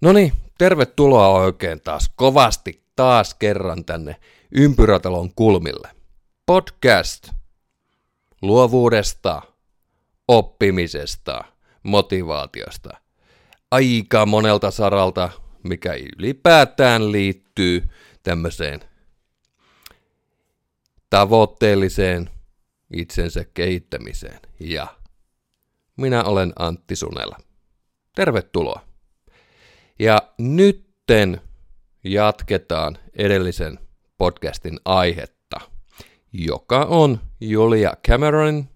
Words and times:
No 0.00 0.12
niin, 0.12 0.32
tervetuloa 0.58 1.28
oikein 1.28 1.80
taas 1.80 2.10
kovasti 2.16 2.84
taas 2.96 3.34
kerran 3.34 3.84
tänne 3.84 4.16
Ympyrätalon 4.52 5.34
kulmille. 5.34 5.88
Podcast 6.46 7.28
luovuudesta, 8.42 9.42
oppimisesta, 10.28 11.44
motivaatiosta. 11.82 12.90
Aika 13.70 14.26
monelta 14.26 14.70
saralta, 14.70 15.30
mikä 15.62 15.94
ylipäätään 15.94 17.12
liittyy 17.12 17.88
tämmöiseen 18.22 18.80
tavoitteelliseen 21.10 22.30
itsensä 22.92 23.44
kehittämiseen. 23.54 24.40
Ja 24.60 24.86
minä 25.96 26.24
olen 26.24 26.52
Antti 26.58 26.96
Sunela. 26.96 27.36
Tervetuloa. 28.14 28.89
Ja 30.00 30.22
nytten 30.38 31.40
jatketaan 32.04 32.98
edellisen 33.14 33.78
podcastin 34.18 34.80
aihetta, 34.84 35.60
joka 36.32 36.84
on 36.84 37.20
Julia 37.40 37.92
Cameronin, 38.08 38.68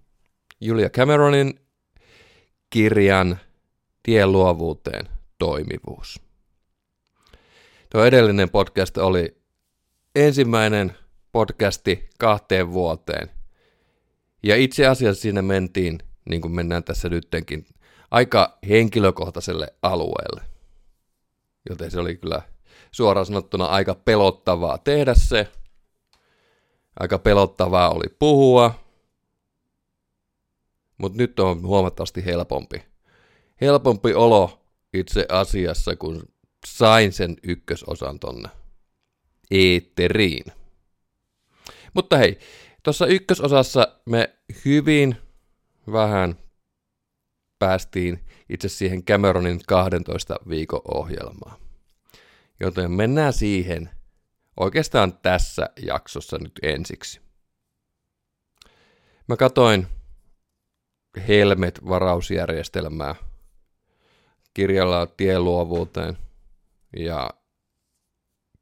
Julia 0.61 0.89
Cameronin 0.89 1.59
kirjan 2.69 3.39
Tie 4.03 4.27
luovuuteen 4.27 5.09
toimivuus. 5.37 6.21
Tuo 7.89 8.05
edellinen 8.05 8.49
podcast 8.49 8.97
oli 8.97 9.37
ensimmäinen 10.15 10.97
podcasti 11.31 12.09
kahteen 12.17 12.71
vuoteen. 12.71 13.31
Ja 14.43 14.55
itse 14.55 14.87
asiassa 14.87 15.21
siinä 15.21 15.41
mentiin, 15.41 15.99
niin 16.29 16.41
kuin 16.41 16.55
mennään 16.55 16.83
tässä 16.83 17.09
nyttenkin, 17.09 17.65
aika 18.11 18.57
henkilökohtaiselle 18.69 19.67
alueelle. 19.81 20.54
Joten 21.69 21.91
se 21.91 21.99
oli 21.99 22.15
kyllä 22.15 22.41
suoraan 22.91 23.25
sanottuna 23.25 23.65
aika 23.65 23.95
pelottavaa 23.95 24.77
tehdä 24.77 25.13
se. 25.13 25.51
Aika 26.99 27.19
pelottavaa 27.19 27.89
oli 27.89 28.15
puhua. 28.19 28.85
Mutta 30.97 31.17
nyt 31.17 31.39
on 31.39 31.61
huomattavasti 31.61 32.25
helpompi. 32.25 32.83
Helpompi 33.61 34.13
olo 34.13 34.65
itse 34.93 35.25
asiassa, 35.29 35.95
kun 35.95 36.23
sain 36.65 37.13
sen 37.13 37.37
ykkösosan 37.43 38.19
tonne 38.19 38.49
eetteriin. 39.51 40.45
Mutta 41.93 42.17
hei, 42.17 42.39
tuossa 42.83 43.05
ykkösosassa 43.05 43.87
me 44.05 44.35
hyvin 44.65 45.15
vähän 45.91 46.35
päästiin 47.59 48.24
itse 48.49 48.69
siihen 48.69 49.03
Cameronin 49.03 49.59
12 49.67 50.35
viikon 50.49 50.81
ohjelmaan. 50.93 51.57
Joten 52.59 52.91
mennään 52.91 53.33
siihen 53.33 53.89
oikeastaan 54.59 55.17
tässä 55.17 55.69
jaksossa 55.81 56.37
nyt 56.37 56.59
ensiksi. 56.61 57.21
Mä 59.27 59.37
katoin 59.37 59.87
Helmet-varausjärjestelmää 61.27 63.15
kirjalla 64.53 65.05
Tieluovuuteen 65.05 66.17
ja 66.97 67.29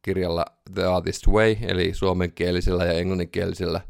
kirjalla 0.02 0.46
The 0.74 0.84
Artist 0.84 1.28
Way, 1.28 1.56
eli 1.62 1.94
suomenkielisellä 1.94 2.86
ja 2.86 2.94
englanninkielisellä 2.94 3.82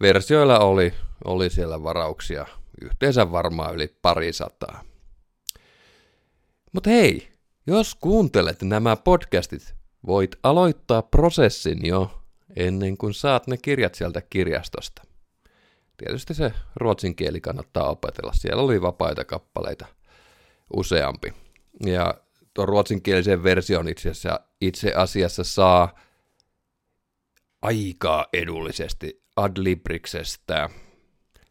versioilla 0.00 0.58
oli, 0.58 0.94
oli 1.24 1.50
siellä 1.50 1.82
varauksia 1.82 2.46
yhteensä 2.80 3.32
varmaan 3.32 3.74
yli 3.74 3.96
pari 4.02 4.32
sataa. 4.32 4.91
Mutta 6.72 6.90
hei, 6.90 7.32
jos 7.66 7.94
kuuntelet 7.94 8.62
nämä 8.62 8.96
podcastit, 8.96 9.74
voit 10.06 10.36
aloittaa 10.42 11.02
prosessin 11.02 11.86
jo 11.86 12.22
ennen 12.56 12.96
kuin 12.96 13.14
saat 13.14 13.46
ne 13.46 13.56
kirjat 13.56 13.94
sieltä 13.94 14.22
kirjastosta. 14.30 15.02
Tietysti 15.96 16.34
se 16.34 16.52
ruotsin 16.76 17.16
kieli 17.16 17.40
kannattaa 17.40 17.90
opetella. 17.90 18.32
Siellä 18.32 18.62
oli 18.62 18.82
vapaita 18.82 19.24
kappaleita 19.24 19.86
useampi. 20.76 21.32
Ja 21.86 22.14
tuon 22.54 22.68
ruotsinkielisen 22.68 23.42
version 23.42 23.88
itse 23.88 24.10
asiassa, 24.10 24.40
itse 24.60 24.92
asiassa 24.94 25.44
saa 25.44 25.94
aikaa 27.62 28.26
edullisesti 28.32 29.22
Adlibriksestä. 29.36 30.70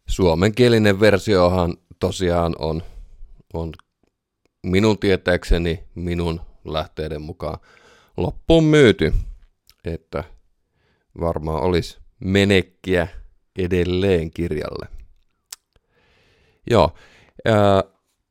Suomenkielinen 0.07 0.99
versiohan 0.99 1.77
tosiaan 1.99 2.55
on, 2.59 2.83
on 3.53 3.73
minun 4.63 4.99
tietääkseni 4.99 5.83
minun 5.95 6.41
lähteiden 6.65 7.21
mukaan 7.21 7.59
loppuun 8.17 8.63
myyty, 8.63 9.13
että 9.85 10.23
varmaan 11.19 11.63
olisi 11.63 11.97
menekkiä 12.19 13.07
edelleen 13.57 14.31
kirjalle. 14.31 14.87
Joo, 16.69 16.93
ää, 17.45 17.83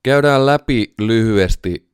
käydään 0.02 0.46
läpi 0.46 0.94
lyhyesti 0.98 1.90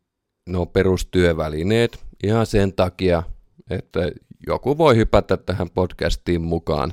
nuo 0.48 0.66
perustyövälineet 0.66 2.04
ihan 2.24 2.46
sen 2.46 2.72
takia, 2.72 3.22
että 3.70 4.00
joku 4.46 4.78
voi 4.78 4.96
hypätä 4.96 5.36
tähän 5.36 5.70
podcastiin 5.70 6.42
mukaan 6.42 6.92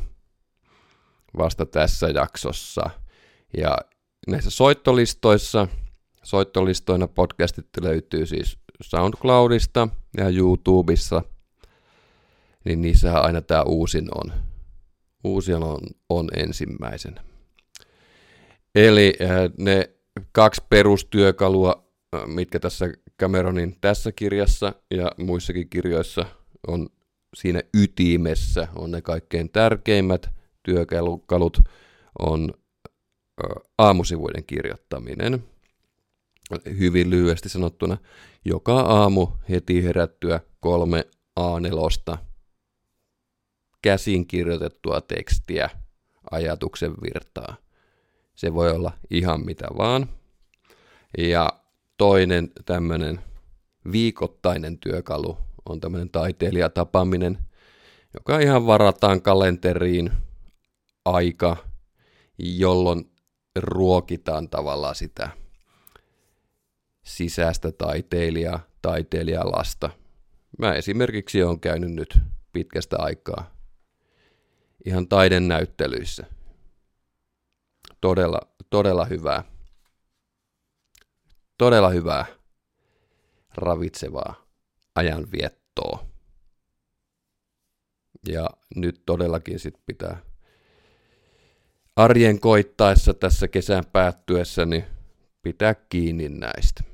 vasta 1.38 1.66
tässä 1.66 2.08
jaksossa. 2.08 2.90
Ja 3.58 3.78
näissä 4.28 4.50
soittolistoissa, 4.50 5.68
soittolistoina 6.24 7.08
podcastit 7.08 7.68
löytyy 7.82 8.26
siis 8.26 8.58
SoundCloudista 8.82 9.88
ja 10.18 10.30
YouTubessa, 10.30 11.22
niin 12.66 12.82
niissähän 12.82 13.24
aina 13.24 13.42
tämä 13.42 13.62
uusin 13.62 14.08
on. 14.16 14.34
Uusin 15.24 15.64
on, 15.64 15.80
on 16.10 16.30
ensimmäisen. 16.36 17.16
Eli 18.76 19.14
äh, 19.22 19.30
ne 19.58 19.90
kaksi 20.32 20.62
perustyökalua, 20.70 21.88
äh, 22.16 22.28
mitkä 22.28 22.60
tässä 22.60 22.86
Cameronin 23.20 23.78
tässä 23.82 24.12
kirjassa 24.12 24.74
ja 24.92 25.12
muissakin 25.18 25.70
kirjoissa 25.70 26.26
on 26.68 26.90
siinä 27.36 27.62
ytimessä, 27.74 28.68
on 28.76 28.92
ne 28.92 29.02
kaikkein 29.02 29.50
tärkeimmät 29.50 30.30
työkalut, 30.64 31.60
on 32.20 32.54
aamusivuiden 33.78 34.44
kirjoittaminen. 34.44 35.44
Hyvin 36.80 37.10
lyhyesti 37.10 37.50
sanottuna, 37.50 37.98
joka 38.46 38.80
aamu 38.80 39.28
heti 39.50 39.84
herättyä 39.84 40.40
kolme 40.60 41.06
A4 41.40 42.18
käsin 43.82 44.28
kirjoitettua 44.28 45.02
tekstiä, 45.02 45.70
ajatuksen 46.32 46.92
virtaa. 46.92 47.56
Se 48.36 48.54
voi 48.54 48.72
olla 48.72 48.92
ihan 49.10 49.46
mitä 49.46 49.68
vaan. 49.78 50.10
Ja 51.18 51.50
toinen 51.98 52.52
tämmöinen 52.66 53.20
viikoittainen 53.92 54.78
työkalu 54.78 55.38
on 55.70 55.80
tämmöinen 55.80 56.10
taiteilijatapaaminen, 56.10 57.38
joka 58.14 58.40
ihan 58.40 58.66
varataan 58.66 59.22
kalenteriin 59.22 60.12
aika, 61.06 61.58
jolloin 62.38 63.12
ruokitaan 63.60 64.50
tavallaan 64.50 64.96
sitä 64.96 65.30
sisäistä 67.04 67.72
taiteilijaa, 67.72 68.60
taiteilijalasta. 68.82 69.90
Mä 70.60 70.74
esimerkiksi 70.74 71.44
olen 71.44 71.60
käynyt 71.60 71.92
nyt 71.92 72.20
pitkästä 72.54 72.96
aikaa 73.00 73.54
ihan 74.86 75.08
taidennäyttelyissä. 75.08 76.26
Todella, 78.02 78.40
todella 78.70 79.06
hyvää. 79.06 79.44
Todella 81.58 81.90
hyvää 81.90 82.26
ravitsevaa 83.56 84.46
ajanviettoa. 84.96 86.06
Ja 88.28 88.50
nyt 88.76 89.02
todellakin 89.06 89.60
sit 89.60 89.76
pitää 89.86 90.22
arjen 91.96 92.40
koittaessa 92.40 93.14
tässä 93.14 93.48
kesän 93.48 93.84
päättyessä, 93.86 94.66
niin 94.66 94.84
pitää 95.42 95.76
kiinni 95.76 96.30
näistä. 96.30 96.93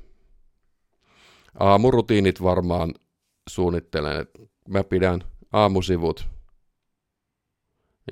Aamurutiinit 1.58 2.42
varmaan 2.42 2.94
suunnittelen, 3.48 4.20
että 4.20 4.38
mä 4.68 4.84
pidän 4.84 5.24
aamusivut 5.52 6.28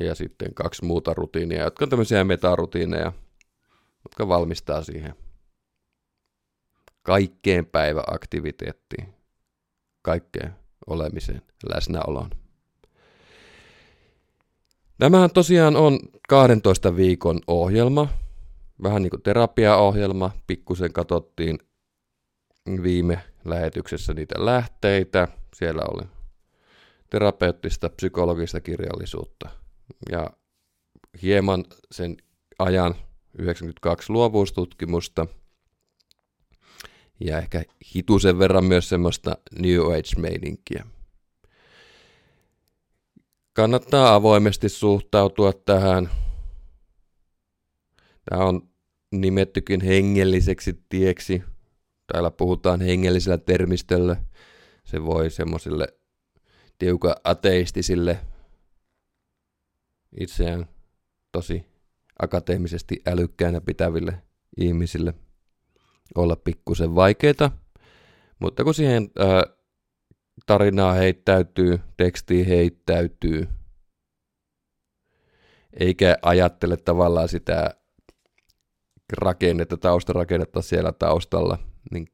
ja 0.00 0.14
sitten 0.14 0.54
kaksi 0.54 0.84
muuta 0.84 1.14
rutiinia, 1.14 1.64
jotka 1.64 1.84
on 1.84 1.88
tämmöisiä 1.88 2.24
metarutiineja, 2.24 3.12
jotka 4.04 4.28
valmistaa 4.28 4.82
siihen 4.82 5.14
kaikkeen 7.02 7.66
päiväaktiviteettiin, 7.66 9.14
kaikkeen 10.02 10.54
olemiseen, 10.86 11.42
läsnäoloon. 11.68 12.30
Nämähän 14.98 15.30
tosiaan 15.30 15.76
on 15.76 15.98
12 16.28 16.96
viikon 16.96 17.40
ohjelma, 17.46 18.08
vähän 18.82 19.02
niin 19.02 19.10
kuin 19.10 19.22
terapiaohjelma, 19.22 20.30
pikkusen 20.46 20.92
katsottiin 20.92 21.58
viime 22.82 23.20
lähetyksessä 23.44 24.14
niitä 24.14 24.44
lähteitä. 24.44 25.28
Siellä 25.54 25.82
oli 25.90 26.08
terapeuttista, 27.10 27.88
psykologista 27.88 28.60
kirjallisuutta. 28.60 29.48
Ja 30.10 30.30
hieman 31.22 31.64
sen 31.90 32.16
ajan 32.58 32.94
92 33.38 34.12
luovuustutkimusta 34.12 35.26
ja 37.20 37.38
ehkä 37.38 37.64
hitusen 37.94 38.38
verran 38.38 38.64
myös 38.64 38.88
semmoista 38.88 39.38
New 39.58 39.80
Age-meininkiä. 39.80 40.86
Kannattaa 43.52 44.14
avoimesti 44.14 44.68
suhtautua 44.68 45.52
tähän. 45.52 46.10
Tämä 48.30 48.44
on 48.44 48.68
nimettykin 49.10 49.80
hengelliseksi 49.80 50.82
tieksi. 50.88 51.42
Täällä 52.12 52.30
puhutaan 52.30 52.80
hengellisellä 52.80 53.38
termistöllä. 53.38 54.16
Se 54.84 55.04
voi 55.04 55.30
semmoisille 55.30 55.88
tiuka 56.78 57.16
ateistisille 57.24 58.18
itseään 60.20 60.68
tosi 61.32 61.64
akateemisesti 62.22 63.02
älykkäänä 63.06 63.60
pitäville 63.60 64.22
ihmisille 64.56 65.14
olla 66.14 66.36
pikkusen 66.36 66.94
vaikeita, 66.94 67.50
mutta 68.38 68.64
kun 68.64 68.74
siihen 68.74 69.10
ää, 69.18 69.42
tarinaa 70.46 70.92
heittäytyy, 70.92 71.80
tekstiin 71.96 72.46
heittäytyy, 72.46 73.48
eikä 75.80 76.16
ajattele 76.22 76.76
tavallaan 76.76 77.28
sitä 77.28 77.74
rakennetta, 79.12 79.76
taustarakennetta 79.76 80.62
siellä 80.62 80.92
taustalla, 80.92 81.58
niin 81.90 82.08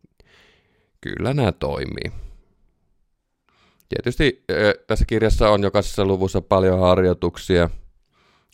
kyllä 1.01 1.35
nämä 1.35 1.53
toimii. 1.53 2.13
Tietysti 3.89 4.45
tässä 4.87 5.05
kirjassa 5.05 5.51
on 5.51 5.63
jokaisessa 5.63 6.05
luvussa 6.05 6.41
paljon 6.41 6.81
harjoituksia. 6.81 7.71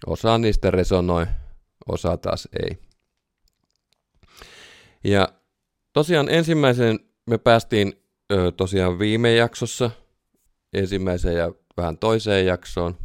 Osa 0.07 0.39
niistä 0.39 0.71
resonoi, 0.71 1.27
osa 1.89 2.17
taas 2.17 2.49
ei. 2.63 2.79
Ja 5.05 5.33
tosiaan 5.93 6.29
ensimmäisen 6.29 7.01
me 7.27 7.39
päästiin 7.39 7.93
tosiaan 8.57 8.99
viime 8.99 9.35
jaksossa 9.35 9.91
ensimmäiseen 10.73 11.37
ja 11.37 11.53
vähän 11.77 11.99
toiseen 11.99 12.47
jaksoon 12.47 12.99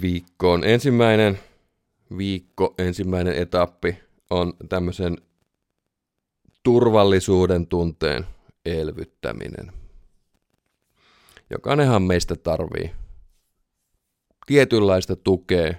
viikkoon. 0.00 0.64
Ensimmäinen 0.64 1.38
viikko, 2.16 2.74
ensimmäinen 2.78 3.36
etappi 3.36 3.98
on 4.30 4.52
tämmöisen 4.68 5.16
turvallisuuden 6.62 7.66
tunteen 7.66 8.26
elvyttäminen. 8.64 9.72
Jokainenhan 11.50 12.02
meistä 12.02 12.36
tarvii 12.36 12.90
tietynlaista 14.46 15.16
tukea 15.16 15.74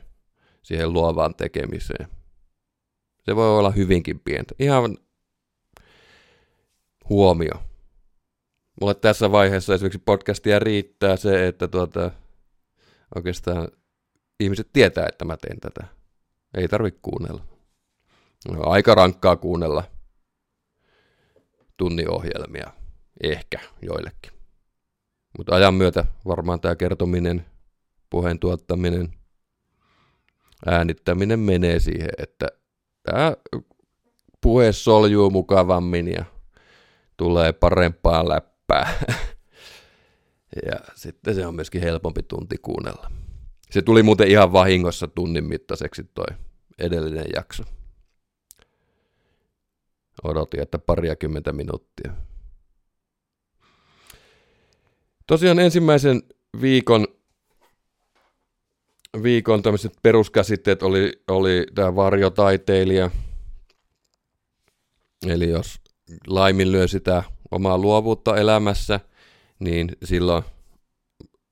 siihen 0.61 0.93
luovaan 0.93 1.35
tekemiseen. 1.35 2.07
Se 3.23 3.35
voi 3.35 3.59
olla 3.59 3.71
hyvinkin 3.71 4.19
pientä. 4.19 4.55
Ihan 4.59 4.97
huomio. 7.09 7.53
Mulle 8.81 8.95
tässä 8.95 9.31
vaiheessa 9.31 9.73
esimerkiksi 9.73 10.01
podcastia 10.05 10.59
riittää 10.59 11.17
se, 11.17 11.47
että 11.47 11.67
tuota, 11.67 12.11
oikeastaan 13.15 13.67
ihmiset 14.39 14.69
tietää, 14.73 15.05
että 15.09 15.25
mä 15.25 15.37
teen 15.37 15.59
tätä. 15.59 15.87
Ei 16.53 16.67
tarvitse 16.67 16.99
kuunnella. 17.01 17.56
Aika 18.55 18.95
rankkaa 18.95 19.35
kuunnella 19.35 19.83
tunniohjelmia. 21.77 22.71
Ehkä 23.23 23.59
joillekin. 23.81 24.31
Mutta 25.37 25.55
ajan 25.55 25.73
myötä 25.73 26.05
varmaan 26.27 26.61
tämä 26.61 26.75
kertominen, 26.75 27.45
puheen 28.09 28.39
tuottaminen, 28.39 29.13
äänittäminen 30.65 31.39
menee 31.39 31.79
siihen, 31.79 32.09
että 32.17 32.47
tämä 33.03 33.33
puhe 34.41 34.71
soljuu 34.71 35.29
mukavammin 35.29 36.07
ja 36.07 36.25
tulee 37.17 37.53
parempaa 37.53 38.29
läppää. 38.29 38.93
ja 40.71 40.79
sitten 40.95 41.35
se 41.35 41.45
on 41.45 41.55
myöskin 41.55 41.81
helpompi 41.81 42.23
tunti 42.23 42.57
kuunnella. 42.57 43.11
Se 43.71 43.81
tuli 43.81 44.03
muuten 44.03 44.27
ihan 44.27 44.53
vahingossa 44.53 45.07
tunnin 45.07 45.43
mittaiseksi 45.43 46.03
toi 46.03 46.37
edellinen 46.79 47.25
jakso. 47.35 47.63
Odotin, 50.23 50.61
että 50.61 50.79
pariakymmentä 50.79 51.53
minuuttia. 51.53 52.13
Tosiaan 55.27 55.59
ensimmäisen 55.59 56.23
viikon, 56.61 57.07
viikon 59.23 59.61
tämmöiset 59.63 59.93
peruskäsitteet 60.03 60.83
oli, 60.83 61.23
oli 61.27 61.65
tämä 61.75 61.95
varjotaiteilija. 61.95 63.11
Eli 65.27 65.49
jos 65.49 65.81
laiminlyö 66.27 66.87
sitä 66.87 67.23
omaa 67.51 67.77
luovuutta 67.77 68.37
elämässä, 68.37 68.99
niin 69.59 69.91
silloin 70.03 70.43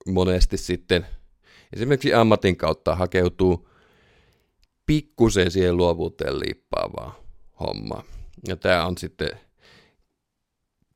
monesti 0.06 0.56
sitten 0.56 1.06
esimerkiksi 1.72 2.14
ammatin 2.14 2.56
kautta 2.56 2.94
hakeutuu 2.94 3.68
pikkusen 4.86 5.50
siihen 5.50 5.76
luovuuteen 5.76 6.38
liippaavaa 6.40 7.20
hommaa. 7.60 8.15
Ja 8.48 8.56
tämä 8.56 8.86
on 8.86 8.98
sitten, 8.98 9.30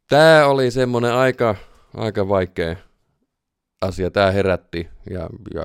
tämä 0.08 0.46
oli 0.46 0.70
semmoinen 0.70 1.12
aika, 1.12 1.56
aika 1.94 2.28
vaikea 2.28 2.76
asia. 3.80 4.10
Tämä 4.10 4.30
herätti 4.30 4.88
ja, 5.10 5.28
ja 5.54 5.64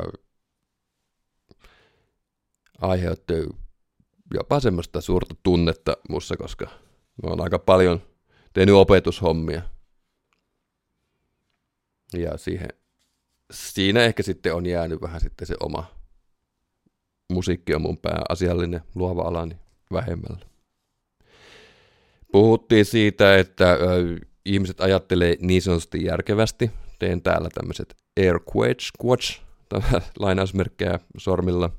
aiheutti 2.82 3.34
jopa 4.34 4.60
semmoista 4.60 5.02
suurta 5.02 5.36
tunnetta 5.44 5.98
mussa, 6.10 6.38
koska 6.38 6.66
mä 7.24 7.30
oon 7.30 7.42
aika 7.42 7.60
paljon 7.60 8.02
tehnyt 8.54 8.76
opetushommia. 8.76 9.62
Ja 12.14 12.38
siihen, 12.38 12.70
siinä 13.52 14.04
ehkä 14.04 14.24
sitten 14.24 14.54
on 14.54 14.66
jäänyt 14.66 15.02
vähän 15.02 15.22
sitten 15.22 15.48
se 15.48 15.56
oma 15.60 15.86
musiikki 17.34 17.76
on 17.76 17.82
mun 17.82 17.98
pääasiallinen 17.98 18.82
luova 18.96 19.22
alani 19.22 19.58
vähemmällä. 19.92 20.55
Puhuttiin 22.36 22.86
siitä, 22.86 23.38
että 23.38 23.72
ö, 23.72 23.78
ihmiset 24.46 24.82
ajattelee 24.82 25.36
niin 25.40 25.62
sanotusti 25.62 26.04
järkevästi. 26.04 26.72
Teen 27.00 27.22
täällä 27.22 27.50
tämmöiset 27.54 27.96
air 28.20 28.40
quotes, 28.56 28.92
quotes 29.04 29.42
lainausmerkkejä 30.20 31.00
sormilla. 31.18 31.70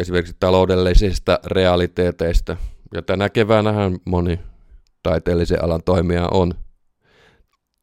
Esimerkiksi 0.00 0.36
taloudellisista 0.40 1.38
realiteeteista. 1.46 2.56
Ja 2.94 3.02
tänä 3.02 3.28
keväänähän 3.28 3.98
moni 4.04 4.40
taiteellisen 5.02 5.64
alan 5.64 5.82
toimija 5.84 6.28
on 6.30 6.54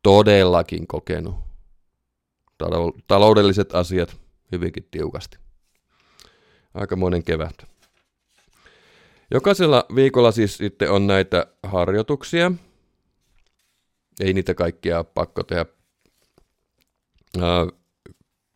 todellakin 0.03 0.88
kokenut 0.88 1.36
taloudelliset 3.08 3.75
asiat 3.75 4.17
hyvinkin 4.51 4.88
tiukasti. 4.91 5.38
Aikamoinen 6.74 7.24
kevät. 7.24 7.70
Jokaisella 9.33 9.85
viikolla 9.95 10.31
siis 10.31 10.57
sitten 10.57 10.91
on 10.91 11.07
näitä 11.07 11.47
harjoituksia. 11.63 12.51
Ei 14.19 14.33
niitä 14.33 14.53
kaikkia 14.53 14.97
ole 14.97 15.05
pakko 15.13 15.43
tehdä. 15.43 15.65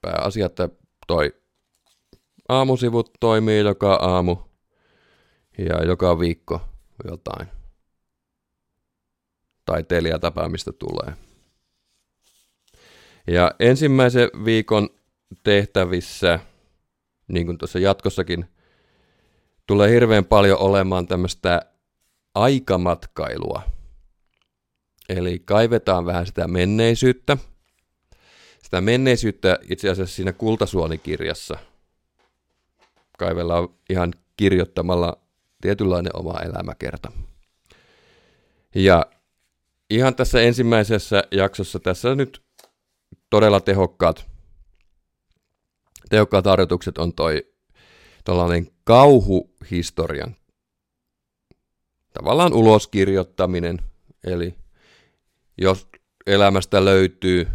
Pääasia, 0.01 0.45
että 0.45 0.69
toi 1.07 1.33
aamusivut 2.49 3.11
toimii 3.19 3.59
joka 3.59 3.93
aamu 3.93 4.37
ja 5.57 5.85
joka 5.85 6.19
viikko 6.19 6.61
jotain 7.03 7.47
taiteilijatapaamista 9.65 10.73
tulee. 10.73 11.13
Ja 13.27 13.51
ensimmäisen 13.59 14.29
viikon 14.45 14.89
tehtävissä, 15.43 16.39
niin 17.27 17.45
kuin 17.45 17.57
tuossa 17.57 17.79
jatkossakin, 17.79 18.54
tulee 19.67 19.89
hirveän 19.89 20.25
paljon 20.25 20.59
olemaan 20.59 21.07
tämmöistä 21.07 21.61
aikamatkailua. 22.35 23.61
Eli 25.09 25.39
kaivetaan 25.39 26.05
vähän 26.05 26.25
sitä 26.25 26.47
menneisyyttä. 26.47 27.37
Sitä 28.63 28.81
menneisyyttä 28.81 29.59
itse 29.69 29.89
asiassa 29.89 30.15
siinä 30.15 30.33
kultasuonikirjassa 30.33 31.57
kaivellaan 33.17 33.69
ihan 33.89 34.13
kirjoittamalla 34.37 35.17
tietynlainen 35.61 36.15
oma 36.15 36.39
elämäkerta. 36.39 37.11
Ja 38.75 39.05
ihan 39.89 40.15
tässä 40.15 40.41
ensimmäisessä 40.41 41.23
jaksossa 41.31 41.79
tässä 41.79 42.15
nyt 42.15 42.41
todella 43.29 43.59
tehokkaat 43.59 44.25
tehokkaat 46.09 46.45
harjoitukset 46.45 46.97
on 46.97 47.13
toi 47.13 47.53
tällainen 48.23 48.74
kauhuhistorian 48.85 50.35
tavallaan 52.13 52.53
uloskirjoittaminen, 52.53 53.81
eli 54.23 54.55
jos 55.57 55.87
elämästä 56.27 56.85
löytyy 56.85 57.47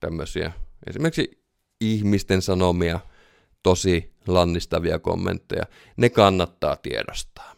tämmöisiä 0.00 0.52
esimerkiksi 0.86 1.44
ihmisten 1.80 2.42
sanomia 2.42 3.00
tosi 3.62 4.14
lannistavia 4.26 4.98
kommentteja, 4.98 5.64
ne 5.96 6.08
kannattaa 6.08 6.76
tiedostaa. 6.76 7.54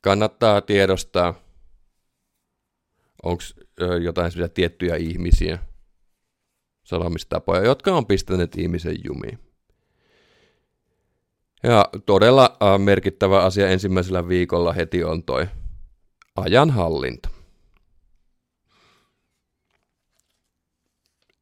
Kannattaa 0.00 0.60
tiedostaa, 0.60 1.34
onko 3.22 3.42
jotain 4.02 4.32
tiettyjä 4.54 4.96
ihmisiä, 4.96 5.58
sanomistapoja, 6.92 7.64
jotka 7.64 7.94
on 7.94 8.06
pistäneet 8.06 8.58
ihmisen 8.58 8.96
jumiin. 9.04 9.38
Ja 11.62 11.88
todella 12.06 12.56
merkittävä 12.78 13.42
asia 13.42 13.68
ensimmäisellä 13.68 14.28
viikolla 14.28 14.72
heti 14.72 15.04
on 15.04 15.22
toi 15.22 15.46
ajanhallinta. 16.36 17.28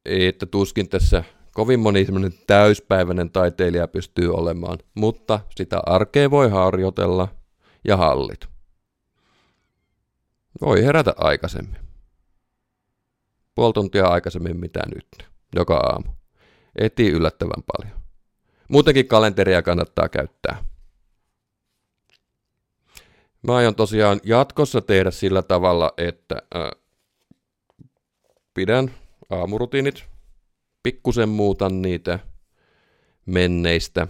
Että 0.05 0.45
tuskin 0.45 0.89
tässä 0.89 1.23
kovin 1.53 1.79
moni 1.79 2.05
täyspäiväinen 2.47 3.31
taiteilija 3.31 3.87
pystyy 3.87 4.33
olemaan, 4.33 4.77
mutta 4.95 5.39
sitä 5.55 5.79
arkea 5.85 6.31
voi 6.31 6.49
harjoitella 6.49 7.27
ja 7.87 7.97
hallit. 7.97 8.47
Voi 10.61 10.83
herätä 10.83 11.13
aikaisemmin. 11.17 11.81
Puoli 13.55 13.73
tuntia 13.73 14.07
aikaisemmin 14.07 14.57
mitä 14.57 14.81
nyt, 14.95 15.30
joka 15.55 15.75
aamu. 15.75 16.11
Eti 16.75 17.09
yllättävän 17.09 17.63
paljon. 17.77 17.99
Muutenkin 18.67 19.07
kalenteria 19.07 19.61
kannattaa 19.61 20.09
käyttää. 20.09 20.63
Mä 23.41 23.55
aion 23.55 23.75
tosiaan 23.75 24.19
jatkossa 24.23 24.81
tehdä 24.81 25.11
sillä 25.11 25.41
tavalla, 25.41 25.93
että 25.97 26.41
äh, 26.55 26.71
pidän 28.53 28.91
aamurutiinit, 29.29 30.03
pikkusen 30.83 31.29
muutan 31.29 31.81
niitä 31.81 32.19
menneistä. 33.25 34.07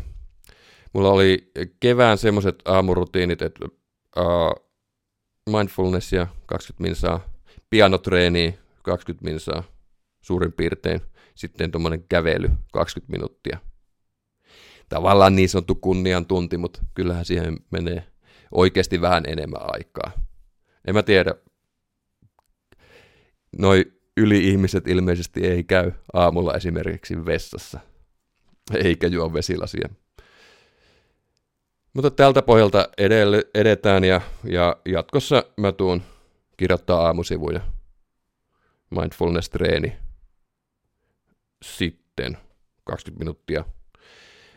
Mulla 0.93 1.10
oli 1.10 1.51
kevään 1.79 2.17
semmoiset 2.17 2.55
aamurutiinit, 2.65 3.41
että 3.41 3.65
äh, 4.17 4.24
mindfulnessia 5.50 6.27
20 6.45 6.83
minsaa, 6.83 7.19
pianotreeniä 7.69 8.53
20 8.83 9.31
minsaa 9.31 9.63
suurin 10.21 10.53
piirtein, 10.53 11.01
sitten 11.35 11.71
tuommoinen 11.71 12.05
kävely 12.09 12.50
20 12.73 13.11
minuuttia. 13.11 13.59
Tavallaan 14.89 15.35
niin 15.35 15.50
sanottu 15.50 15.75
kunnian 15.75 16.25
tunti, 16.25 16.57
mutta 16.57 16.81
kyllähän 16.93 17.25
siihen 17.25 17.57
menee 17.71 18.07
oikeasti 18.51 19.01
vähän 19.01 19.23
enemmän 19.27 19.61
aikaa. 19.63 20.11
En 20.88 20.93
mä 20.93 21.03
tiedä, 21.03 21.35
noi 23.57 23.93
yli-ihmiset 24.17 24.88
ilmeisesti 24.88 25.47
ei 25.47 25.63
käy 25.63 25.91
aamulla 26.13 26.53
esimerkiksi 26.53 27.25
vessassa, 27.25 27.79
eikä 28.75 29.07
juo 29.07 29.33
vesilasia. 29.33 29.89
Mutta 31.93 32.11
tältä 32.11 32.41
pohjalta 32.41 32.89
edelle, 32.97 33.45
edetään 33.55 34.03
ja, 34.03 34.21
ja 34.43 34.77
jatkossa 34.85 35.43
mä 35.57 35.71
tuun 35.71 36.01
kirjoittaa 36.57 37.05
aamusivuja. 37.05 37.61
Mindfulness-treeni. 38.89 39.93
Sitten 41.63 42.37
20 42.83 43.19
minuuttia. 43.19 43.65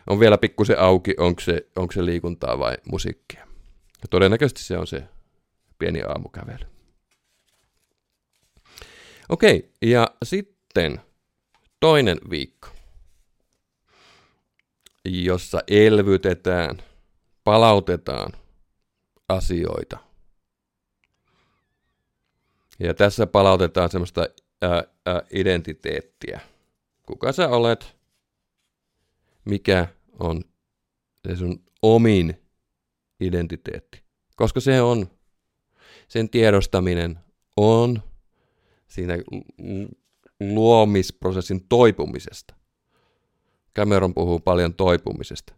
On 0.07 0.21
vielä 0.21 0.39
pikkusen 0.39 0.79
auki, 0.79 1.15
onko 1.19 1.41
se, 1.41 1.67
onko 1.77 1.93
se 1.93 2.05
liikuntaa 2.05 2.59
vai 2.59 2.77
musiikkia. 2.91 3.47
Ja 4.03 4.09
todennäköisesti 4.11 4.63
se 4.63 4.79
on 4.79 4.87
se 4.87 5.03
pieni 5.79 6.03
aamukävely. 6.03 6.67
Okei, 9.29 9.73
ja 9.83 10.11
sitten 10.25 11.01
toinen 11.81 12.19
viikko, 12.31 12.69
jossa 15.05 15.61
elvytetään– 15.69 16.83
palautetaan 17.45 18.33
asioita. 19.29 19.99
Ja 22.79 22.95
tässä 22.95 23.27
palautetaan 23.27 23.91
semmoista 23.91 24.27
ää, 24.63 24.85
ää, 25.07 25.23
identiteettiä. 25.33 26.41
Kuka 27.07 27.33
sä 27.33 27.49
olet? 27.49 27.97
Mikä 29.45 29.89
on 30.19 30.45
se 31.29 31.37
sun 31.37 31.65
omin 31.83 32.35
identiteetti? 33.21 34.03
Koska 34.37 34.61
se 34.61 34.83
on, 34.83 35.07
sen 36.09 36.29
tiedostaminen 36.31 37.19
on 37.57 38.03
siinä 38.87 39.15
luomisprosessin 40.41 41.69
toipumisesta. 41.69 42.55
Cameron 43.77 44.15
puhuu 44.15 44.41
paljon 44.41 44.75
toipumisesta. 44.75 45.55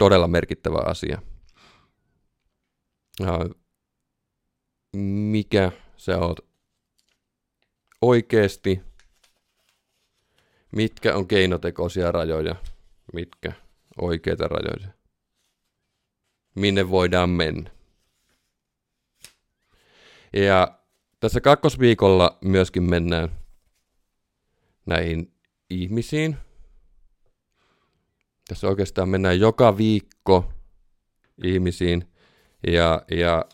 todella 0.00 0.28
merkittävä 0.28 0.78
asia. 0.86 1.22
Mikä 5.32 5.72
sä 5.96 6.18
oot 6.18 6.49
oikeasti, 8.02 8.80
mitkä 10.76 11.16
on 11.16 11.28
keinotekoisia 11.28 12.12
rajoja, 12.12 12.54
mitkä 13.12 13.52
oikeita 14.00 14.48
rajoja, 14.48 14.88
minne 16.54 16.90
voidaan 16.90 17.30
mennä. 17.30 17.70
Ja 20.32 20.78
tässä 21.20 21.40
kakkosviikolla 21.40 22.38
myöskin 22.40 22.82
mennään 22.82 23.28
näihin 24.86 25.32
ihmisiin, 25.70 26.36
tässä 28.48 28.68
oikeastaan 28.68 29.08
mennään 29.08 29.40
joka 29.40 29.76
viikko 29.76 30.52
ihmisiin 31.44 32.08
ja, 32.66 33.02
ja 33.10 33.44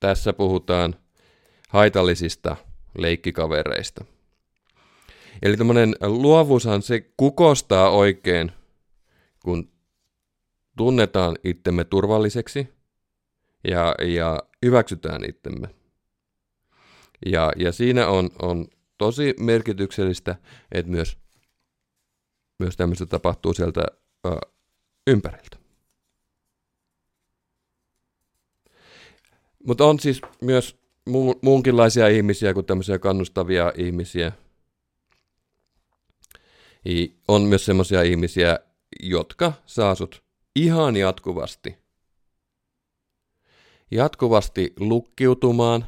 tässä 0.00 0.32
puhutaan 0.32 0.94
haitallisista 1.76 2.56
leikkikavereista. 2.98 4.04
Eli 5.42 5.56
tämmöinen 5.56 5.94
luovuushan 6.00 6.82
se 6.82 7.00
kukostaa 7.16 7.90
oikein, 7.90 8.52
kun 9.44 9.72
tunnetaan 10.76 11.36
itsemme 11.44 11.84
turvalliseksi 11.84 12.68
ja, 13.68 13.94
ja 14.04 14.42
hyväksytään 14.64 15.24
itsemme. 15.28 15.68
Ja, 17.26 17.52
ja 17.56 17.72
siinä 17.72 18.08
on, 18.08 18.30
on 18.42 18.66
tosi 18.98 19.34
merkityksellistä, 19.40 20.36
että 20.72 20.92
myös 20.92 21.18
myös 22.58 22.76
tämmöistä 22.76 23.06
tapahtuu 23.06 23.54
sieltä 23.54 23.80
ö, 24.26 24.30
ympäriltä. 25.06 25.56
Mutta 29.66 29.84
on 29.84 30.00
siis 30.00 30.20
myös 30.42 30.85
muunkinlaisia 31.42 32.08
ihmisiä 32.08 32.54
kuin 32.54 32.66
tämmöisiä 32.66 32.98
kannustavia 32.98 33.72
ihmisiä. 33.76 34.32
On 37.28 37.42
myös 37.42 37.64
semmoisia 37.64 38.02
ihmisiä, 38.02 38.58
jotka 39.02 39.52
saa 39.66 39.94
sut 39.94 40.22
ihan 40.56 40.96
jatkuvasti, 40.96 41.78
jatkuvasti 43.90 44.72
lukkiutumaan, 44.80 45.84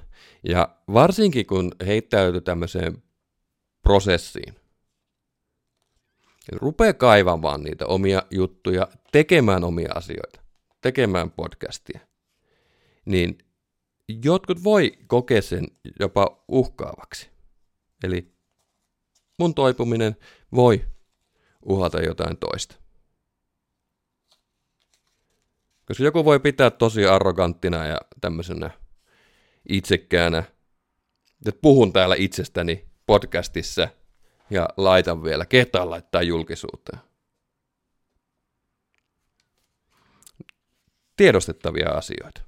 ja 0.48 0.68
varsinkin 0.92 1.46
kun 1.46 1.72
heittäytyy 1.86 2.40
tämmöiseen 2.40 3.02
prosessiin, 3.82 4.54
Rupee 6.52 6.92
kaivamaan 6.92 7.62
niitä 7.62 7.86
omia 7.86 8.22
juttuja, 8.30 8.88
tekemään 9.12 9.64
omia 9.64 9.92
asioita, 9.94 10.40
tekemään 10.80 11.30
podcastia. 11.30 12.00
Niin 13.04 13.38
jotkut 14.08 14.64
voi 14.64 14.98
kokea 15.06 15.42
sen 15.42 15.66
jopa 16.00 16.44
uhkaavaksi. 16.48 17.30
Eli 18.04 18.32
mun 19.38 19.54
toipuminen 19.54 20.16
voi 20.54 20.84
uhata 21.62 22.00
jotain 22.00 22.36
toista. 22.36 22.76
Koska 25.86 26.04
joku 26.04 26.24
voi 26.24 26.40
pitää 26.40 26.70
tosi 26.70 27.06
arroganttina 27.06 27.86
ja 27.86 27.98
tämmöisenä 28.20 28.70
itsekkäänä, 29.68 30.38
että 31.46 31.60
puhun 31.62 31.92
täällä 31.92 32.14
itsestäni 32.18 32.88
podcastissa 33.06 33.88
ja 34.50 34.68
laitan 34.76 35.24
vielä, 35.24 35.46
ketaan 35.46 35.90
laittaa 35.90 36.22
julkisuuteen. 36.22 36.98
Tiedostettavia 41.16 41.90
asioita. 41.90 42.47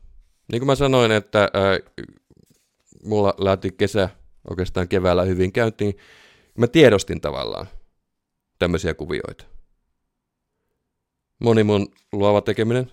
Niin 0.50 0.60
kuin 0.60 0.66
mä 0.66 0.74
sanoin, 0.74 1.12
että 1.12 1.40
ää, 1.40 1.78
mulla 3.04 3.34
lähti 3.38 3.72
kesä 3.72 4.08
oikeastaan 4.50 4.88
keväällä 4.88 5.22
hyvin 5.22 5.52
käyntiin, 5.52 5.96
mä 6.58 6.66
tiedostin 6.66 7.20
tavallaan 7.20 7.66
tämmöisiä 8.58 8.94
kuvioita. 8.94 9.44
moni 11.38 11.64
mun 11.64 11.88
luova 12.12 12.40
tekeminen 12.40 12.92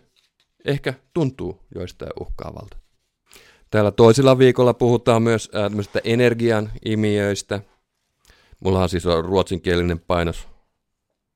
ehkä 0.66 0.94
tuntuu 1.14 1.60
joistain 1.76 2.12
uhkaavalta. 2.20 2.78
Täällä 3.72 3.92
toisella 3.92 4.38
viikolla 4.38 4.74
puhutaan 4.74 5.22
myös 5.22 5.52
äh, 5.56 6.02
energian 6.04 6.72
imiöistä. 6.86 7.62
Mullahan 8.60 8.90
siis 8.90 9.06
on 9.06 9.26
ruotsinkielinen 9.26 10.00
painos 10.00 10.48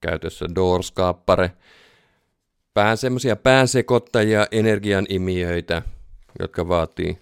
käytössä 0.02 0.46
Doorskaappare. 0.56 1.52
Pään 2.74 2.98
semmoisia 2.98 3.36
päänsekoittajia, 3.36 4.48
energian 4.52 5.06
imiöitä, 5.10 5.82
jotka 6.40 6.68
vaatii 6.68 7.18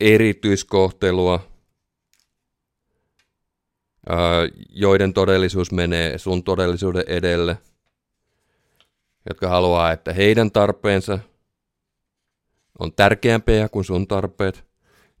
erityiskohtelua, 0.00 1.48
joiden 4.70 5.12
todellisuus 5.12 5.72
menee 5.72 6.18
sun 6.18 6.44
todellisuuden 6.44 7.04
edelle, 7.06 7.58
jotka 9.28 9.48
haluaa, 9.48 9.92
että 9.92 10.12
heidän 10.12 10.50
tarpeensa 10.50 11.18
on 12.78 12.92
tärkeämpiä 12.92 13.68
kuin 13.68 13.84
sun 13.84 14.08
tarpeet. 14.08 14.64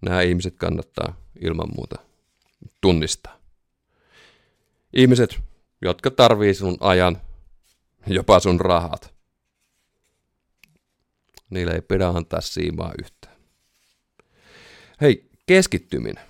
Nämä 0.00 0.22
ihmiset 0.22 0.54
kannattaa 0.56 1.16
ilman 1.40 1.68
muuta 1.76 1.98
tunnistaa. 2.80 3.38
Ihmiset, 4.92 5.40
jotka 5.82 6.10
tarvii 6.10 6.54
sun 6.54 6.76
ajan, 6.80 7.20
jopa 8.06 8.40
sun 8.40 8.60
rahat. 8.60 9.17
Niille 11.50 11.72
ei 11.72 11.80
pidä 11.80 12.08
antaa 12.08 12.40
siimaa 12.40 12.92
yhtään. 12.98 13.36
Hei, 15.00 15.30
keskittyminen. 15.46 16.24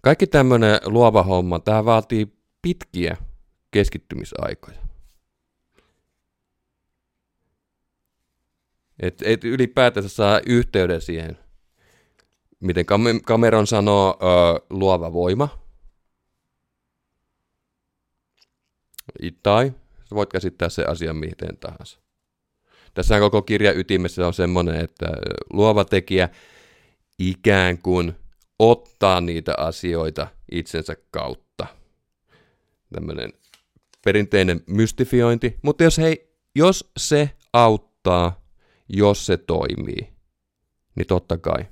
Kaikki 0.00 0.26
tämmöinen 0.26 0.80
luova 0.84 1.22
homma, 1.22 1.58
tämä 1.58 1.84
vaatii 1.84 2.36
pitkiä 2.62 3.16
keskittymisaikoja. 3.70 4.78
Et, 9.00 9.22
et 9.24 9.44
ylipäätänsä 9.44 10.08
saa 10.08 10.40
yhteyden 10.46 11.00
siihen, 11.00 11.38
miten 12.60 12.86
Cameron 13.26 13.66
sanoo 13.66 14.18
ö, 14.22 14.66
luova 14.70 15.12
voima. 15.12 15.58
Tai 19.42 19.72
voit 20.10 20.32
käsittää 20.32 20.68
se 20.68 20.84
asian 20.84 21.16
miten 21.16 21.56
tahansa. 21.56 22.00
Tässä 22.94 23.18
koko 23.18 23.42
kirja 23.42 23.72
ytimessä 23.72 24.26
on 24.26 24.34
semmoinen, 24.34 24.76
että 24.76 25.06
luova 25.52 25.84
tekijä 25.84 26.28
ikään 27.18 27.78
kuin 27.78 28.12
ottaa 28.58 29.20
niitä 29.20 29.54
asioita 29.58 30.26
itsensä 30.52 30.96
kautta. 31.10 31.66
Tämmöinen 32.94 33.32
perinteinen 34.04 34.60
mystifiointi. 34.66 35.58
Mutta 35.62 35.84
jos, 35.84 35.98
hei, 35.98 36.34
jos 36.54 36.90
se 36.96 37.30
auttaa, 37.52 38.44
jos 38.88 39.26
se 39.26 39.36
toimii, 39.36 40.12
niin 40.94 41.06
totta 41.06 41.38
kai 41.38 41.64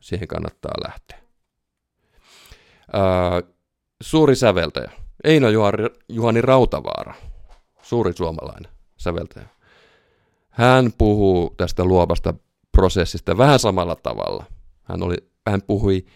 siihen 0.00 0.28
kannattaa 0.28 0.72
lähteä. 0.86 1.18
Ää, 2.92 3.42
suuri 4.02 4.36
säveltäjä. 4.36 4.90
Eino 5.24 5.48
Juhani, 6.08 6.40
Rautavaara, 6.40 7.14
suuri 7.82 8.12
suomalainen 8.12 8.72
säveltäjä. 8.96 9.48
Hän 10.54 10.92
puhuu 10.98 11.54
tästä 11.56 11.84
luovasta 11.84 12.34
prosessista 12.72 13.38
vähän 13.38 13.58
samalla 13.58 13.96
tavalla. 13.96 14.44
Hän, 14.82 15.02
oli, 15.02 15.16
hän 15.46 15.62
puhui 15.62 16.06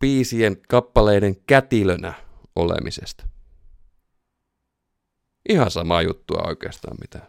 biisien 0.00 0.56
kappaleiden 0.68 1.36
kätilönä 1.46 2.14
olemisesta. 2.56 3.28
Ihan 5.48 5.70
sama 5.70 6.02
juttua 6.02 6.42
oikeastaan 6.46 6.96
mitä 7.00 7.26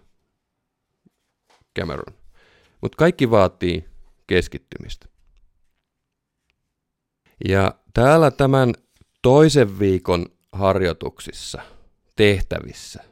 Cameron. 1.80 2.18
Mutta 2.82 2.96
kaikki 2.96 3.32
vaatii 3.32 3.90
keskittymistä. 4.28 5.08
Ja 7.48 7.76
täällä 7.94 8.32
tämän 8.32 8.74
toisen 9.22 9.80
viikon 9.80 10.26
harjoituksissa, 10.52 11.62
tehtävissä, 12.16 13.09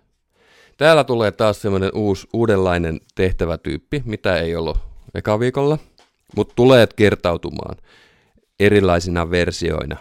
täällä 0.77 1.03
tulee 1.03 1.31
taas 1.31 1.61
semmoinen 1.61 1.91
uusi, 1.93 2.27
uudenlainen 2.33 2.99
tehtävätyyppi, 3.15 4.03
mitä 4.05 4.37
ei 4.37 4.55
ollut 4.55 4.77
eka 5.15 5.39
viikolla, 5.39 5.77
mutta 6.35 6.53
tulee 6.55 6.87
kertautumaan 6.95 7.77
erilaisina 8.59 9.31
versioina 9.31 9.97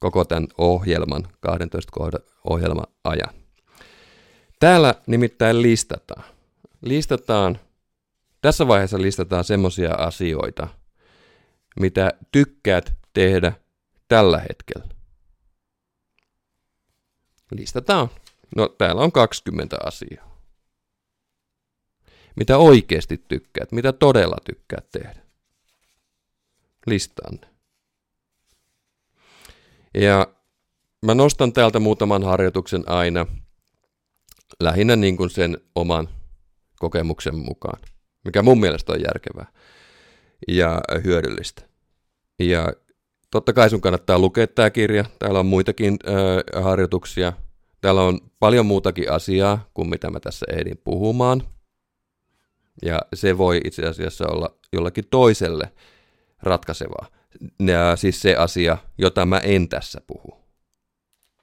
koko 0.00 0.24
tämän 0.24 0.48
ohjelman, 0.58 1.28
12 1.40 1.92
kohdan 1.92 2.20
ohjelman 2.44 2.86
ajan. 3.04 3.34
Täällä 4.60 4.94
nimittäin 5.06 5.62
listataan. 5.62 6.24
Listataan, 6.80 7.60
tässä 8.40 8.68
vaiheessa 8.68 9.02
listataan 9.02 9.44
semmoisia 9.44 9.94
asioita, 9.94 10.68
mitä 11.80 12.12
tykkäät 12.32 12.92
tehdä 13.12 13.52
tällä 14.08 14.38
hetkellä. 14.38 14.88
Listataan. 17.50 18.08
No 18.56 18.68
täällä 18.68 19.02
on 19.02 19.12
20 19.12 19.76
asiaa. 19.84 20.36
Mitä 22.36 22.58
oikeasti 22.58 23.24
tykkäät, 23.28 23.72
mitä 23.72 23.92
todella 23.92 24.36
tykkäät 24.44 24.90
tehdä 24.90 25.26
listaan. 26.86 27.38
Ja 29.94 30.26
mä 31.06 31.14
nostan 31.14 31.52
täältä 31.52 31.80
muutaman 31.80 32.24
harjoituksen 32.24 32.84
aina, 32.86 33.26
lähinnä 34.60 34.96
niin 34.96 35.16
kuin 35.16 35.30
sen 35.30 35.58
oman 35.74 36.08
kokemuksen 36.78 37.36
mukaan, 37.36 37.80
mikä 38.24 38.42
mun 38.42 38.60
mielestä 38.60 38.92
on 38.92 39.00
järkevää 39.00 39.52
ja 40.48 40.80
hyödyllistä. 41.04 41.62
Ja 42.38 42.72
totta 43.30 43.52
kai 43.52 43.70
sun 43.70 43.80
kannattaa 43.80 44.18
lukea 44.18 44.46
tämä 44.46 44.70
kirja, 44.70 45.04
täällä 45.18 45.40
on 45.40 45.46
muitakin 45.46 45.96
ö, 46.06 46.62
harjoituksia, 46.62 47.32
täällä 47.86 48.02
on 48.02 48.20
paljon 48.38 48.66
muutakin 48.66 49.12
asiaa 49.12 49.70
kuin 49.74 49.88
mitä 49.88 50.10
mä 50.10 50.20
tässä 50.20 50.46
ehdin 50.48 50.78
puhumaan. 50.84 51.42
Ja 52.82 53.00
se 53.14 53.38
voi 53.38 53.60
itse 53.64 53.86
asiassa 53.86 54.26
olla 54.28 54.58
jollakin 54.72 55.04
toiselle 55.10 55.72
ratkaisevaa. 56.42 57.06
Ja 57.66 57.96
siis 57.96 58.22
se 58.22 58.36
asia, 58.36 58.78
jota 58.98 59.26
mä 59.26 59.38
en 59.38 59.68
tässä 59.68 60.00
puhu. 60.06 60.44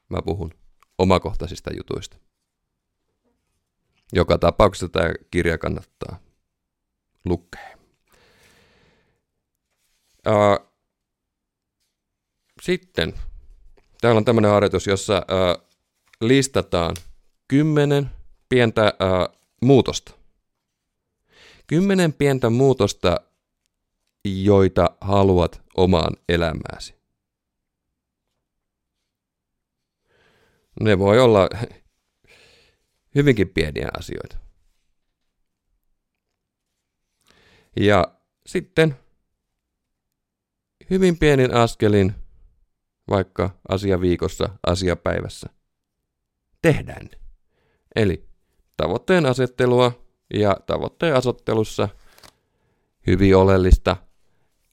Mä 0.09 0.21
puhun 0.21 0.53
omakohtaisista 0.97 1.71
jutuista. 1.77 2.17
Joka 4.13 4.37
tapauksessa 4.37 4.89
tämä 4.89 5.13
kirja 5.31 5.57
kannattaa 5.57 6.19
lukea. 7.25 7.77
Uh, 10.27 10.71
sitten 12.61 13.13
täällä 14.01 14.17
on 14.17 14.25
tämmöinen 14.25 14.51
harjoitus, 14.51 14.87
jossa 14.87 15.25
uh, 15.57 15.72
listataan 16.27 16.95
kymmenen 17.47 18.11
pientä 18.49 18.93
uh, 18.93 19.37
muutosta. 19.61 20.13
Kymmenen 21.67 22.13
pientä 22.13 22.49
muutosta, 22.49 23.21
joita 24.25 24.97
haluat 25.01 25.61
omaan 25.77 26.13
elämääsi. 26.29 26.95
Ne 30.79 30.99
voi 30.99 31.19
olla 31.19 31.49
hyvinkin 33.15 33.49
pieniä 33.49 33.89
asioita. 33.97 34.37
Ja 37.79 38.15
sitten 38.45 38.95
hyvin 40.89 41.17
pienin 41.17 41.53
askelin, 41.53 42.15
vaikka 43.09 43.59
asia 43.69 44.01
viikossa, 44.01 44.49
asia 44.67 44.95
päivässä, 44.95 45.49
tehdään. 46.63 47.09
Eli 47.95 48.27
tavoitteen 48.77 49.25
asettelua 49.25 50.05
ja 50.33 50.57
tavoitteen 50.65 51.15
asettelussa 51.15 51.89
hyvin 53.07 53.35
oleellista 53.35 53.97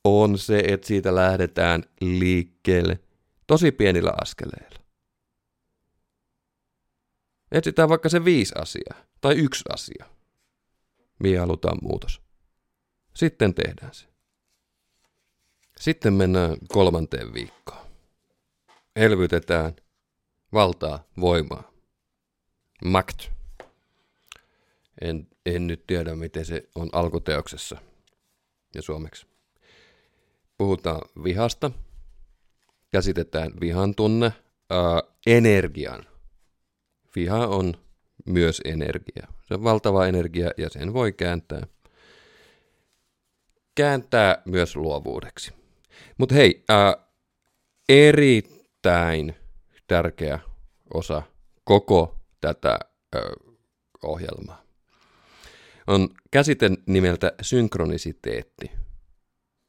on 0.05 0.39
se, 0.39 0.63
että 0.69 0.87
siitä 0.87 1.15
lähdetään 1.15 1.85
liikkeelle 2.01 3.01
tosi 3.47 3.73
pienillä 3.73 4.13
askeleilla. 4.23 4.81
Etsitään 7.53 7.89
vaikka 7.89 8.09
se 8.09 8.25
viisi 8.25 8.55
asiaa 8.59 9.05
tai 9.21 9.35
yksi 9.35 9.65
asia, 9.73 10.07
mihin 11.19 11.41
halutaan 11.41 11.79
muutos. 11.83 12.23
Sitten 13.15 13.55
tehdään 13.55 13.95
se. 13.95 14.07
Sitten 15.81 16.13
mennään 16.13 16.57
kolmanteen 16.69 17.35
viikkoon. 17.35 17.87
Elvytetään 18.97 19.77
valtaa, 20.53 21.05
voimaa. 21.21 21.70
Makt. 22.85 23.31
En, 25.01 25.29
en 25.47 25.67
nyt 25.67 25.87
tiedä, 25.87 26.15
miten 26.15 26.45
se 26.45 26.69
on 26.75 26.89
alkuteoksessa 26.93 27.77
ja 28.75 28.83
suomeksi. 28.83 29.27
Puhutaan 30.59 31.01
vihasta, 31.25 31.71
käsitetään 32.91 33.53
vihan 33.61 33.95
tunne, 33.95 34.33
ää, 34.71 35.03
energian 35.27 36.07
Viha 37.17 37.47
on 37.47 37.75
myös 38.27 38.61
energia. 38.65 39.27
Se 39.49 39.55
on 39.55 39.65
valtava 39.65 40.07
energia 40.07 40.51
ja 40.57 40.71
sen 40.71 40.93
voi 40.93 41.13
kääntää. 41.13 41.67
Kääntää 43.75 44.43
myös 44.45 44.77
luovuudeksi. 44.77 45.53
Mutta 46.19 46.35
hei, 46.35 46.65
ää, 46.69 46.97
erittäin 47.89 49.35
tärkeä 49.87 50.39
osa 50.95 51.23
koko 51.65 52.20
tätä 52.41 52.79
ää, 53.13 53.21
ohjelmaa 54.03 54.71
on 55.91 56.09
käsite 56.31 56.71
nimeltä 56.87 57.33
synkronisiteetti. 57.43 58.71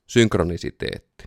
Synkronisiteetti. 0.07 1.23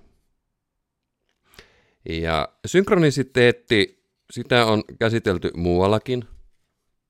Ja 2.09 2.49
synkronisiteetti, 2.67 4.05
sitä 4.31 4.67
on 4.67 4.85
käsitelty 4.99 5.51
muuallakin 5.57 6.25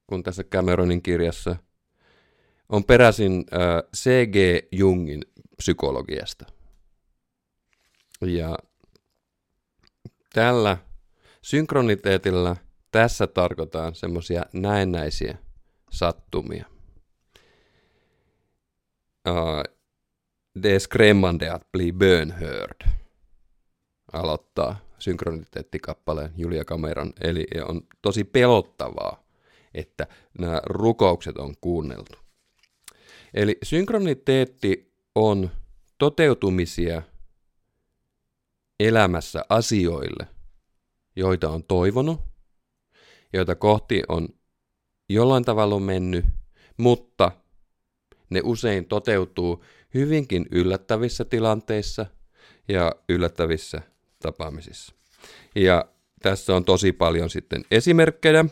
kuin 0.06 0.22
tässä 0.22 0.44
Cameronin 0.44 1.02
kirjassa. 1.02 1.56
On 2.68 2.84
peräisin 2.84 3.44
C.G. 3.96 4.36
Jungin 4.72 5.24
psykologiasta. 5.56 6.46
Ja 8.20 8.58
tällä 10.32 10.76
synkroniteetillä 11.42 12.56
tässä 12.94 13.26
tarkoitaan 13.26 13.94
semmoisia 13.94 14.46
näennäisiä 14.52 15.38
sattumia. 15.90 16.66
Uh, 19.28 19.74
Det 20.62 20.74
är 20.74 20.78
skrämmande 20.78 21.60
bli 21.72 21.92
bönhörd. 21.92 22.88
Aloittaa 24.12 24.76
synkroniteettikappaleen 24.98 26.32
Julia 26.36 26.64
Kameran. 26.64 27.12
Eli 27.20 27.46
on 27.68 27.80
tosi 28.02 28.24
pelottavaa, 28.24 29.24
että 29.74 30.06
nämä 30.38 30.60
rukoukset 30.66 31.36
on 31.36 31.54
kuunneltu. 31.60 32.18
Eli 33.34 33.58
synkroniteetti 33.62 34.94
on 35.14 35.50
toteutumisia 35.98 37.02
elämässä 38.80 39.44
asioille, 39.48 40.26
joita 41.16 41.50
on 41.50 41.64
toivonut, 41.64 42.33
joita 43.34 43.54
kohti 43.54 44.02
on 44.08 44.28
jollain 45.08 45.44
tavalla 45.44 45.80
mennyt, 45.80 46.24
mutta 46.76 47.32
ne 48.30 48.40
usein 48.44 48.84
toteutuu 48.84 49.64
hyvinkin 49.94 50.46
yllättävissä 50.50 51.24
tilanteissa 51.24 52.06
ja 52.68 52.92
yllättävissä 53.08 53.82
tapaamisissa. 54.22 54.94
Ja 55.54 55.84
tässä 56.22 56.56
on 56.56 56.64
tosi 56.64 56.92
paljon 56.92 57.30
sitten 57.30 57.64
esimerkkejä. 57.70 58.44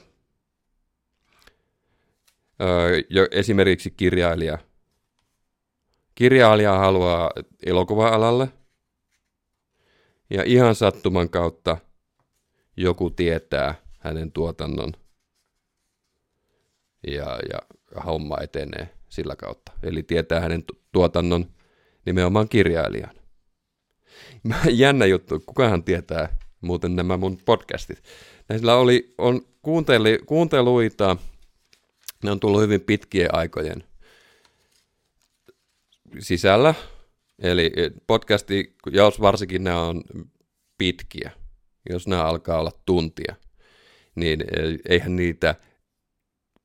Öö, 2.63 3.27
esimerkiksi 3.31 3.91
kirjailija. 3.91 4.59
Kirjailija 6.15 6.79
haluaa 6.79 7.31
elokuva-alalle 7.67 8.49
ja 10.31 10.43
ihan 10.45 10.75
sattuman 10.75 11.31
kautta 11.31 11.77
joku 12.77 13.11
tietää 13.11 13.82
hänen 14.03 14.33
tuotannon 14.33 14.93
ja, 17.07 17.39
ja 17.53 17.59
homma 18.01 18.37
etenee 18.41 18.89
sillä 19.09 19.37
kautta. 19.37 19.73
Eli 19.83 20.03
tietää 20.03 20.41
hänen 20.41 20.65
tuotannon 20.93 21.47
nimenomaan 22.07 22.49
kirjailijan. 22.49 23.15
Jännä 24.71 25.07
juttu, 25.07 25.41
kukahan 25.47 25.85
tietää 25.85 26.39
muuten 26.61 26.97
nämä 26.97 27.17
mun 27.17 27.39
podcastit. 27.45 28.03
Näillä 28.49 28.77
oli, 28.77 29.15
on 29.19 29.47
kuunteli, 29.63 30.19
kuunteluita, 30.27 31.17
ne 32.25 32.31
on 32.31 32.41
tullut 32.41 32.63
hyvin 32.63 32.81
pitkien 32.81 33.35
aikojen 33.35 33.85
sisällä. 36.19 36.75
Eli 37.39 37.73
podcasti, 38.07 38.77
jos 38.87 39.21
varsinkin 39.21 39.65
nämä 39.65 39.83
on 39.83 40.03
pitkiä, 40.79 41.31
jos 41.91 42.07
nämä 42.07 42.25
alkaa 42.25 42.61
olla 42.61 42.73
tuntia, 42.87 43.37
niin 44.15 44.45
eihän 44.89 45.17
niitä 45.17 45.55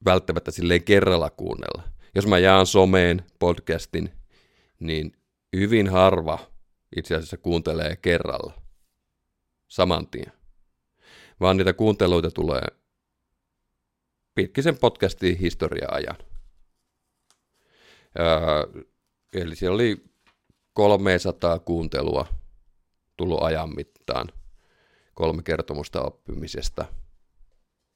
välttämättä 0.05 0.51
silleen 0.51 0.83
kerralla 0.83 1.29
kuunnella 1.29 1.97
jos 2.17 2.27
mä 2.27 2.39
jaan 2.39 2.65
someen 2.65 3.23
podcastin, 3.39 4.11
niin 4.79 5.17
hyvin 5.55 5.89
harva 5.89 6.39
itse 6.95 7.15
asiassa 7.15 7.37
kuuntelee 7.37 7.95
kerralla 7.95 8.53
saman 9.67 10.07
tien. 10.07 10.31
Vaan 11.39 11.57
niitä 11.57 11.73
kuunteluita 11.73 12.31
tulee 12.31 12.67
pitkisen 14.35 14.77
podcastin 14.77 15.37
historia-ajan. 15.37 16.17
Öö, 18.19 18.83
eli 19.33 19.55
siellä 19.55 19.75
oli 19.75 20.03
300 20.73 21.59
kuuntelua 21.59 22.27
tullut 23.17 23.43
ajan 23.43 23.75
mittaan 23.75 24.27
kolme 25.13 25.43
kertomusta 25.43 26.01
oppimisesta 26.01 26.85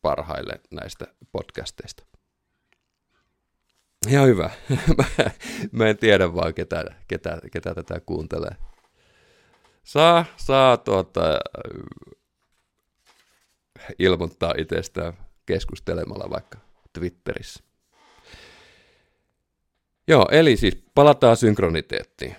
parhaille 0.02 0.62
näistä 0.72 1.06
podcasteista. 1.32 2.04
Ihan 4.08 4.28
hyvä. 4.28 4.50
mä 5.72 5.88
en 5.88 5.98
tiedä 5.98 6.36
vaan, 6.36 6.54
ketä, 6.54 6.84
ketä, 7.08 7.42
ketä 7.52 7.74
tätä 7.76 8.00
kuuntelee. 8.00 8.56
Saa, 9.84 10.26
saa 10.38 10.78
tuota, 10.78 11.40
ilmoittaa 14.00 14.54
itsestään 14.58 15.14
keskustelemalla 15.46 16.30
vaikka 16.30 16.60
Twitterissä. 16.94 17.64
Joo, 20.08 20.28
eli 20.32 20.58
siis 20.58 20.84
palataan 20.96 21.38
synkroniteettiin. 21.38 22.36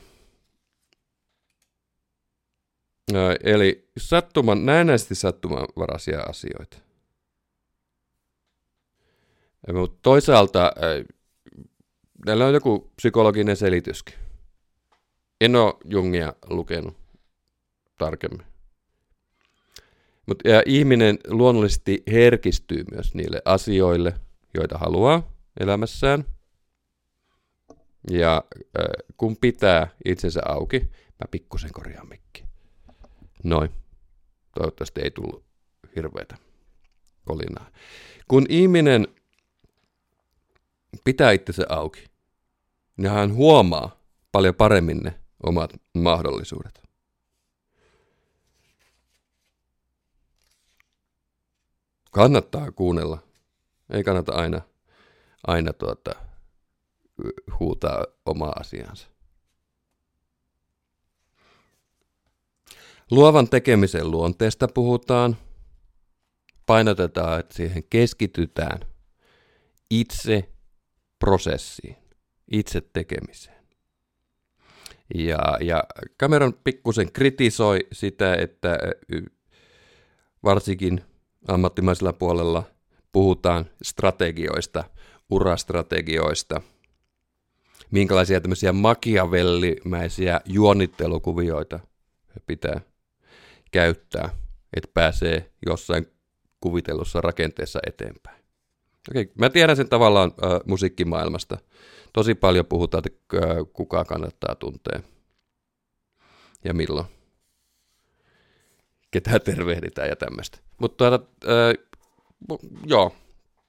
Eli 3.44 3.90
sattuman, 3.98 4.66
näennäisesti 4.66 5.14
sattumanvaraisia 5.14 6.20
asioita. 6.20 6.76
Mutta 9.72 9.98
toisaalta 10.02 10.72
näillä 12.26 12.46
on 12.46 12.54
joku 12.54 12.92
psykologinen 12.96 13.56
selityskin. 13.56 14.14
En 15.40 15.56
ole 15.56 15.74
Jungia 15.84 16.34
lukenut 16.50 16.96
tarkemmin. 17.98 18.46
Mutta 20.26 20.48
ihminen 20.66 21.18
luonnollisesti 21.28 22.02
herkistyy 22.12 22.84
myös 22.90 23.14
niille 23.14 23.42
asioille, 23.44 24.14
joita 24.54 24.78
haluaa 24.78 25.32
elämässään. 25.60 26.24
Ja 28.10 28.44
kun 29.16 29.36
pitää 29.36 29.88
itsensä 30.04 30.40
auki, 30.44 30.78
mä 30.90 31.28
pikkusen 31.30 31.72
korjaan 31.72 32.08
mikki. 32.08 32.44
Noin. 33.44 33.70
Toivottavasti 34.54 35.00
ei 35.00 35.10
tullut 35.10 35.44
hirveätä 35.96 36.36
kolinaa. 37.24 37.70
Kun 38.28 38.46
ihminen 38.48 39.08
pitää 41.04 41.32
itsensä 41.32 41.66
auki, 41.68 42.04
niin 42.96 43.12
hän 43.12 43.34
huomaa 43.34 44.00
paljon 44.32 44.54
paremmin 44.54 44.98
ne 44.98 45.20
omat 45.42 45.70
mahdollisuudet. 45.94 46.82
Kannattaa 52.10 52.72
kuunnella. 52.72 53.18
Ei 53.90 54.04
kannata 54.04 54.32
aina, 54.32 54.60
aina 55.46 55.72
tuota, 55.72 56.14
huutaa 57.60 58.04
omaa 58.26 58.52
asiansa. 58.60 59.08
Luovan 63.10 63.48
tekemisen 63.48 64.10
luonteesta 64.10 64.68
puhutaan. 64.68 65.36
Painotetaan, 66.66 67.40
että 67.40 67.54
siihen 67.54 67.84
keskitytään 67.90 68.80
itse 69.90 70.51
prosessiin 71.22 71.96
itse 72.52 72.80
tekemiseen. 72.92 73.62
Ja, 75.14 75.38
ja 75.60 75.84
Cameron 76.20 76.54
pikkusen 76.64 77.12
kritisoi 77.12 77.86
sitä, 77.92 78.34
että 78.34 78.78
varsinkin 80.44 81.00
ammattimaisella 81.48 82.12
puolella 82.12 82.64
puhutaan 83.12 83.70
strategioista, 83.82 84.84
urastrategioista, 85.30 86.60
minkälaisia 87.90 88.40
tämmöisiä 88.40 88.72
makiavellimäisiä 88.72 90.40
juonittelukuvioita 90.44 91.80
pitää 92.46 92.80
käyttää, 93.70 94.28
että 94.76 94.90
pääsee 94.94 95.52
jossain 95.66 96.06
kuvitellussa 96.60 97.20
rakenteessa 97.20 97.80
eteenpäin. 97.86 98.41
Okei, 99.10 99.32
mä 99.38 99.50
tiedän 99.50 99.76
sen 99.76 99.88
tavallaan 99.88 100.32
äh, 100.44 100.60
musiikkimaailmasta– 100.66 101.58
tosi 102.12 102.34
paljon 102.34 102.66
puhutaan, 102.66 103.02
että 103.06 103.36
kuka 103.72 104.04
kannattaa 104.04 104.54
tuntea 104.54 105.00
ja 106.64 106.74
milloin. 106.74 107.06
Ketä 109.10 109.38
tervehditään 109.38 110.08
ja 110.08 110.16
tämmöistä. 110.16 110.58
Mutta 110.78 110.96
tuota, 110.96 111.26
äh, 111.44 111.86
joo, 112.86 113.14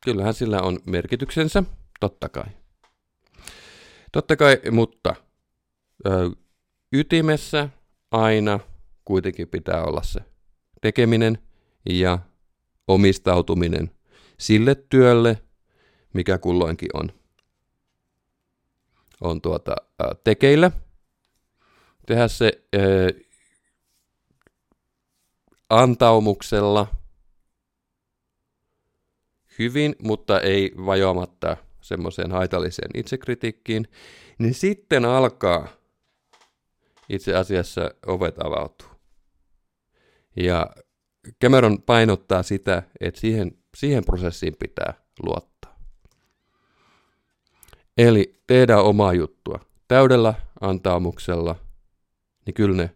kyllähän 0.06 0.34
sillä 0.34 0.62
on 0.62 0.80
merkityksensä, 0.86 1.64
totta 2.00 2.30
kai. 2.30 2.46
Totta 4.12 4.36
kai, 4.36 4.62
mutta 4.72 5.16
ö, 6.08 6.32
ytimessä 6.92 7.70
aina 8.12 8.60
kuitenkin 9.06 9.48
pitää 9.48 9.84
olla 9.84 10.04
se 10.04 10.20
tekeminen 10.82 11.38
ja 11.90 12.20
omistautuminen 12.88 13.92
sille 14.44 14.76
työlle, 14.76 15.42
mikä 16.14 16.38
kulloinkin 16.38 16.90
on, 16.94 17.12
on 19.22 19.42
tuota, 19.42 19.76
ö, 20.02 20.16
tekeillä. 20.24 20.72
Tehdä 22.06 22.28
se 22.28 22.64
ö, 22.76 23.08
antaumuksella 25.70 26.88
hyvin, 29.60 29.96
mutta 30.04 30.40
ei 30.40 30.72
vajoamatta 30.86 31.58
semmoiseen 31.82 32.32
haitalliseen 32.32 32.92
itsekritiikkiin, 32.94 33.88
niin 34.40 34.54
sitten 34.54 35.06
alkaa 35.06 35.68
itse 37.10 37.36
asiassa 37.36 37.92
ovet 38.06 38.36
avautuu. 38.40 38.88
Ja 40.36 40.70
Cameron 41.44 41.82
painottaa 41.82 42.44
sitä, 42.44 42.84
että 43.00 43.20
siihen, 43.20 43.63
siihen 43.76 44.06
prosessiin 44.06 44.56
pitää 44.60 44.94
luottaa. 45.24 45.80
Eli 47.98 48.42
tehdään 48.48 48.84
omaa 48.84 49.14
juttua 49.14 49.60
täydellä 49.88 50.34
antaumuksella, 50.62 51.56
niin 52.46 52.54
kyllä 52.54 52.78
ne 52.78 52.96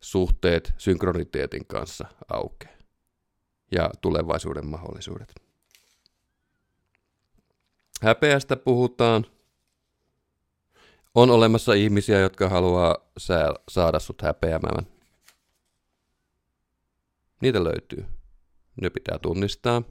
suhteet 0.00 0.74
synkroniteetin 0.78 1.66
kanssa 1.66 2.06
aukeaa 2.28 2.76
ja 3.72 3.90
tulevaisuuden 4.00 4.66
mahdollisuudet. 4.66 5.34
Häpeästä 8.02 8.56
puhutaan. 8.56 9.26
On 11.14 11.30
olemassa 11.30 11.74
ihmisiä, 11.74 12.18
jotka 12.20 12.48
haluaa 12.48 12.96
saada 13.68 13.98
sut 13.98 14.22
häpeämään. 14.22 14.86
Niitä 17.40 17.64
löytyy. 17.64 18.15
Ne 18.82 18.90
pitää 18.90 19.18
tunnistaa. 19.18 19.82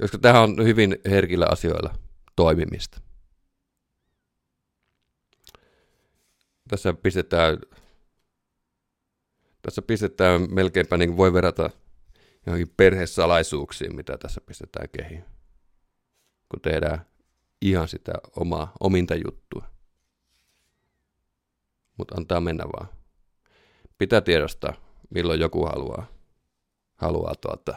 Koska 0.00 0.18
tähän 0.18 0.42
on 0.42 0.64
hyvin 0.64 0.96
herkillä 1.04 1.46
asioilla 1.50 1.94
toimimista. 2.36 3.00
Tässä 6.68 6.94
pistetään, 6.94 7.58
tässä 9.62 9.82
pistetään 9.82 10.54
melkeinpä 10.54 10.96
niin 10.96 11.16
voi 11.16 11.32
verrata 11.32 11.70
johonkin 12.46 12.74
perhesalaisuuksiin, 12.76 13.96
mitä 13.96 14.18
tässä 14.18 14.40
pistetään 14.40 14.88
kehiin. 14.88 15.24
Kun 16.48 16.60
tehdään 16.60 17.06
ihan 17.62 17.88
sitä 17.88 18.12
omaa, 18.36 18.72
ominta 18.80 19.14
juttua. 19.14 19.70
Mutta 21.96 22.14
antaa 22.18 22.40
mennä 22.40 22.64
vaan. 22.64 22.97
Pitää 23.98 24.20
tiedostaa, 24.20 24.74
milloin 25.10 25.40
joku 25.40 25.66
haluaa, 25.66 26.06
haluaa 26.96 27.34
tuota, 27.34 27.74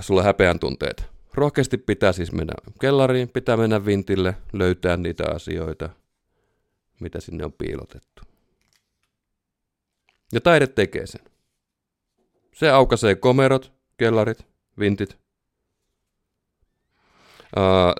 sulla 0.00 0.22
häpeän 0.22 0.58
tunteet. 0.58 1.04
Rohkeasti 1.34 1.78
pitää 1.78 2.12
siis 2.12 2.32
mennä 2.32 2.54
kellariin, 2.80 3.28
pitää 3.28 3.56
mennä 3.56 3.86
vintille, 3.86 4.34
löytää 4.52 4.96
niitä 4.96 5.24
asioita, 5.34 5.88
mitä 7.00 7.20
sinne 7.20 7.44
on 7.44 7.52
piilotettu. 7.52 8.22
Ja 10.32 10.40
taide 10.40 10.66
tekee 10.66 11.06
sen. 11.06 11.20
Se 12.54 12.70
aukaisee 12.70 13.14
komerot, 13.14 13.72
kellarit, 13.96 14.46
vintit. 14.78 15.18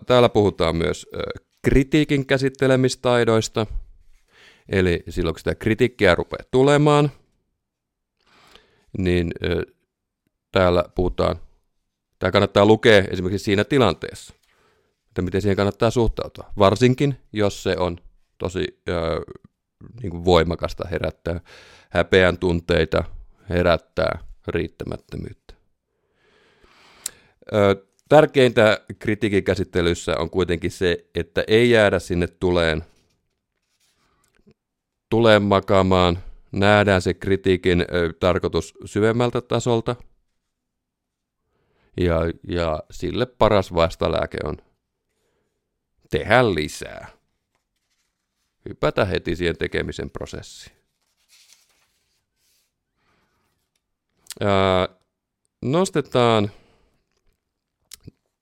Täällä 0.06 0.28
puhutaan 0.28 0.76
myös 0.76 1.06
kritiikin 1.62 2.26
käsittelemistaidoista. 2.26 3.66
Eli 4.68 5.02
silloin 5.08 5.34
kun 5.34 5.38
sitä 5.38 5.54
kritiikkiä 5.54 6.14
rupeaa 6.14 6.42
tulemaan, 6.50 7.10
niin 8.98 9.32
täällä 10.52 10.84
puhutaan, 10.94 11.36
tämä 12.18 12.30
kannattaa 12.30 12.66
lukea 12.66 13.04
esimerkiksi 13.10 13.44
siinä 13.44 13.64
tilanteessa, 13.64 14.34
että 15.08 15.22
miten 15.22 15.42
siihen 15.42 15.56
kannattaa 15.56 15.90
suhtautua. 15.90 16.50
Varsinkin, 16.58 17.16
jos 17.32 17.62
se 17.62 17.76
on 17.78 17.98
tosi 18.38 18.82
niin 20.02 20.10
kuin 20.10 20.24
voimakasta, 20.24 20.88
herättää 20.88 21.40
häpeän 21.90 22.38
tunteita, 22.38 23.04
herättää 23.48 24.18
riittämättömyyttä. 24.48 25.54
Ö, 27.54 27.86
tärkeintä 28.08 28.80
kritiikin 28.98 29.44
käsittelyssä 29.44 30.16
on 30.18 30.30
kuitenkin 30.30 30.70
se, 30.70 31.04
että 31.14 31.44
ei 31.46 31.70
jäädä 31.70 31.98
sinne 31.98 32.26
tuleen, 32.26 32.84
tuleen 35.10 35.42
makaamaan, 35.42 36.18
nähdään 36.52 37.02
se 37.02 37.14
kritiikin 37.14 37.80
ö, 37.80 38.12
tarkoitus 38.20 38.74
syvemmältä 38.84 39.40
tasolta, 39.40 39.96
ja, 42.00 42.20
ja 42.48 42.82
sille 42.90 43.26
paras 43.26 43.74
vastalääke 43.74 44.38
on 44.44 44.56
tehdä 46.10 46.54
lisää. 46.54 47.08
Hypätä 48.68 49.04
heti 49.04 49.36
siihen 49.36 49.56
tekemisen 49.58 50.10
prosessiin. 50.10 50.76
nostetaan 55.62 56.50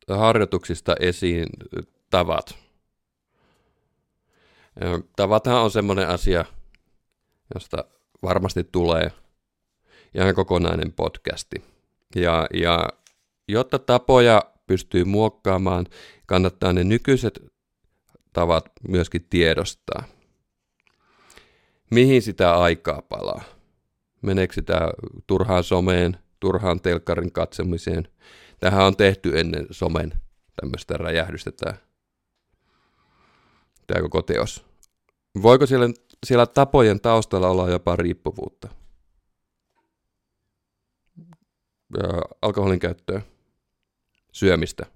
harjoituksista 0.09 0.96
esiin 1.00 1.46
tavat. 2.11 2.63
Tavathan 5.16 5.62
on 5.62 5.70
semmoinen 5.70 6.08
asia, 6.08 6.44
josta 7.54 7.84
varmasti 8.22 8.64
tulee 8.64 9.12
ihan 10.14 10.34
kokonainen 10.34 10.92
podcasti. 10.92 11.64
Ja, 12.16 12.46
ja 12.54 12.88
jotta 13.48 13.78
tapoja 13.78 14.42
pystyy 14.66 15.04
muokkaamaan, 15.04 15.87
kannattaa 16.26 16.72
ne 16.72 16.84
nykyiset 16.84 17.40
tavat 18.32 18.64
myöskin 18.88 19.26
tiedostaa. 19.30 20.04
Mihin 21.90 22.22
sitä 22.22 22.54
aikaa 22.54 23.02
palaa? 23.02 23.42
Meneekö 24.22 24.54
sitä 24.54 24.78
turhaan 25.26 25.64
someen, 25.64 26.16
turhaan 26.40 26.80
telkkarin 26.80 27.32
katsomiseen? 27.32 28.08
Tähän 28.60 28.84
on 28.84 28.96
tehty 28.96 29.38
ennen 29.40 29.66
somen 29.70 30.12
tämmöistä 30.60 30.96
räjähdystä 30.96 31.52
tämä, 31.52 31.74
tämä 33.87 34.03
koko 34.03 34.23
teos. 34.23 34.64
Voiko 35.42 35.66
siellä, 35.66 35.88
siellä 36.27 36.47
tapojen 36.47 37.01
taustalla 37.01 37.49
olla 37.49 37.70
jopa 37.70 37.97
riippuvuutta? 37.97 38.68
Ja 41.99 42.09
alkoholin 42.42 42.79
käyttöä, 42.79 43.23
syömistä. 44.33 44.87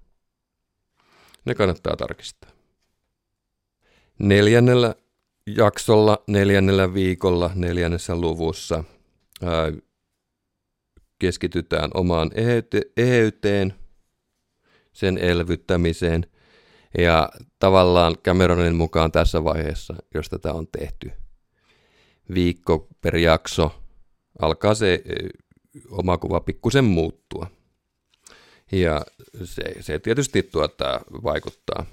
Ne 1.44 1.54
kannattaa 1.54 1.96
tarkistaa. 1.96 2.50
Neljännellä 4.18 4.94
jaksolla, 5.46 6.22
neljännellä 6.26 6.94
viikolla, 6.94 7.50
neljännessä 7.54 8.16
luvussa– 8.16 8.84
keskitytään 11.18 11.90
omaan 11.94 12.30
eheyteen, 12.96 13.74
sen 14.92 15.18
elvyttämiseen 15.18 16.26
ja 16.98 17.28
tavallaan 17.58 18.16
Cameronin 18.24 18.74
mukaan 18.74 19.12
tässä 19.12 19.44
vaiheessa, 19.44 19.94
jos 20.14 20.28
tätä 20.28 20.52
on 20.52 20.66
tehty 20.66 21.12
viikko 22.34 22.88
per 23.00 23.16
jakso, 23.16 23.82
alkaa 24.42 24.74
se 24.74 25.02
oma 25.90 26.18
kuva 26.18 26.40
pikkusen 26.40 26.84
muuttua. 26.84 27.46
Ja 28.72 29.06
se, 29.44 29.62
se 29.80 29.98
tietysti 29.98 30.42
tuota, 30.42 31.00
vaikuttaa, 31.24 31.86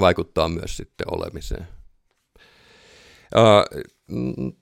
vaikuttaa 0.00 0.48
myös 0.48 0.76
sitten 0.76 1.14
olemiseen. 1.14 1.68
Uh, 3.36 4.54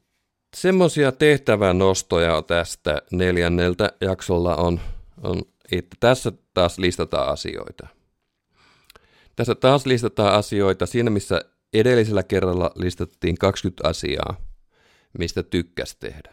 semmoisia 0.57 1.13
tehtävänostoja 1.13 2.43
tästä 2.43 3.03
neljänneltä 3.13 3.93
jaksolla 4.01 4.57
on, 4.57 4.81
on, 5.23 5.43
että 5.73 5.97
tässä 6.01 6.33
taas 6.55 6.79
listataan 6.79 7.29
asioita. 7.29 7.98
Tässä 9.39 9.55
taas 9.55 9.87
listataan 9.87 10.35
asioita 10.35 10.87
siinä, 10.87 11.11
missä 11.11 11.41
edellisellä 11.73 12.23
kerralla 12.23 12.71
listattiin 12.75 13.39
20 13.39 13.89
asiaa, 13.89 14.37
mistä 15.19 15.43
tykkäs 15.43 15.97
tehdä. 15.97 16.33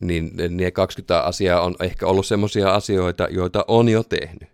Niin 0.00 0.30
ne 0.48 0.70
20 0.70 1.20
asiaa 1.20 1.60
on 1.60 1.76
ehkä 1.80 2.06
ollut 2.06 2.26
semmoisia 2.26 2.74
asioita, 2.74 3.28
joita 3.30 3.64
on 3.68 3.88
jo 3.88 4.02
tehnyt. 4.02 4.48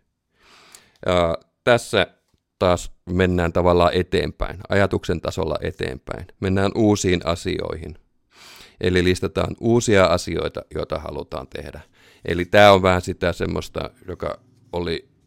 Ja 1.07 1.39
tässä 1.65 2.07
taas 2.59 2.93
mennään 3.11 3.53
tavallaan 3.53 3.95
eteenpäin, 3.95 4.59
ajatuksen 4.69 5.21
tasolla 5.21 5.57
eteenpäin. 5.61 6.27
Mennään 6.41 6.73
uusiin 6.75 7.21
asioihin, 7.25 7.99
Eli 8.81 9.05
listataan 9.05 9.57
uusia 9.61 10.05
asioita, 10.05 10.63
joita 10.75 10.99
halutaan 10.99 11.47
tehdä. 11.47 11.81
Eli 12.25 12.45
tämä 12.45 12.73
on 12.73 12.83
vähän 12.83 13.03
sitä 13.03 13.33
semmoista, 13.33 13.91
joka 14.09 14.41
oli 14.73 15.18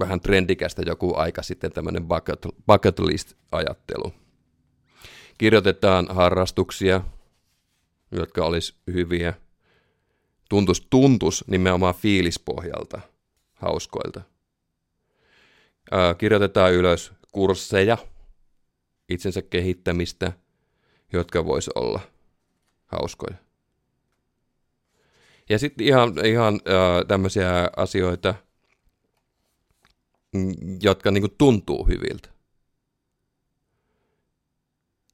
vähän 0.00 0.20
trendikästä 0.20 0.82
joku 0.86 1.14
aika 1.16 1.42
sitten 1.42 1.72
tämmöinen 1.72 2.08
bucket, 2.08 2.46
bucket 2.66 2.98
list-ajattelu. 2.98 4.12
Kirjoitetaan 5.38 6.06
harrastuksia, 6.10 7.00
jotka 8.12 8.44
olisi 8.44 8.74
hyviä. 8.86 9.34
Tuntus, 10.48 10.86
tuntus 10.90 11.44
nimenomaan 11.46 11.94
fiilispohjalta, 11.94 13.00
hauskoilta. 13.54 14.20
Ää, 15.90 16.14
kirjoitetaan 16.14 16.72
ylös 16.72 17.12
kursseja, 17.32 17.98
itsensä 19.08 19.42
kehittämistä, 19.42 20.32
jotka 21.12 21.44
vois 21.44 21.68
olla 21.68 22.00
hauskoja. 22.86 23.36
Ja 25.48 25.58
sitten 25.58 25.86
ihan, 25.86 26.26
ihan 26.26 26.60
tämmöisiä 27.08 27.70
asioita, 27.76 28.34
mm, 30.36 30.54
jotka 30.82 31.10
niinku 31.10 31.28
tuntuu 31.38 31.86
hyviltä. 31.86 32.28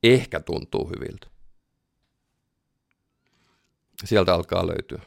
Ehkä 0.03 0.41
tuntuu 0.41 0.89
hyviltä. 0.89 1.27
Sieltä 4.05 4.35
alkaa 4.35 4.67
löytyä. 4.67 5.03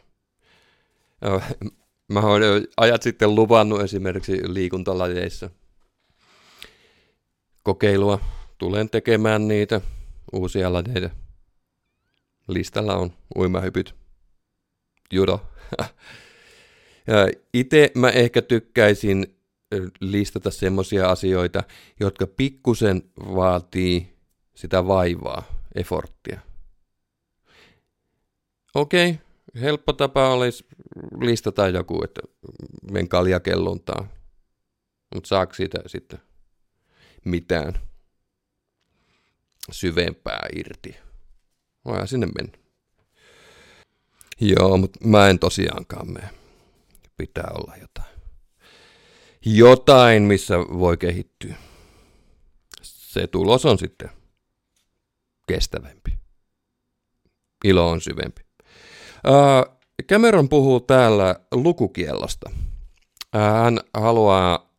Mä 2.08 2.20
olen 2.20 2.68
ajat 2.78 3.02
sitten 3.02 3.36
luvannut 3.36 3.82
esimerkiksi 3.82 4.54
liikuntalajeissa 4.54 5.50
kokeilua. 7.64 8.20
Tulen 8.58 8.90
tekemään 8.90 9.48
niitä 9.48 9.82
uusia 10.34 10.74
lajeja. 10.74 11.10
Listalla 12.48 12.96
on 12.96 13.14
uimahypyt, 13.36 13.96
judo. 15.12 15.42
Itse 17.54 17.92
mä 17.96 18.10
ehkä 18.10 18.42
tykkäisin 18.42 19.35
listata 20.00 20.52
semmoisia 20.52 21.10
asioita, 21.10 21.64
jotka 22.00 22.28
pikkusen 22.28 23.04
vaatii 23.18 24.16
sitä 24.56 24.88
vaivaa, 24.88 25.44
efforttia. 25.76 26.40
Okei, 28.76 29.10
okay, 29.10 29.62
helppo 29.62 29.94
tapa 29.94 30.30
olisi 30.30 30.66
listata 31.22 31.68
joku, 31.68 32.04
että 32.04 32.22
men 32.92 33.08
kaljakelluntaan. 33.08 34.10
Mutta 35.16 35.28
saako 35.28 35.54
siitä 35.54 35.80
sitten 35.86 36.20
mitään 37.26 37.74
syvempää 39.72 40.48
irti? 40.56 40.96
Voidaan 41.86 42.08
sinne 42.08 42.28
mennä. 42.28 42.58
Joo, 44.42 44.78
mutta 44.78 45.00
mä 45.08 45.30
en 45.30 45.40
tosiaankaan 45.40 46.14
mene. 46.14 46.30
Pitää 47.18 47.52
olla 47.54 47.76
jotain. 47.76 48.15
Jotain, 49.46 50.24
missä 50.24 50.60
voi 50.60 50.98
kehittyä. 50.98 51.56
Se 52.82 53.28
tulos 53.28 53.66
on 53.66 53.80
sitten 53.80 54.10
kestävämpi. 55.48 56.20
Ilo 57.64 57.90
on 57.90 58.02
syvempi. 58.02 58.42
Cameron 60.10 60.50
puhuu 60.50 60.80
täällä 60.80 61.36
lukukiellosta. 61.52 62.52
Hän 63.34 63.80
haluaa 63.94 64.70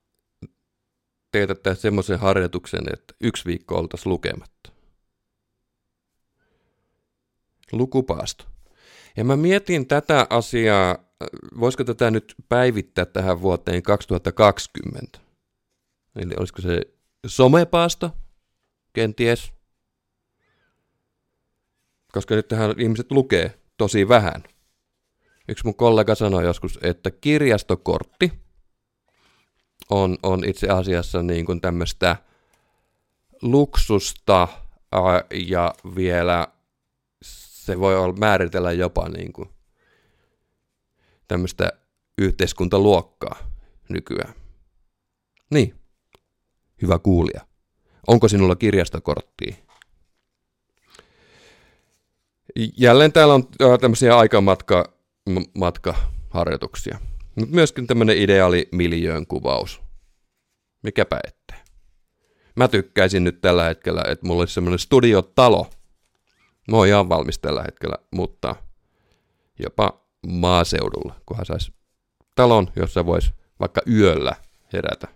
teetättää 1.33 1.75
semmoisen 1.75 2.19
harjoituksen, 2.19 2.85
että 2.93 3.15
yksi 3.21 3.45
viikko 3.45 3.79
oltaisiin 3.79 4.11
lukematta. 4.11 4.73
Lukupaasto. 7.73 8.45
Ja 9.17 9.25
mä 9.25 9.37
mietin 9.37 9.87
tätä 9.87 10.27
asiaa, 10.31 10.99
voisiko 11.61 11.85
tätä 11.85 12.11
nyt 12.11 12.35
päivittää 12.49 13.05
tähän 13.05 13.43
vuoteen 13.43 13.83
2020? 13.83 15.19
Eli 16.17 16.35
olisiko 16.39 16.63
se 16.63 16.81
somepaasto? 17.27 18.11
Kenties. 18.93 19.53
Koska 22.13 22.35
nyt 22.35 22.49
tähän 22.49 22.75
ihmiset 22.79 23.13
lukee 23.13 23.59
tosi 23.77 24.09
vähän. 24.09 24.45
Yksi 25.49 25.65
mun 25.65 25.75
kollega 25.75 26.15
sanoi 26.15 26.45
joskus, 26.45 26.79
että 26.83 27.11
kirjastokortti 27.11 28.33
on, 29.91 30.19
on 30.23 30.45
itse 30.45 30.69
asiassa 30.69 31.23
niin 31.23 31.47
kuin 31.47 31.61
tämmöistä 31.61 32.17
luksusta 33.43 34.49
ja 35.49 35.75
vielä 35.97 36.49
se 37.67 37.81
voi 37.81 37.97
olla, 37.97 38.17
määritellä 38.17 38.73
jopa 38.73 39.09
niin 39.09 39.33
kuin 39.33 39.49
tämmöistä 41.29 41.73
yhteiskuntaluokkaa 42.19 43.37
nykyään. 43.89 44.35
Niin, 45.51 45.75
hyvä 46.83 46.99
kuulija. 46.99 47.47
Onko 48.07 48.29
sinulla 48.29 48.57
kirjastokorttia? 48.57 49.55
Jälleen 52.77 53.13
täällä 53.13 53.35
on 53.35 53.49
tämmöisiä 53.81 54.17
aikamatka 54.19 54.93
matkaharjoituksia. 55.55 56.99
Mutta 57.35 57.55
myöskin 57.55 57.87
tämmöinen 57.87 58.19
ideaali 58.19 58.69
miljöön 58.73 59.27
kuvaus. 59.27 59.81
Mikäpä 60.83 61.21
ettei. 61.25 61.59
Mä 62.57 62.69
tykkäisin 62.69 63.25
nyt 63.25 63.41
tällä 63.41 63.65
hetkellä, 63.65 64.05
että 64.09 64.27
mulla 64.27 64.43
olisi 64.43 64.55
semmoinen 64.55 64.79
studiotalo, 64.79 65.71
Mä 66.71 66.77
oon 66.77 66.87
ihan 66.87 67.09
valmis 67.09 67.39
tällä 67.39 67.63
hetkellä, 67.63 67.97
mutta 68.11 68.57
jopa 69.59 70.01
maaseudulla, 70.27 71.15
kunhan 71.27 71.47
saisi 71.47 71.73
talon, 72.35 72.67
jossa 72.77 73.07
voisi 73.07 73.33
vaikka 73.61 73.81
yöllä 73.91 74.35
herätä. 74.73 75.09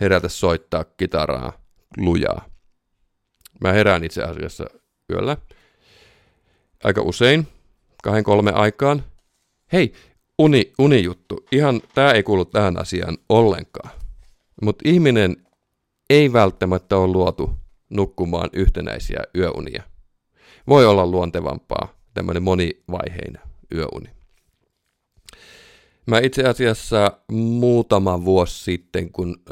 Herätä 0.00 0.28
soittaa 0.28 0.84
kitaraa 0.84 1.52
lujaa. 1.96 2.44
Mä 3.60 3.72
herään 3.72 4.04
itse 4.04 4.22
asiassa 4.22 4.64
yöllä 5.12 5.36
aika 6.84 7.02
usein, 7.02 7.48
kahden 8.02 8.24
kolme 8.24 8.52
aikaan. 8.52 9.04
Hei, 9.72 9.92
uni, 10.38 10.72
unijuttu. 10.78 11.46
Ihan, 11.52 11.80
tää 11.94 12.12
ei 12.12 12.22
kuulu 12.22 12.44
tähän 12.44 12.78
asiaan 12.78 13.18
ollenkaan. 13.28 13.90
Mutta 14.62 14.82
ihminen 14.88 15.36
ei 16.10 16.32
välttämättä 16.32 16.96
ole 16.96 17.12
luotu 17.12 17.50
nukkumaan 17.90 18.50
yhtenäisiä 18.52 19.20
yöunia 19.36 19.89
voi 20.68 20.86
olla 20.86 21.06
luontevampaa 21.06 21.94
tämmöinen 22.14 22.42
monivaiheinen 22.42 23.42
yöuni. 23.74 24.10
Mä 26.06 26.18
itse 26.18 26.44
asiassa 26.44 27.12
muutama 27.32 28.24
vuosi 28.24 28.64
sitten, 28.64 29.12
kun 29.12 29.42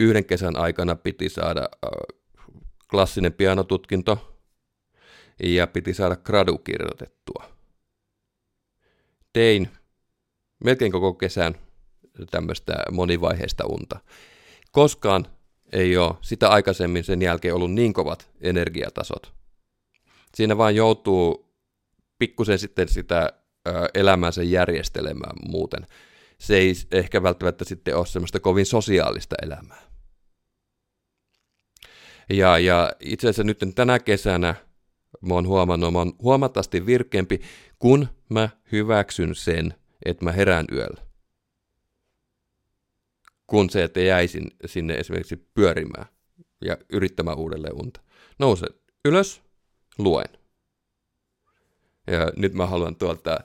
yhden 0.00 0.24
kesän 0.24 0.56
aikana 0.56 0.96
piti 0.96 1.28
saada 1.28 1.68
klassinen 2.90 3.32
pianotutkinto 3.32 4.38
ja 5.42 5.66
piti 5.66 5.94
saada 5.94 6.16
gradu 6.16 6.58
kirjoitettua. 6.58 7.44
Tein 9.32 9.68
melkein 10.64 10.92
koko 10.92 11.14
kesän 11.14 11.54
tämmöistä 12.30 12.74
monivaiheista 12.92 13.66
unta. 13.66 14.00
Koskaan 14.72 15.26
ei 15.72 15.96
ole 15.96 16.14
sitä 16.20 16.48
aikaisemmin 16.48 17.04
sen 17.04 17.22
jälkeen 17.22 17.54
ollut 17.54 17.72
niin 17.72 17.92
kovat 17.92 18.30
energiatasot, 18.40 19.32
siinä 20.34 20.58
vaan 20.58 20.76
joutuu 20.76 21.54
pikkusen 22.18 22.58
sitten 22.58 22.88
sitä 22.88 23.32
elämänsä 23.94 24.42
järjestelemään 24.42 25.36
muuten. 25.48 25.86
Se 26.38 26.56
ei 26.56 26.72
ehkä 26.92 27.22
välttämättä 27.22 27.64
sitten 27.64 27.96
ole 27.96 28.06
semmoista 28.06 28.40
kovin 28.40 28.66
sosiaalista 28.66 29.36
elämää. 29.42 29.82
Ja, 32.30 32.58
ja 32.58 32.92
itse 33.00 33.26
asiassa 33.28 33.44
nyt 33.44 33.58
tänä 33.74 33.98
kesänä 33.98 34.54
mä 35.20 35.34
oon 35.34 35.46
huomannut, 35.46 35.92
mä 35.92 35.98
oon 35.98 36.12
huomattavasti 36.22 36.86
virkeämpi, 36.86 37.40
kun 37.78 38.08
mä 38.28 38.48
hyväksyn 38.72 39.34
sen, 39.34 39.74
että 40.04 40.24
mä 40.24 40.32
herään 40.32 40.66
yöllä. 40.72 41.02
Kun 43.46 43.70
se, 43.70 43.84
että 43.84 44.00
jäisin 44.00 44.50
sinne 44.66 44.94
esimerkiksi 44.94 45.36
pyörimään 45.36 46.06
ja 46.60 46.76
yrittämään 46.92 47.38
uudelleen 47.38 47.74
unta. 47.74 48.00
Nouse 48.38 48.66
ylös, 49.04 49.42
luen. 50.02 50.28
Ja 52.06 52.32
nyt 52.36 52.54
mä 52.54 52.66
haluan 52.66 52.96
tuolta 52.96 53.38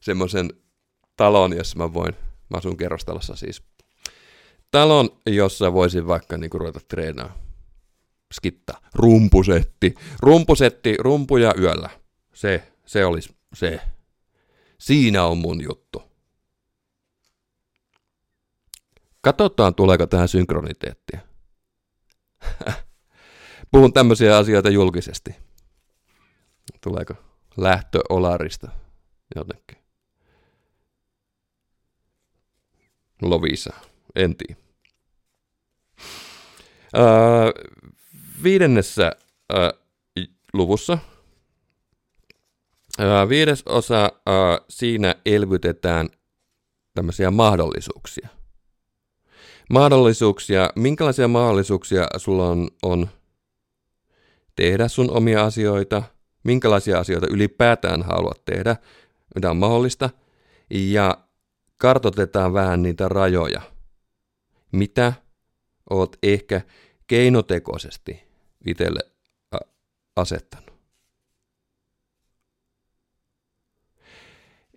semmoisen 0.00 0.50
talon, 1.16 1.56
jossa 1.56 1.78
mä 1.78 1.92
voin, 1.92 2.14
mä 2.50 2.56
asun 2.56 2.76
kerrostalossa 2.76 3.36
siis, 3.36 3.62
talon, 4.70 5.10
jossa 5.26 5.72
voisin 5.72 6.06
vaikka 6.06 6.36
niinku 6.36 6.58
ruveta 6.58 6.80
treenaa. 6.88 7.38
Skitta, 8.34 8.80
rumpusetti, 8.94 9.94
rumpusetti, 10.20 10.96
rumpuja 10.98 11.54
yöllä. 11.58 11.90
Se, 12.34 12.72
se 12.86 13.04
olisi 13.04 13.36
se. 13.54 13.80
Siinä 14.78 15.24
on 15.24 15.38
mun 15.38 15.62
juttu. 15.62 16.02
Katsotaan, 19.20 19.74
tuleeko 19.74 20.06
tähän 20.06 20.28
synkroniteettia. 20.28 21.20
Puhun 23.72 23.92
tämmöisiä 23.92 24.36
asioita 24.36 24.70
julkisesti. 24.70 25.47
Tuleeko 26.80 27.14
lähtö 27.56 28.00
Olarista 28.08 28.68
jotenkin? 29.36 29.78
Lovisa, 33.22 33.72
en 34.16 34.36
tiedä. 34.36 34.60
Öö, 36.96 37.52
viidennessä 38.42 39.12
öö, 39.52 39.70
luvussa, 40.52 40.98
öö, 43.00 43.28
viides 43.28 43.62
osa, 43.66 44.02
öö, 44.28 44.34
siinä 44.68 45.14
elvytetään 45.26 46.08
tämmöisiä 46.94 47.30
mahdollisuuksia. 47.30 48.28
Mahdollisuuksia, 49.70 50.70
minkälaisia 50.76 51.28
mahdollisuuksia 51.28 52.06
sulla 52.16 52.48
on, 52.48 52.68
on 52.82 53.08
tehdä 54.56 54.88
sun 54.88 55.10
omia 55.10 55.44
asioita, 55.44 56.02
minkälaisia 56.44 56.98
asioita 56.98 57.26
ylipäätään 57.30 58.02
haluat 58.02 58.44
tehdä, 58.44 58.76
mitä 59.34 59.50
on 59.50 59.56
mahdollista, 59.56 60.10
ja 60.70 61.24
kartotetaan 61.76 62.52
vähän 62.52 62.82
niitä 62.82 63.08
rajoja. 63.08 63.62
Mitä 64.72 65.12
oot 65.90 66.16
ehkä 66.22 66.60
keinotekoisesti 67.06 68.22
itselle 68.66 69.00
asettanut. 70.16 70.78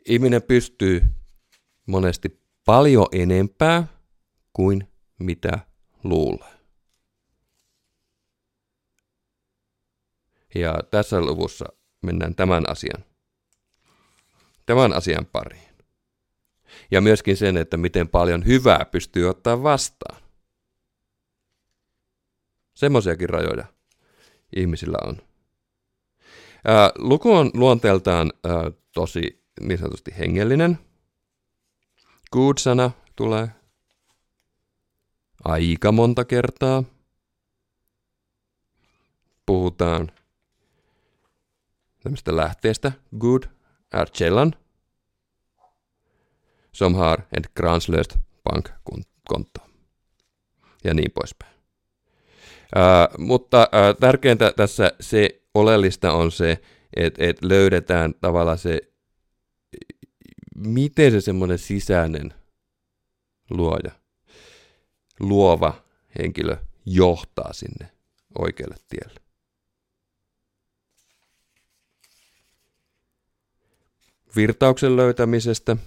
Ihminen 0.06 0.44
pystyy 0.44 1.04
monesti 1.86 2.42
paljon 2.66 3.08
enempää 3.12 3.88
kuin 4.54 4.88
mitä 5.20 5.60
luulee. 6.04 6.61
Ja 10.56 10.76
tässä 10.92 11.22
luvussa 11.22 11.66
mennään 12.02 12.36
tämän 12.36 12.70
asian, 12.70 13.06
tämän 14.66 14.94
asian 14.94 15.26
pariin. 15.26 15.72
Ja 16.92 17.02
myöskin 17.02 17.38
sen, 17.38 17.58
että 17.58 17.78
miten 17.78 18.08
paljon 18.08 18.46
hyvää 18.46 18.86
pystyy 18.92 19.30
ottaa 19.30 19.64
vastaan. 19.64 20.22
Semmoisiakin 22.74 23.30
rajoja 23.30 23.66
ihmisillä 24.56 24.98
on. 25.06 25.18
Ää, 26.66 26.92
luku 26.98 27.32
on 27.32 27.52
luonteeltaan 27.54 28.34
ää, 28.44 28.72
tosi 28.94 29.44
niin 29.60 29.78
sanotusti 29.78 30.12
hengellinen. 30.18 30.80
Good-sana 32.32 32.92
tulee 33.16 33.48
aika 35.44 35.92
monta 35.92 36.26
kertaa. 36.26 36.84
Puhutaan 39.46 40.12
tämmöistä 42.04 42.36
lähteestä. 42.36 42.92
Good 43.20 43.44
källan. 44.18 44.54
Som 46.72 46.96
har 46.96 47.22
ett 47.38 47.52
granslöst 47.56 48.18
bankkonto. 48.44 49.60
Ja 50.84 50.94
niin 50.94 51.12
poispäin. 51.12 51.52
Ää, 52.76 53.10
mutta 53.18 53.68
ää, 53.72 53.94
tärkeintä 53.94 54.54
tässä 54.56 54.92
se 55.00 55.42
oleellista 55.54 56.14
on 56.14 56.32
se, 56.32 56.62
että 56.96 57.26
et 57.26 57.44
löydetään 57.44 58.14
tavallaan 58.22 58.58
se, 58.58 58.82
miten 60.56 61.12
se 61.12 61.22
semmoinen 61.22 61.58
sisäinen 61.58 62.34
luoja, 63.50 63.92
luova 65.20 65.84
henkilö 66.20 66.58
johtaa 66.86 67.54
sinne 67.54 67.92
oikealle 68.40 68.76
tielle. 68.90 69.20
Virtauksen 74.36 74.96
löytämisestä. 74.98 75.78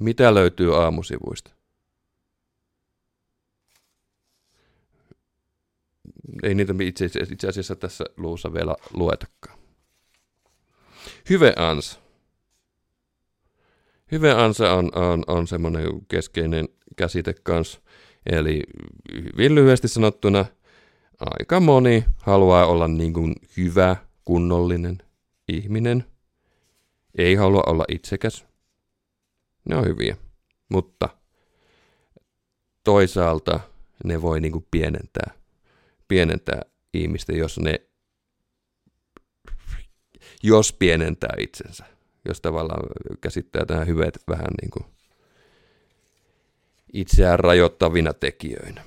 Mitä 0.00 0.34
löytyy 0.34 0.82
aamusivuista? 0.82 1.54
ei 6.42 6.54
niitä 6.54 6.74
itse, 6.82 7.04
itse 7.32 7.48
asiassa 7.48 7.76
tässä 7.76 8.04
luussa 8.16 8.52
vielä 8.52 8.76
luetakaan. 8.94 9.58
Hyvä 11.30 11.52
ansa. 11.56 12.00
Hyvä 14.12 14.44
ansa 14.44 14.72
on, 14.72 14.90
on, 14.94 15.24
on 15.26 15.46
semmoinen 15.46 15.86
keskeinen 16.08 16.68
käsite 16.96 17.34
kanssa. 17.42 17.80
Eli 18.26 18.62
hyvin 19.12 19.54
lyhyesti 19.54 19.88
sanottuna, 19.88 20.44
aika 21.20 21.60
moni 21.60 22.04
haluaa 22.16 22.66
olla 22.66 22.88
niin 22.88 23.12
kuin 23.12 23.34
hyvä, 23.56 23.96
kunnollinen 24.24 24.98
ihminen. 25.48 26.04
Ei 27.18 27.34
halua 27.34 27.62
olla 27.66 27.84
itsekäs. 27.88 28.44
Ne 29.64 29.76
on 29.76 29.84
hyviä. 29.84 30.16
Mutta 30.68 31.08
toisaalta 32.84 33.60
ne 34.04 34.22
voi 34.22 34.40
niin 34.40 34.52
kuin 34.52 34.66
pienentää 34.70 35.44
pienentää 36.08 36.62
ihmistä, 36.94 37.32
jos 37.32 37.58
ne 37.58 37.80
jos 40.42 40.72
pienentää 40.72 41.34
itsensä, 41.38 41.84
jos 42.28 42.40
tavallaan 42.40 42.82
käsittää 43.20 43.66
tähän 43.66 43.86
hyvät 43.86 44.14
vähän 44.28 44.50
niin 44.62 44.70
kuin 44.70 44.84
itseään 46.92 47.38
rajoittavina 47.38 48.12
tekijöinä. 48.12 48.84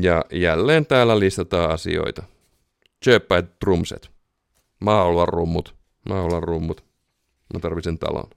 Ja 0.00 0.24
jälleen 0.32 0.86
täällä 0.86 1.18
listataan 1.18 1.70
asioita. 1.70 2.22
Köpa 3.04 3.42
trumset. 3.42 4.10
Mä 4.80 4.94
haluan 4.94 5.28
rummut. 5.28 5.74
Mä 6.08 6.14
haluan 6.14 6.42
rummut. 6.42 6.84
Mä 7.54 7.60
tarvitsen 7.60 7.98
talon. 7.98 8.30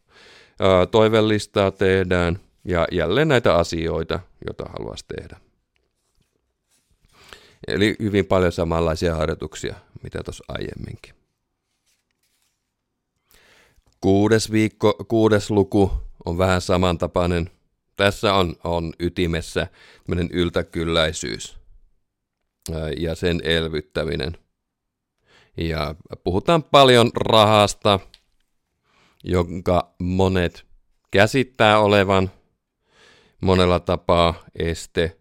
Toivelistaa 0.92 1.72
tehdään. 1.72 2.40
Ja 2.66 2.88
jälleen 2.92 3.28
näitä 3.28 3.56
asioita, 3.56 4.20
joita 4.48 4.66
haluaisi 4.78 5.06
tehdä. 5.18 5.38
Eli 7.68 7.96
hyvin 8.00 8.26
paljon 8.26 8.52
samanlaisia 8.52 9.16
harjoituksia, 9.16 9.76
mitä 10.04 10.24
tuossa 10.24 10.44
aiemminkin. 10.48 11.16
Kuudes 14.02 14.52
viikko, 14.52 14.94
kuudes 15.08 15.52
luku 15.52 15.92
on 16.26 16.38
vähän 16.38 16.62
samantapainen. 16.62 17.50
Tässä 18.02 18.34
on, 18.34 18.56
on 18.64 18.94
ytimessä 19.00 19.68
tämmöinen 20.06 20.30
yltäkylläisyys 20.34 21.58
ja 22.98 23.16
sen 23.16 23.42
elvyttäminen. 23.44 24.38
Ja 25.58 25.96
puhutaan 26.24 26.64
paljon 26.64 27.12
rahasta, 27.16 28.00
jonka 29.24 29.94
monet 30.00 30.66
käsittää 31.12 31.80
olevan 31.80 32.32
monella 33.42 33.80
tapaa 33.80 34.34
este 34.60 35.18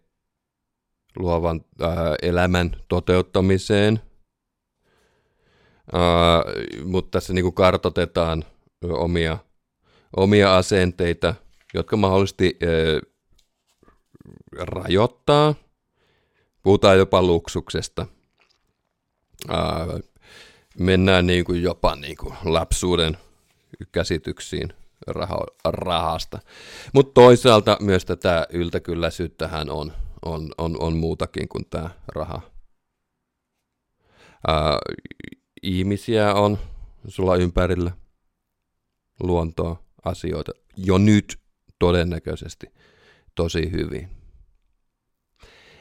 luovan 1.19 1.65
ää, 1.81 2.15
elämän 2.21 2.75
toteuttamiseen. 2.87 4.01
Ää, 5.93 6.43
mutta 6.83 7.19
tässä 7.19 7.33
niin 7.33 7.43
kuin 7.43 7.55
kartotetaan 7.55 8.45
omia, 8.83 9.37
omia 10.17 10.57
asenteita, 10.57 11.35
jotka 11.73 11.97
mahdollisesti 11.97 12.57
ää, 12.61 12.69
rajoittaa. 14.57 15.55
Puhutaan 16.63 16.97
jopa 16.97 17.21
luksuksesta. 17.21 18.05
Ää, 19.49 19.87
mennään 20.79 21.27
niin 21.27 21.45
kuin 21.45 21.63
jopa 21.63 21.95
niin 21.95 22.17
kuin 22.17 22.33
lapsuuden 22.43 23.17
käsityksiin 23.91 24.73
rahasta. 25.65 26.39
Mutta 26.93 27.13
toisaalta 27.13 27.77
myös 27.79 28.05
tätä 28.05 28.47
yltäkylläisyyttähän 28.49 29.69
on, 29.69 29.93
on, 30.25 30.49
on, 30.57 30.75
on 30.79 30.97
muutakin 30.97 31.47
kuin 31.49 31.65
tämä 31.69 31.89
raha. 32.07 32.41
Ää, 34.47 34.79
ihmisiä 35.63 36.33
on 36.33 36.57
sulla 37.07 37.35
ympärillä, 37.35 37.91
luontoa, 39.23 39.83
asioita 40.05 40.51
jo 40.77 40.97
nyt 40.97 41.40
todennäköisesti 41.81 42.67
tosi 43.35 43.71
hyvin. 43.71 44.09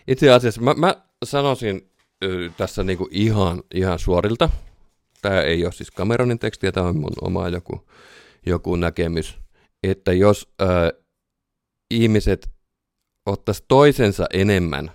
Itse 0.08 0.30
asiassa 0.30 0.60
mä, 0.60 0.74
mä 0.74 0.94
sanoisin 1.24 1.90
tässä 2.56 2.84
niinku 2.84 3.08
ihan, 3.10 3.62
ihan 3.74 3.98
suorilta, 3.98 4.50
tämä 5.22 5.40
ei 5.40 5.64
ole 5.64 5.72
siis 5.72 5.92
Cameronin 5.92 6.38
tekstiä, 6.38 6.72
tämä 6.72 6.86
on 6.86 6.96
mun 6.96 7.12
oma 7.20 7.48
joku 7.48 7.86
joku 8.46 8.76
näkemys, 8.76 9.38
että 9.82 10.12
jos 10.12 10.54
ö, 10.62 11.02
ihmiset 11.90 12.50
ottaisi 13.26 13.64
toisensa 13.68 14.26
enemmän 14.32 14.92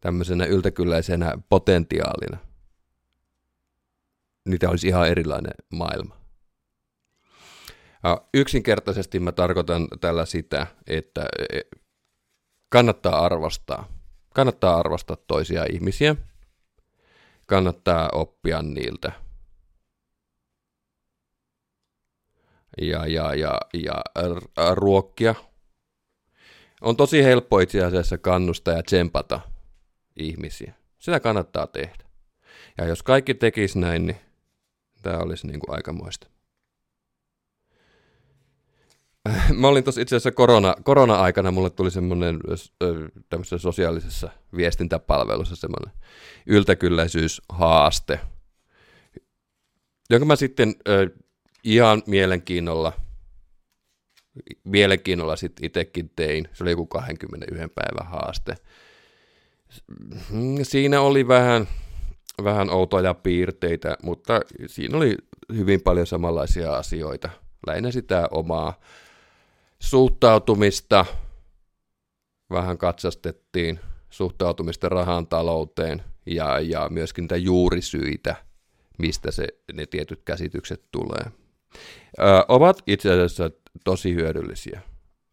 tämmöisenä 0.00 0.44
yltäkylläisenä 0.44 1.34
potentiaalina, 1.48 2.38
niin 4.48 4.58
tämä 4.58 4.70
olisi 4.70 4.88
ihan 4.88 5.08
erilainen 5.08 5.54
maailma. 5.72 6.19
Ja 8.02 8.24
yksinkertaisesti 8.34 9.20
mä 9.20 9.32
tarkoitan 9.32 9.88
tällä 10.00 10.26
sitä, 10.26 10.66
että 10.86 11.26
e, 11.52 11.60
kannattaa 12.68 13.24
arvostaa. 13.24 13.88
Kannattaa 14.34 14.76
arvostaa 14.76 15.16
toisia 15.16 15.64
ihmisiä. 15.72 16.16
Kannattaa 17.46 18.08
oppia 18.12 18.62
niiltä. 18.62 19.12
Ja, 22.80 23.06
ja, 23.06 23.34
ja, 23.34 23.60
ja 23.74 24.02
ruokkia. 24.74 25.34
On 26.80 26.96
tosi 26.96 27.24
helppo 27.24 27.60
itse 27.60 27.84
asiassa 27.84 28.18
kannustaa 28.18 28.74
ja 28.74 28.82
tsempata 28.82 29.40
ihmisiä. 30.16 30.74
Sitä 30.98 31.20
kannattaa 31.20 31.66
tehdä. 31.66 32.04
Ja 32.78 32.86
jos 32.86 33.02
kaikki 33.02 33.34
tekisi 33.34 33.78
näin, 33.78 34.06
niin 34.06 34.20
tämä 35.02 35.18
olisi 35.18 35.46
niin 35.46 35.60
kuin 35.60 35.76
aikamoista. 35.76 36.39
Mä 39.60 39.68
olin 39.68 39.84
tuossa 39.84 40.00
itse 40.00 40.16
asiassa 40.16 40.32
korona, 40.32 40.74
korona-aikana, 40.84 41.50
mulle 41.50 41.70
tuli 41.70 41.90
semmoinen 41.90 42.40
tämmöisessä 43.28 43.58
sosiaalisessa 43.58 44.30
viestintäpalvelussa 44.56 45.56
semmoinen 45.56 45.94
yltäkylläisyyshaaste, 46.46 48.20
jonka 50.10 50.26
mä 50.26 50.36
sitten 50.36 50.74
ö, 50.88 51.10
ihan 51.64 52.02
mielenkiinnolla, 52.06 52.92
mielenkiinnolla 54.64 55.36
sitten 55.36 55.66
itsekin 55.66 56.10
tein. 56.16 56.48
Se 56.52 56.64
oli 56.64 56.70
joku 56.70 56.86
21 56.86 57.68
päivän 57.74 58.12
haaste. 58.12 58.54
Siinä 60.62 61.00
oli 61.00 61.28
vähän, 61.28 61.68
vähän 62.44 62.70
outoja 62.70 63.14
piirteitä, 63.14 63.96
mutta 64.02 64.40
siinä 64.66 64.96
oli 64.96 65.16
hyvin 65.54 65.80
paljon 65.80 66.06
samanlaisia 66.06 66.76
asioita. 66.76 67.30
Lähinnä 67.66 67.90
sitä 67.90 68.28
omaa 68.30 68.80
suhtautumista, 69.80 71.06
vähän 72.50 72.78
katsastettiin 72.78 73.80
suhtautumista 74.10 74.88
rahan 74.88 75.26
talouteen 75.26 76.04
ja, 76.26 76.60
ja 76.60 76.88
myöskin 76.90 77.22
niitä 77.22 77.36
juurisyitä, 77.36 78.36
mistä 78.98 79.30
se, 79.30 79.46
ne 79.72 79.86
tietyt 79.86 80.22
käsitykset 80.24 80.84
tulee. 80.90 81.24
Ö, 82.18 82.22
ovat 82.48 82.82
itse 82.86 83.12
asiassa 83.12 83.50
tosi 83.84 84.14
hyödyllisiä 84.14 84.80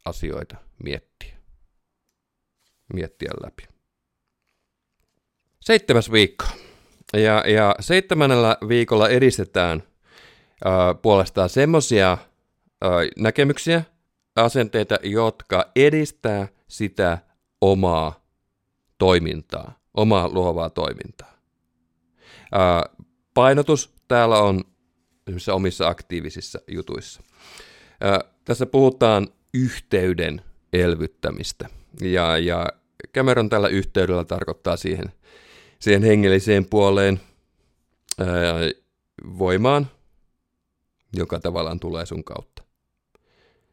asioita 0.06 0.56
miettiä. 0.84 1.38
Miettiä 2.94 3.32
läpi. 3.44 3.64
Seitsemäs 5.62 6.12
viikko. 6.12 6.46
Ja, 7.14 7.44
ja 7.48 7.76
seitsemännellä 7.80 8.58
viikolla 8.68 9.10
edistetään 9.10 9.84
ö, 10.66 10.70
puolestaan 11.02 11.50
semmoisia 11.50 12.18
näkemyksiä, 13.18 13.84
asenteita, 14.38 14.98
jotka 15.04 15.72
edistää 15.76 16.48
sitä 16.68 17.18
omaa 17.62 18.28
toimintaa, 18.98 19.80
omaa 19.94 20.30
luovaa 20.30 20.70
toimintaa. 20.70 21.38
Ää, 22.52 22.84
painotus 23.34 23.94
täällä 24.08 24.40
on 24.40 24.64
omissa 25.54 25.88
aktiivisissa 25.88 26.60
jutuissa. 26.68 27.22
Ää, 28.02 28.20
tässä 28.46 28.66
puhutaan 28.66 29.28
yhteyden 29.54 30.42
elvyttämistä. 30.74 31.70
Ja, 32.02 32.38
ja 32.38 32.68
Cameron 33.14 33.50
tällä 33.50 33.68
yhteydellä 33.68 34.24
tarkoittaa 34.24 34.78
siihen, 34.78 35.14
siihen 35.80 36.04
hengelliseen 36.04 36.66
puoleen 36.70 37.20
ää, 38.20 38.28
voimaan, 39.38 39.88
joka 41.14 41.40
tavallaan 41.40 41.80
tulee 41.80 42.06
sun 42.06 42.24
kautta. 42.24 42.57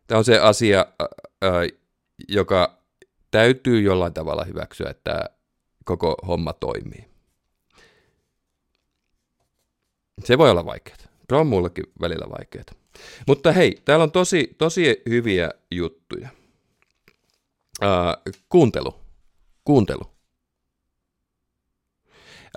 Tämä 0.06 0.18
on 0.18 0.24
se 0.24 0.38
asia, 0.38 0.86
joka 2.28 2.78
täytyy 3.30 3.80
jollain 3.80 4.14
tavalla 4.14 4.44
hyväksyä, 4.44 4.90
että 4.90 5.30
koko 5.84 6.16
homma 6.26 6.52
toimii. 6.52 7.04
Se 10.24 10.38
voi 10.38 10.50
olla 10.50 10.66
vaikeaa. 10.66 10.96
Se 11.28 11.34
on 11.34 11.46
mullekin 11.46 11.84
välillä 12.00 12.26
vaikeaa. 12.30 12.64
Mutta 13.26 13.52
hei, 13.52 13.82
täällä 13.84 14.02
on 14.02 14.12
tosi, 14.12 14.54
tosi 14.58 15.02
hyviä 15.08 15.50
juttuja. 15.70 16.28
Uh, 17.82 18.34
kuuntelu. 18.48 18.94
Kuuntelu. 19.64 20.02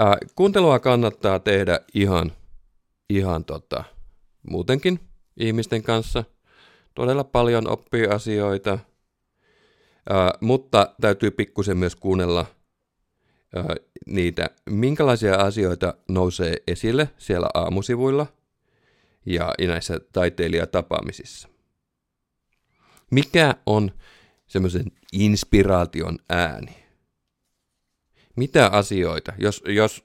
Uh, 0.01 0.31
kuuntelua 0.35 0.79
kannattaa 0.79 1.39
tehdä 1.39 1.79
ihan, 1.93 2.31
ihan 3.09 3.45
tota, 3.45 3.83
muutenkin 4.49 4.99
ihmisten 5.37 5.83
kanssa– 5.83 6.23
todella 6.97 7.23
paljon 7.23 7.69
oppii 7.69 8.07
asioita, 8.07 8.79
ää, 10.09 10.33
mutta 10.41 10.95
täytyy 11.01 11.31
pikkusen 11.31 11.77
myös 11.77 11.95
kuunnella 11.95 12.45
ää, 13.55 13.75
niitä, 14.05 14.49
minkälaisia 14.69 15.35
asioita 15.35 15.93
nousee 16.09 16.55
esille 16.67 17.09
siellä 17.17 17.49
aamusivuilla 17.53 18.27
ja 19.25 19.53
näissä 19.67 19.99
taiteilijatapaamisissa. 20.13 21.47
Mikä 23.11 23.55
on 23.65 23.91
semmoisen 24.47 24.85
inspiraation 25.13 26.19
ääni? 26.29 26.75
Mitä 28.35 28.67
asioita, 28.67 29.33
jos, 29.37 29.63
jos 29.67 30.03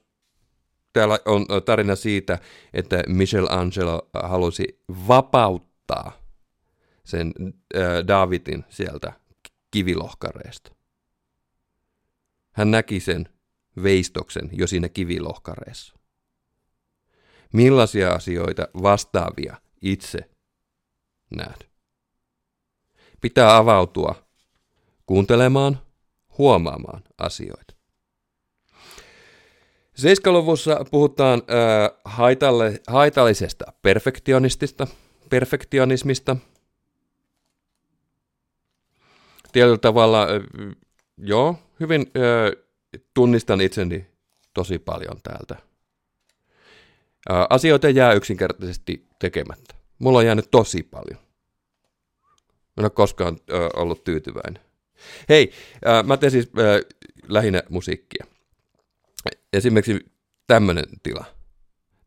täällä 0.93 1.19
on 1.25 1.45
tarina 1.65 1.95
siitä, 1.95 2.39
että 2.73 3.03
Michelangelo 3.07 4.09
halusi 4.23 4.81
vapauttaa 5.07 6.22
sen 7.05 7.33
äh, 7.75 8.07
Davidin 8.07 8.65
sieltä 8.69 9.13
kivilohkareesta. 9.71 10.71
Hän 12.51 12.71
näki 12.71 12.99
sen 12.99 13.29
veistoksen 13.83 14.49
jo 14.51 14.67
siinä 14.67 14.89
kivilohkareessa. 14.89 15.95
Millaisia 17.53 18.11
asioita 18.11 18.67
vastaavia 18.81 19.57
itse 19.81 20.29
näet? 21.35 21.69
Pitää 23.21 23.57
avautua 23.57 24.15
kuuntelemaan, 25.05 25.79
huomaamaan 26.37 27.03
asioita. 27.17 27.73
Seiskaluvussa 29.95 30.85
puhutaan 30.91 31.39
äh, 31.39 32.01
haitalle, 32.05 32.81
haitallisesta 32.87 33.65
perfektionistista, 33.81 34.87
perfektionismista– 35.29 36.37
tietyllä 39.53 39.77
tavalla, 39.77 40.27
joo, 41.17 41.59
hyvin 41.79 42.11
tunnistan 43.13 43.61
itseni 43.61 44.07
tosi 44.53 44.79
paljon 44.79 45.19
täältä. 45.23 45.55
Asioita 47.49 47.89
jää 47.89 48.13
yksinkertaisesti 48.13 49.07
tekemättä. 49.19 49.75
Mulla 49.99 50.17
on 50.19 50.25
jäänyt 50.25 50.51
tosi 50.51 50.83
paljon. 50.83 51.19
Mä 52.75 52.81
en 52.81 52.85
ole 52.85 52.89
koskaan 52.89 53.37
ollut 53.75 54.03
tyytyväinen. 54.03 54.63
Hei, 55.29 55.51
mä 56.05 56.17
teen 56.17 56.31
siis 56.31 56.51
lähinnä 57.27 57.63
musiikkia. 57.69 58.25
Esimerkiksi 59.53 60.05
tämmöinen 60.47 60.85
tila, 61.03 61.25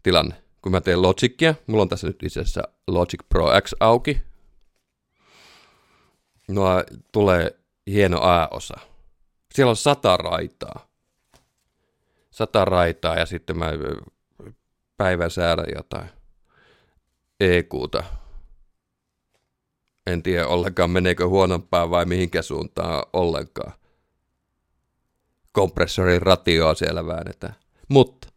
tilanne. 0.03 0.35
Kun 0.63 0.73
mä 0.73 0.81
teen 0.81 1.03
Logicia, 1.03 1.55
mulla 1.67 1.83
on 1.83 1.89
tässä 1.89 2.07
nyt 2.07 2.23
itse 2.23 2.41
asiassa 2.41 2.63
Logic 2.87 3.21
Pro 3.29 3.61
X 3.61 3.73
auki, 3.81 4.21
no, 6.49 6.65
tulee 7.13 7.59
hieno 7.87 8.21
A-osa. 8.23 8.81
Siellä 9.55 9.71
on 9.71 9.77
sata 9.77 10.17
raitaa. 10.17 10.87
Sata 12.31 12.65
raitaa 12.65 13.19
ja 13.19 13.27
sitten 13.27 13.59
mä 13.59 13.73
päivän 14.97 15.31
säädän 15.31 15.67
jotain 15.75 16.09
EQta. 17.41 18.05
En 20.07 20.23
tiedä 20.23 20.47
ollenkaan 20.47 20.91
meneekö 20.91 21.29
huonompaa 21.29 21.91
vai 21.91 22.05
mihinkä 22.05 22.43
suuntaan 22.43 23.05
ollenkaan. 23.13 23.73
Kompressorin 25.53 26.23
ratioa 26.23 26.75
siellä 26.75 27.07
väännetään. 27.07 27.55
Mutta 27.89 28.29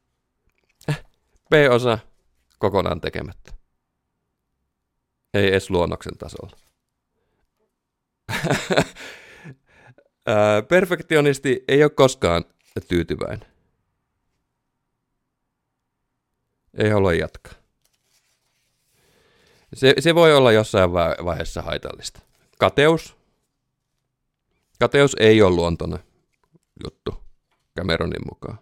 äh, 0.90 1.06
B-osa 1.50 2.00
kokonaan 2.60 3.02
tekemättä. 3.02 3.54
Ei 5.34 5.48
edes 5.48 5.70
luonnoksen 5.70 6.18
tasolla. 6.18 6.69
Perfektionisti 10.68 11.64
ei 11.68 11.84
ole 11.84 11.90
koskaan 11.90 12.46
tyytyväinen. 12.88 13.50
Ei 16.78 16.90
halua 16.90 17.14
jatkaa. 17.14 17.54
Se, 19.74 19.94
se 20.00 20.16
voi 20.16 20.36
olla 20.36 20.52
jossain 20.52 20.92
vaiheessa 21.26 21.62
haitallista. 21.62 22.20
Kateus. 22.60 23.16
Kateus 24.80 25.16
ei 25.20 25.42
ole 25.42 25.56
luontoinen 25.56 26.00
juttu 26.84 27.24
Cameronin 27.78 28.22
mukaan. 28.30 28.60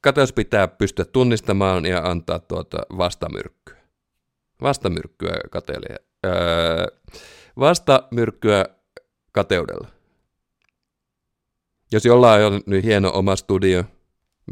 Kateus 0.00 0.32
pitää 0.32 0.68
pystyä 0.68 1.04
tunnistamaan 1.04 1.86
ja 1.86 1.98
antaa 2.10 2.38
tuota 2.38 2.78
vastamyrkkyä. 2.98 3.76
Vastamyrkkyä 4.62 5.36
kateelle 5.50 5.86
Öö, 6.24 6.86
vastamyrkkyä 7.58 8.64
kateudella. 9.32 9.88
Jos 11.92 12.04
jollain 12.04 12.44
on 12.44 12.60
nyt 12.66 12.84
hieno 12.84 13.10
oma 13.14 13.36
studio, 13.36 13.84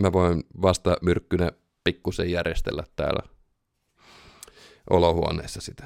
mä 0.01 0.13
voin 0.13 0.45
vasta 0.63 0.97
myrkkynä 1.03 1.53
pikkusen 1.85 2.31
järjestellä 2.31 2.85
täällä 2.97 3.23
olohuoneessa 4.91 5.61
sitä. 5.61 5.85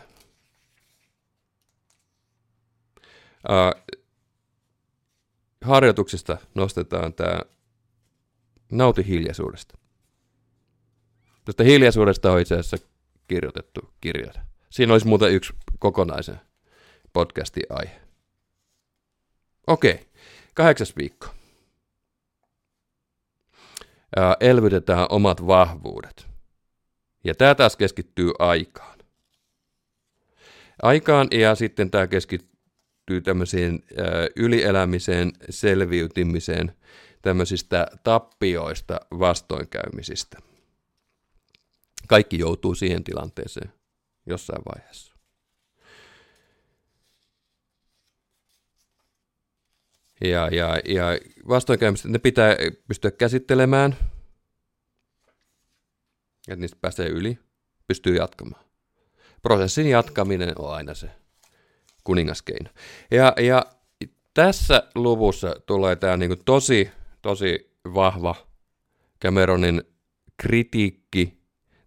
Uh, 3.49 3.97
harjoituksista 5.65 6.37
nostetaan 6.55 7.15
tämä 7.15 7.41
nauti 8.73 9.07
hiljaisuudesta. 9.07 9.79
Tästä 11.45 11.65
hiljaisuudesta 11.65 12.33
on 12.33 12.41
itse 12.41 12.55
asiassa 12.55 12.89
kirjoitettu 13.29 13.95
kirja. 14.01 14.33
Siinä 14.77 14.93
olisi 14.93 15.07
muuten 15.07 15.33
yksi 15.33 15.53
kokonaisen 15.79 16.41
podcastin 17.13 17.67
aihe. 17.69 18.01
Okei, 19.67 20.07
kahdeksas 20.55 20.97
viikko. 20.97 21.27
Ää, 24.17 24.37
elvytetään 24.41 25.07
omat 25.11 25.47
vahvuudet. 25.47 26.27
Ja 27.25 27.35
tämä 27.35 27.55
taas 27.55 27.77
keskittyy 27.77 28.33
aikaan. 28.39 28.99
Aikaan 30.83 31.29
ja 31.31 31.55
sitten 31.55 31.91
tämä 31.91 32.07
keskittyy 32.07 33.21
tämmöiseen 33.21 33.83
ää, 33.99 34.07
ylielämiseen, 34.37 35.33
selviytymiseen, 35.51 36.77
tämmöisistä 37.23 37.87
tappioista, 38.05 39.01
vastoinkäymisistä. 39.19 40.39
Kaikki 42.09 42.39
joutuu 42.39 42.75
siihen 42.75 43.05
tilanteeseen 43.05 43.76
jossain 44.27 44.63
vaiheessa. 44.75 45.15
Ja, 50.21 50.49
ja, 50.49 50.81
ja 50.85 51.07
vastoinkäymistä 51.49 52.09
ne 52.09 52.19
pitää 52.19 52.57
pystyä 52.89 53.11
käsittelemään, 53.11 53.97
että 56.49 56.61
niistä 56.61 56.77
pääsee 56.81 57.09
yli, 57.09 57.39
pystyy 57.89 58.17
jatkamaan. 58.17 58.65
Prosessin 59.43 59.91
jatkaminen 59.91 60.53
on 60.59 60.75
aina 60.75 60.95
se 60.95 61.11
kuningaskeino. 62.05 62.71
Ja, 63.11 63.35
ja 63.43 63.67
tässä 64.35 64.83
luvussa 64.95 65.55
tulee 65.67 65.97
tämä 65.97 66.17
niinku 66.17 66.37
tosi, 66.45 66.91
tosi 67.23 67.79
vahva 67.95 68.35
Cameronin 69.23 69.83
kritiikki 70.37 71.39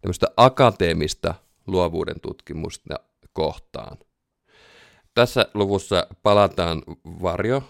tämmöistä 0.01 0.27
akateemista 0.37 1.35
luovuuden 1.71 2.19
tutkimusta 2.21 2.95
kohtaan. 3.33 3.97
Tässä 5.13 5.45
luvussa 5.53 6.07
palataan 6.23 6.81
varjo 7.05 7.63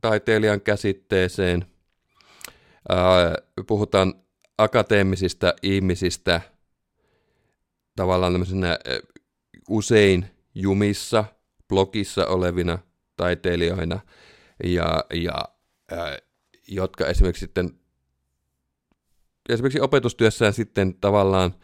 taiteilijan 0.00 0.60
käsitteeseen. 0.60 1.66
Puhutaan 3.66 4.14
akateemisista 4.58 5.54
ihmisistä 5.62 6.40
tavallaan 7.96 8.46
usein 9.68 10.26
jumissa, 10.54 11.24
blogissa 11.68 12.26
olevina 12.26 12.78
taiteilijoina, 13.16 14.00
ja, 14.64 15.04
ja 15.14 15.44
jotka 16.68 17.06
esimerkiksi 17.06 17.40
sitten 17.40 17.70
esimerkiksi 19.48 19.80
opetustyössään 19.80 20.52
sitten 20.52 20.94
tavallaan 21.00 21.54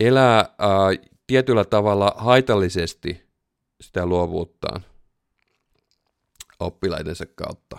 elää 0.00 0.36
ää, 0.36 0.48
tietyllä 1.26 1.64
tavalla 1.64 2.14
haitallisesti 2.16 3.22
sitä 3.80 4.06
luovuuttaan– 4.06 4.84
oppilaidensa 6.60 7.26
kautta. 7.26 7.78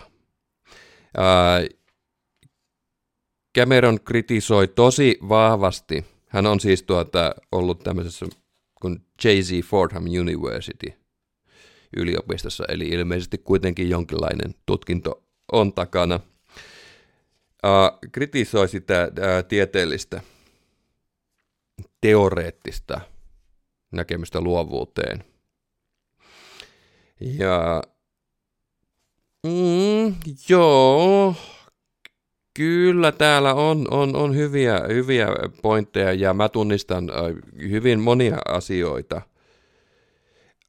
Ää, 1.16 1.60
Cameron 3.58 4.00
kritisoi 4.00 4.68
tosi 4.68 5.18
vahvasti, 5.28 6.04
hän 6.28 6.46
on 6.46 6.60
siis 6.60 6.82
tuota, 6.82 7.34
ollut 7.52 7.78
tämmöisessä 7.78 8.26
kuin 8.80 9.04
Jay-Z 9.24 9.64
Fordham 9.64 10.04
University 10.20 10.92
yliopistossa, 11.96 12.64
eli 12.68 12.88
ilmeisesti 12.88 13.38
kuitenkin 13.38 13.90
jonkinlainen 13.90 14.54
tutkinto 14.66 15.22
on 15.52 15.72
takana. 15.72 16.20
Ää, 17.62 17.98
kritisoi 18.12 18.68
sitä 18.68 19.00
ää, 19.20 19.42
tieteellistä, 19.42 20.20
teoreettista 22.00 23.00
näkemystä 23.92 24.40
luovuuteen. 24.40 25.24
Ja 27.20 27.82
Mm, 29.46 30.14
joo, 30.48 31.34
kyllä 32.54 33.12
täällä 33.12 33.54
on, 33.54 33.86
on, 33.90 34.16
on 34.16 34.36
hyviä, 34.36 34.80
hyviä 34.88 35.26
pointteja 35.62 36.12
ja 36.12 36.34
mä 36.34 36.48
tunnistan 36.48 37.10
hyvin 37.58 38.00
monia 38.00 38.38
asioita, 38.48 39.22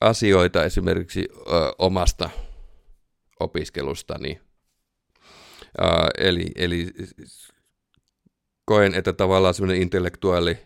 asioita 0.01 0.63
esimerkiksi 0.63 1.27
ö, 1.32 1.41
omasta 1.77 2.30
opiskelustani. 3.39 4.41
Äh, 5.82 6.07
eli, 6.17 6.45
eli 6.55 6.88
koen, 8.65 8.93
että 8.93 9.13
tavallaan 9.13 9.53
semmoinen 9.53 9.82
intellektuaali 9.82 10.57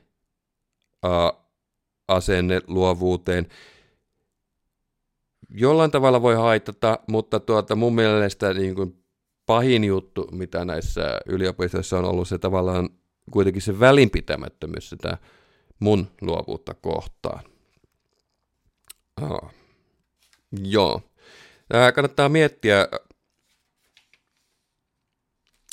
asenne 2.07 2.61
luovuuteen– 2.67 3.47
jollain 5.53 5.91
tavalla 5.91 6.21
voi 6.21 6.35
haitata, 6.35 6.99
mutta 7.07 7.39
tuota, 7.39 7.75
mun 7.75 7.95
mielestä 7.95 8.53
niin 8.53 8.75
kuin 8.75 9.03
pahin 9.45 9.83
juttu, 9.83 10.27
mitä 10.31 10.65
näissä 10.65 11.19
yliopistoissa 11.25 11.97
on 11.97 12.05
ollut, 12.05 12.27
se 12.27 12.37
tavallaan 12.37 12.89
kuitenkin 13.31 13.61
se 13.61 13.79
välinpitämättömyys 13.79 14.89
sitä 14.89 15.17
mun 15.79 16.07
luovuutta 16.21 16.73
kohtaan. 16.73 17.43
Oh. 19.21 19.51
Joo. 20.63 21.01
Tämä 21.67 21.91
kannattaa 21.91 22.29
miettiä 22.29 22.87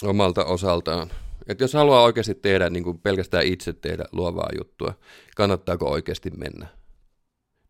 omalta 0.02 0.44
osaltaan. 0.44 1.10
Että 1.50 1.64
jos 1.64 1.74
haluaa 1.74 2.02
oikeasti 2.02 2.34
tehdä 2.34 2.70
niin 2.70 2.84
kuin 2.84 2.98
pelkästään 2.98 3.46
itse 3.46 3.72
tehdä 3.72 4.04
luovaa 4.12 4.48
juttua, 4.58 4.94
kannattaako 5.36 5.90
oikeasti 5.90 6.30
mennä? 6.30 6.80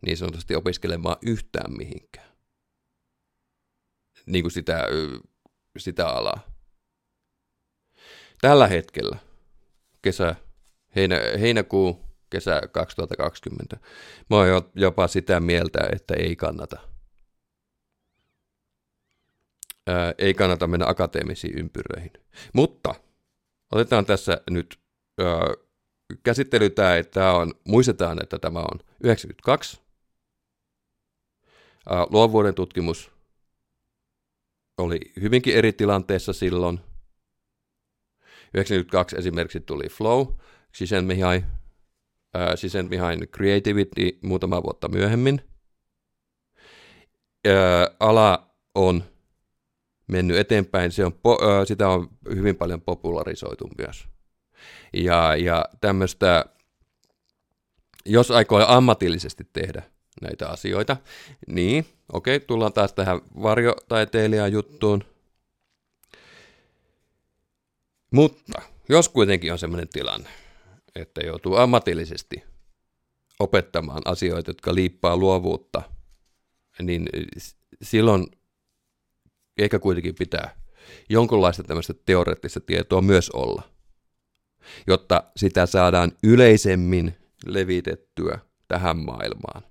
niin 0.07 0.17
sanotusti 0.17 0.55
opiskelemaan 0.55 1.17
yhtään 1.27 1.77
mihinkään. 1.77 2.31
Niin 4.27 4.45
kuin 4.45 4.53
sitä, 4.53 4.87
sitä 5.79 6.09
alaa. 6.09 6.41
Tällä 8.41 8.67
hetkellä, 8.67 9.19
kesä, 10.03 10.35
heinä, 10.97 11.17
heinäkuu, 11.41 12.05
kesä 12.31 12.63
2020, 12.73 13.77
mä 14.31 14.37
oon 14.37 14.71
jopa 14.75 15.09
sitä 15.09 15.41
mieltä, 15.41 15.79
että 15.93 16.15
ei 16.15 16.37
kannata. 16.37 16.81
Ää, 19.87 20.15
ei 20.19 20.35
kannata 20.35 20.67
mennä 20.67 20.87
akateemisiin 20.87 21.59
ympyröihin. 21.59 22.13
Mutta 22.53 22.95
otetaan 23.73 24.07
tässä 24.07 24.41
nyt 24.51 24.79
ää, 25.21 25.41
käsittely 26.23 26.71
tämä, 26.71 26.97
että 26.97 27.21
tämä 27.21 27.33
on, 27.33 27.55
muistetaan, 27.69 28.23
että 28.23 28.39
tämä 28.39 28.59
on 28.59 28.81
92 29.05 29.81
Luovuuden 32.11 32.55
tutkimus 32.55 33.11
oli 34.79 35.01
hyvinkin 35.21 35.55
eri 35.55 35.73
tilanteessa 35.73 36.33
silloin. 36.33 36.81
92 38.55 39.17
esimerkiksi 39.17 39.61
tuli 39.61 39.89
Flow, 39.89 40.27
Csikszentmihalyi, 40.73 41.45
Csikszentmihalyin 42.57 43.29
Creativity 43.29 44.19
muutama 44.23 44.63
vuotta 44.63 44.89
myöhemmin. 44.89 45.41
ala 48.01 48.55
on 48.75 49.05
mennyt 50.11 50.39
eteenpäin, 50.39 50.93
se 50.93 51.05
on, 51.05 51.13
sitä 51.65 51.89
on 51.89 52.09
hyvin 52.35 52.57
paljon 52.57 52.81
popularisoitu 52.81 53.71
myös. 53.79 54.07
Ja, 54.93 55.37
ja 55.37 55.65
tämmöistä, 55.81 56.45
jos 58.07 58.31
aikoo 58.31 58.65
ammatillisesti 58.67 59.49
tehdä 59.53 59.83
näitä 60.21 60.49
asioita. 60.49 60.97
Niin, 61.47 61.87
okei, 62.13 62.37
okay, 62.37 62.47
tullaan 62.47 62.73
taas 62.73 62.93
tähän 62.93 63.21
varjotaiteilijan 63.43 64.53
juttuun. 64.53 65.05
Mutta 68.13 68.63
jos 68.89 69.09
kuitenkin 69.09 69.53
on 69.53 69.59
sellainen 69.59 69.89
tilanne, 69.89 70.29
että 70.95 71.21
joutuu 71.21 71.57
ammatillisesti 71.57 72.45
opettamaan 73.39 74.03
asioita, 74.05 74.51
jotka 74.51 74.75
liippaa 74.75 75.17
luovuutta, 75.17 75.83
niin 76.83 77.09
silloin 77.83 78.27
ehkä 79.59 79.79
kuitenkin 79.79 80.15
pitää 80.15 80.61
jonkunlaista 81.09 81.63
tämmöistä 81.63 81.95
teoreettista 82.07 82.61
tietoa 82.61 83.01
myös 83.01 83.31
olla, 83.31 83.63
jotta 84.87 85.23
sitä 85.37 85.67
saadaan 85.67 86.13
yleisemmin 86.23 87.17
levitettyä 87.47 88.39
tähän 88.69 88.97
maailmaan. 88.97 89.63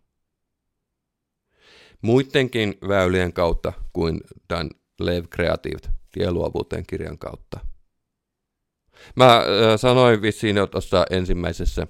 muidenkin 2.02 2.78
väylien 2.88 3.34
kautta 3.34 3.74
kuin 3.94 4.22
tämän 4.48 4.70
Lev 5.00 5.26
Creative 5.26 5.80
tieluovuuteen 6.12 6.86
kirjan 6.88 7.18
kautta. 7.18 7.60
Mä 9.16 9.44
sanoin 9.78 10.22
vissiin 10.22 10.58
jo 10.58 10.68
tuossa 10.68 11.06
ensimmäisessä 11.10 11.88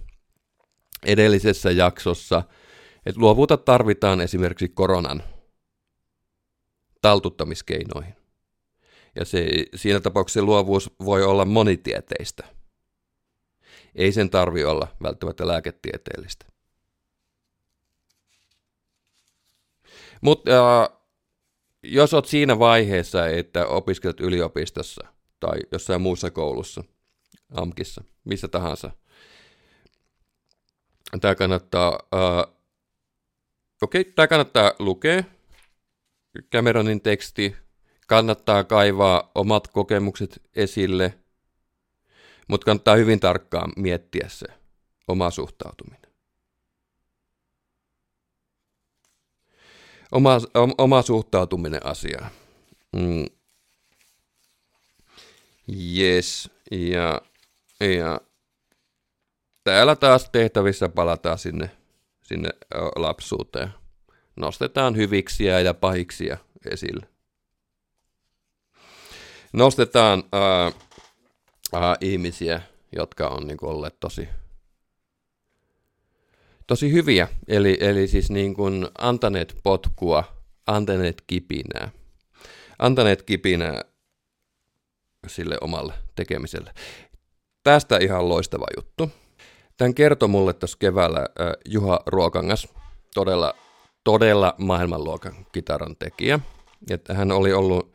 edellisessä 1.06 1.72
jaksossa, 1.72 2.44
että 3.06 3.22
luovuutta 3.22 3.58
tarvitaan 3.58 4.22
esimerkiksi 4.22 4.68
koronan 4.68 5.24
taltuttamiskeinoihin. 7.02 8.16
Ja 9.16 9.26
se, 9.26 9.48
siinä 9.76 10.00
tapauksessa 10.00 10.42
luovuus 10.42 10.92
voi 11.06 11.24
olla 11.24 11.46
monitieteistä. 11.46 12.44
Ei 13.96 14.12
sen 14.12 14.30
tarvi 14.30 14.64
olla 14.64 14.88
välttämättä 15.04 15.48
lääketieteellistä. 15.48 16.46
Mutta 20.22 20.82
äh, 20.82 20.90
jos 21.84 22.14
olet 22.14 22.26
siinä 22.26 22.60
vaiheessa, 22.60 23.28
että 23.28 23.68
opiskelet 23.68 24.20
yliopistossa 24.20 25.08
tai 25.40 25.58
jossain 25.72 26.02
muussa 26.02 26.32
koulussa, 26.32 26.84
AMKissa, 27.54 28.04
missä 28.24 28.48
tahansa, 28.48 28.92
tämä 31.22 31.36
kannattaa, 31.36 32.00
äh, 32.14 32.56
okay, 33.82 34.04
tämä 34.04 34.28
kannattaa 34.28 34.74
lukea, 34.80 35.24
Cameronin 36.52 37.02
teksti, 37.02 37.56
kannattaa 38.08 38.64
kaivaa 38.64 39.32
omat 39.36 39.68
kokemukset 39.68 40.42
esille, 40.56 41.20
mutta 42.48 42.66
kannattaa 42.66 42.96
hyvin 42.96 43.20
tarkkaan 43.20 43.74
miettiä 43.76 44.30
se 44.30 44.48
oma 45.08 45.32
suhtautuminen. 45.32 46.12
Oma, 50.12 50.38
oma 50.78 51.02
suhtautuminen 51.02 51.86
asiaan. 51.86 52.32
Mm. 52.96 53.26
Yes, 55.98 56.52
ja, 56.72 57.22
ja 57.80 58.22
täällä 59.64 59.96
taas 59.96 60.30
tehtävissä 60.30 60.90
palataan 60.90 61.38
sinne, 61.38 61.72
sinne 62.24 62.50
lapsuuteen. 62.96 63.79
Nostetaan 64.40 64.96
hyviksiä 64.96 65.60
ja 65.60 65.74
pahiksia 65.74 66.38
esille. 66.72 67.08
Nostetaan 69.54 70.24
ää, 70.32 70.72
ää, 71.74 71.96
ihmisiä, 72.02 72.62
jotka 72.96 73.28
on 73.28 73.48
niin 73.48 73.58
kuin, 73.58 73.70
olleet 73.70 74.00
tosi, 74.00 74.30
tosi 76.68 76.92
hyviä, 76.92 77.28
eli, 77.48 77.78
eli 77.80 78.08
siis 78.08 78.30
niin 78.32 78.54
kuin 78.54 78.88
antaneet 78.98 79.58
potkua, 79.64 80.24
antaneet 80.68 81.24
kipinää, 81.28 81.90
antaneet 82.80 83.22
kipinää 83.22 83.82
sille 85.28 85.58
omalle 85.62 85.94
tekemiselle. 86.16 86.74
Tästä 87.64 87.98
ihan 87.98 88.30
loistava 88.30 88.66
juttu. 88.78 89.12
Tämän 89.78 89.94
kertoi 89.94 90.30
mulle 90.30 90.54
tuossa 90.54 90.78
keväällä 90.80 91.20
äh, 91.20 91.52
Juha 91.66 92.00
Ruokangas, 92.06 92.68
todella, 93.14 93.56
todella 94.04 94.56
maailmanluokan 94.58 95.46
kitaran 95.52 95.96
tekijä. 95.96 96.40
Että 96.90 97.14
hän 97.14 97.32
oli 97.32 97.54
ollut 97.54 97.94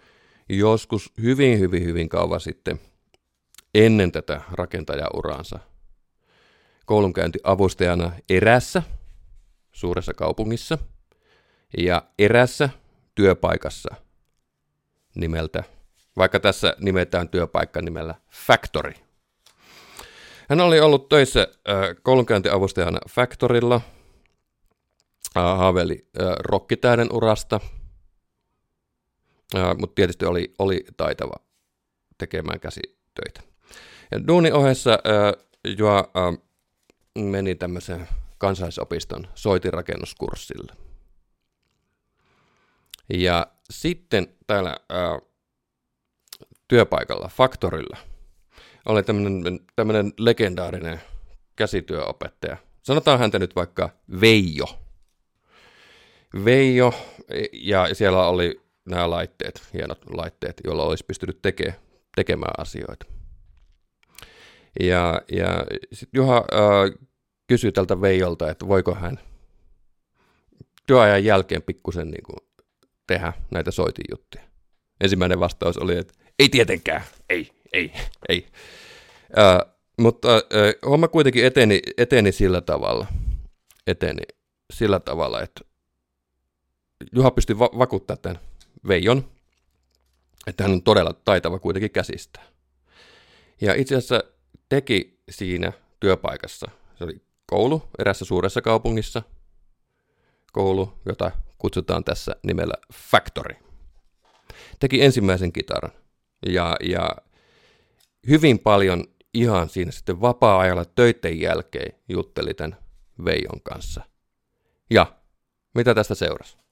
joskus 0.48 1.12
hyvin, 1.22 1.58
hyvin, 1.58 1.84
hyvin 1.84 2.08
kauan 2.08 2.40
sitten 2.40 2.80
ennen 3.74 4.12
tätä 4.12 4.40
rakentajauraansa 4.52 5.58
koulunkäyntiavustajana 6.86 8.12
erässä 8.30 8.82
suuressa 9.72 10.14
kaupungissa 10.14 10.78
ja 11.78 12.02
erässä 12.18 12.68
työpaikassa 13.14 13.94
nimeltä, 15.14 15.64
vaikka 16.16 16.40
tässä 16.40 16.76
nimetään 16.78 17.28
työpaikka 17.28 17.82
nimellä 17.82 18.14
Factory. 18.30 18.92
Hän 20.48 20.60
oli 20.60 20.80
ollut 20.80 21.08
töissä 21.08 21.48
koulunkäyntiavustajana 22.02 22.98
Factorilla, 23.10 23.80
haaveli 25.34 26.08
äh, 26.20 26.26
rokkitähden 26.38 27.12
urasta, 27.12 27.60
mutta 29.78 29.94
tietysti 29.94 30.24
oli, 30.24 30.54
oli 30.58 30.84
taitava 30.96 31.34
tekemään 32.18 32.60
käsitöitä. 32.60 33.40
Ja 34.10 34.26
duunin 34.26 34.54
ohessa 34.54 34.98
Joa 35.78 36.10
meni 37.18 37.54
tämmöisen 37.54 38.08
kansaisopiston 38.38 39.26
soitirakennuskurssille. 39.34 40.72
Ja 43.08 43.46
sitten 43.70 44.28
täällä 44.46 44.76
ää, 44.88 45.18
työpaikalla, 46.68 47.28
faktorilla, 47.28 47.96
oli 48.86 49.02
tämmöinen 49.76 50.12
legendaarinen 50.18 51.00
käsityöopettaja. 51.56 52.56
Sanotaan 52.82 53.18
häntä 53.18 53.38
nyt 53.38 53.56
vaikka 53.56 53.90
Veijo. 54.20 54.83
Veijo, 56.44 56.94
ja 57.52 57.94
siellä 57.94 58.26
oli 58.26 58.60
nämä 58.84 59.10
laitteet, 59.10 59.62
hienot 59.72 59.98
laitteet, 60.10 60.60
joilla 60.64 60.84
olisi 60.84 61.04
pystynyt 61.06 61.42
teke, 61.42 61.74
tekemään 62.16 62.54
asioita. 62.58 63.06
Ja, 64.80 65.22
ja 65.32 65.66
sitten 65.92 66.18
Juha 66.18 66.36
äh, 66.36 67.06
kysyi 67.46 67.72
tältä 67.72 68.00
Veijolta, 68.00 68.50
että 68.50 68.68
voiko 68.68 68.94
hän 68.94 69.20
työajan 70.86 71.24
jälkeen 71.24 71.62
pikkusen 71.62 72.10
niin 72.10 72.22
kuin 72.22 72.36
tehdä 73.06 73.32
näitä 73.50 73.70
soitinjuttuja. 73.70 74.44
Ensimmäinen 75.00 75.40
vastaus 75.40 75.78
oli, 75.78 75.98
että 75.98 76.14
ei 76.38 76.48
tietenkään, 76.48 77.02
ei, 77.28 77.50
ei, 77.72 77.92
ei. 78.28 78.46
Äh, 79.38 79.74
mutta 79.98 80.34
äh, 80.34 80.90
homma 80.90 81.08
kuitenkin 81.08 81.44
eteni, 81.44 81.80
eteni 81.98 82.32
sillä 82.32 82.60
tavalla, 82.60 83.06
eteni 83.86 84.22
sillä 84.72 85.00
tavalla, 85.00 85.42
että 85.42 85.73
Juha 87.12 87.30
pystyi 87.30 87.58
va- 87.58 87.78
vakuuttamaan 87.78 88.22
tämän 88.22 88.38
Veijon, 88.88 89.28
että 90.46 90.64
hän 90.64 90.72
on 90.72 90.82
todella 90.82 91.12
taitava 91.12 91.58
kuitenkin 91.58 91.90
käsistä. 91.90 92.40
Ja 93.60 93.74
itse 93.74 93.96
asiassa 93.96 94.22
teki 94.68 95.20
siinä 95.30 95.72
työpaikassa, 96.00 96.70
se 96.98 97.04
oli 97.04 97.22
koulu 97.46 97.82
erässä 97.98 98.24
suuressa 98.24 98.62
kaupungissa, 98.62 99.22
koulu, 100.52 100.92
jota 101.06 101.30
kutsutaan 101.58 102.04
tässä 102.04 102.36
nimellä 102.42 102.74
Factory. 102.92 103.56
Teki 104.80 105.02
ensimmäisen 105.02 105.52
kitaran 105.52 105.92
ja, 106.46 106.76
ja 106.80 107.16
hyvin 108.28 108.58
paljon 108.58 109.04
ihan 109.34 109.68
siinä 109.68 109.90
sitten 109.90 110.20
vapaa-ajalla 110.20 110.84
töiden 110.84 111.40
jälkeen 111.40 111.98
jutteli 112.08 112.54
tämän 112.54 112.78
Veijon 113.24 113.60
kanssa. 113.62 114.04
Ja 114.90 115.06
mitä 115.74 115.94
tästä 115.94 116.14
seurasi? 116.14 116.63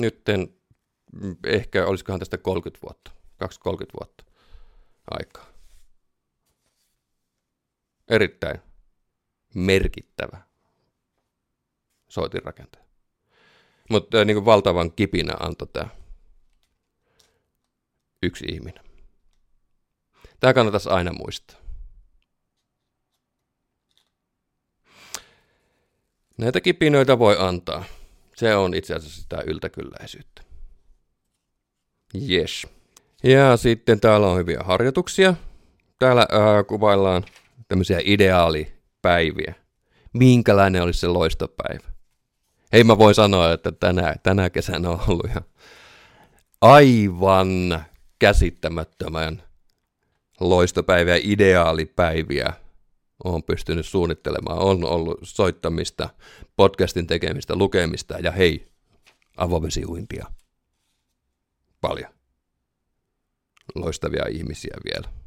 Nytten 0.00 0.54
mm, 1.22 1.36
ehkä 1.46 1.86
olisikohan 1.86 2.18
tästä 2.18 2.38
30 2.38 2.82
vuotta, 2.82 3.10
2-30 3.44 3.46
vuotta 4.00 4.24
aikaa 5.10 5.50
erittäin 8.10 8.60
merkittävä 9.54 10.40
soitinrakentaja. 12.08 12.84
Mutta 13.90 14.24
niin 14.24 14.34
kuin 14.36 14.44
valtavan 14.44 14.92
kipinä 14.92 15.34
antoi 15.40 15.68
tämä 15.72 15.88
yksi 18.22 18.44
ihminen. 18.48 18.84
Tämä 20.40 20.54
kannattaisi 20.54 20.88
aina 20.88 21.12
muistaa. 21.12 21.60
Näitä 26.38 26.60
kipinöitä 26.60 27.18
voi 27.18 27.36
antaa. 27.38 27.84
Se 28.40 28.56
on 28.56 28.74
itse 28.74 28.94
asiassa 28.94 29.22
sitä 29.22 29.42
yltäkylläisyyttä. 29.46 30.42
Yes. 32.30 32.66
Ja 33.22 33.56
sitten 33.56 34.00
täällä 34.00 34.26
on 34.26 34.38
hyviä 34.38 34.60
harjoituksia. 34.64 35.34
Täällä 35.98 36.20
äh, 36.20 36.66
kuvaillaan 36.66 37.24
tämmöisiä 37.68 38.00
ideaalipäiviä. 38.04 39.54
Minkälainen 40.12 40.82
olisi 40.82 41.00
se 41.00 41.06
loistopäivä? 41.06 41.88
Hei, 42.72 42.84
mä 42.84 42.98
voin 42.98 43.14
sanoa, 43.14 43.52
että 43.52 43.72
tänä, 43.72 44.14
tänä 44.22 44.50
kesänä 44.50 44.90
on 44.90 45.00
ollut 45.08 45.26
ihan 45.26 45.44
aivan 46.60 47.84
käsittämättömän 48.18 49.42
loistopäiviä, 50.40 51.18
ideaalipäiviä 51.22 52.52
on 53.24 53.42
pystynyt 53.42 53.86
suunnittelemaan. 53.86 54.58
On 54.58 54.84
ollut 54.84 55.18
soittamista, 55.22 56.08
podcastin 56.56 57.06
tekemistä, 57.06 57.56
lukemista 57.56 58.18
ja 58.18 58.32
hei, 58.32 58.66
avovesiuintia. 59.36 60.26
Paljon. 61.80 62.12
Loistavia 63.74 64.24
ihmisiä 64.30 64.76
vielä 64.84 65.20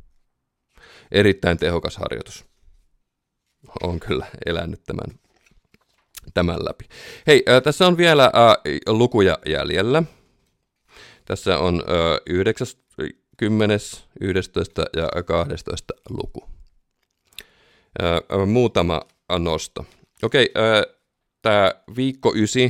erittäin 1.12 1.58
tehokas 1.58 1.98
harjoitus. 1.98 2.46
On 3.84 4.00
kyllä 4.00 4.28
elänyt 4.46 4.84
tämän 4.86 5.20
tämän 6.34 6.66
läpi. 6.66 6.86
Hei, 7.28 7.44
äh, 7.50 7.62
tässä 7.62 7.88
on 7.88 7.98
vielä 7.98 8.24
äh, 8.24 8.32
lukuja 8.88 9.38
jäljellä. 9.46 10.04
Tässä 11.26 11.58
on 11.58 11.76
äh, 11.76 12.20
9, 12.30 12.68
10, 13.38 13.80
11 14.22 14.86
ja 14.96 15.24
12 15.24 15.94
luku. 16.10 16.53
Muutama 18.46 19.02
nosto. 19.39 19.86
Okei, 20.24 20.54
tämä 21.41 21.72
viikko 21.96 22.34
9 22.36 22.64
äh, 22.64 22.70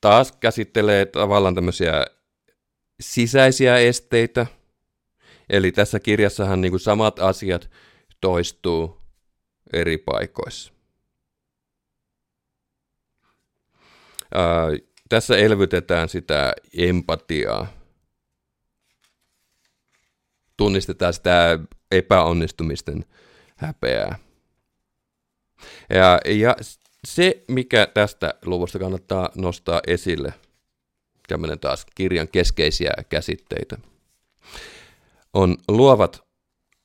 taas 0.00 0.32
käsittelee 0.32 1.06
tavallaan 1.06 1.54
tämmöisiä 1.54 2.06
sisäisiä 3.00 3.78
esteitä. 3.78 4.46
Eli 5.48 5.72
tässä 5.72 6.00
kirjassahan 6.00 6.60
niin 6.60 6.72
kuin 6.72 6.80
samat 6.80 7.18
asiat 7.18 7.70
toistuu 8.20 9.00
eri 9.72 9.98
paikoissa. 9.98 10.72
Ää, 14.34 14.66
tässä 15.08 15.36
elvytetään 15.36 16.08
sitä 16.08 16.52
empatiaa. 16.76 17.66
Tunnistetaan 20.56 21.14
sitä 21.14 21.58
epäonnistumisten 21.90 23.04
häpeää. 23.56 24.18
Ja, 25.90 26.20
ja 26.26 26.56
se, 27.04 27.44
mikä 27.48 27.86
tästä 27.86 28.34
luvusta 28.44 28.78
kannattaa 28.78 29.30
nostaa 29.34 29.80
esille, 29.86 30.34
tämmöinen 31.28 31.58
taas 31.58 31.86
kirjan 31.94 32.28
keskeisiä 32.28 32.92
käsitteitä, 33.08 33.76
on 35.34 35.56
luovat 35.68 36.24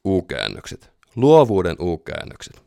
u-käännökset, 0.08 0.92
luovuuden 1.16 1.76
u-käännökset. 1.80 2.62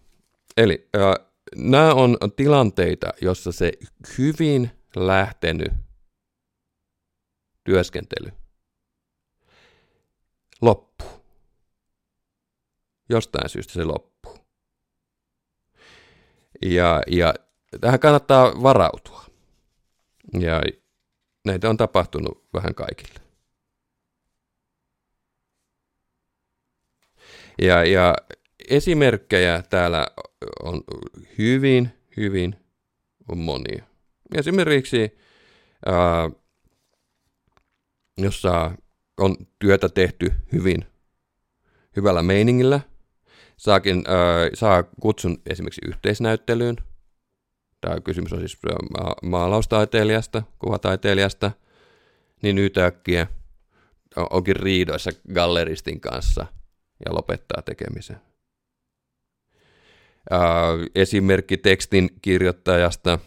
Eli 0.57 0.89
äh, 0.97 1.27
nämä 1.57 1.95
on 1.95 2.19
tilanteita, 2.37 3.13
jossa 3.21 3.53
se 3.53 3.73
hyvin 4.19 4.71
lähtenyt 4.97 5.73
työskentely 7.65 8.33
loppuu. 10.61 11.16
Jostain 13.09 13.49
syystä 13.49 13.73
se 13.73 13.85
loppuu. 13.85 14.39
Ja, 16.63 17.03
ja 17.07 17.35
tähän 17.81 18.01
kannattaa 18.01 18.63
varautua. 18.63 19.25
Ja 20.41 20.63
näitä 21.45 21.71
on 21.71 21.77
tapahtunut 21.77 22.49
vähän 22.55 22.75
kaikille. 22.75 23.21
Ja, 27.63 27.85
ja 27.85 28.15
esimerkkejä 28.69 29.63
täällä 29.71 30.07
on 30.63 30.83
hyvin, 31.39 31.91
hyvin 32.17 32.57
monia. 33.35 33.85
Esimerkiksi 34.35 35.19
ää, 35.87 36.31
jossa 38.19 38.71
on 39.21 39.37
työtä 39.59 39.89
tehty 39.89 40.33
hyvin 40.53 40.85
hyvällä 41.97 42.23
meiningillä, 42.23 42.81
saakin, 43.59 44.05
ää, 44.07 44.51
saa 44.55 44.83
kutsun 44.83 45.43
esimerkiksi 45.47 45.81
yhteisnäyttelyyn. 45.87 46.77
Tämä 47.81 48.01
kysymys 48.01 48.33
on 48.33 48.39
siis 48.39 48.59
ma- 48.99 49.15
maalaustaiteilijasta, 49.23 50.43
kuvataiteilijasta, 50.59 51.51
niin 52.43 52.59
yhtäkkiä 52.59 53.27
onkin 54.31 54.57
riidoissa 54.57 55.11
galleristin 55.35 56.01
kanssa 56.01 56.47
ja 57.05 57.15
lopettaa 57.15 57.63
tekemisen. 57.63 58.21
Ää, 60.31 60.41
esimerkki 60.95 61.57
tekstin 61.57 62.11
kirjoittajasta, 62.23 63.19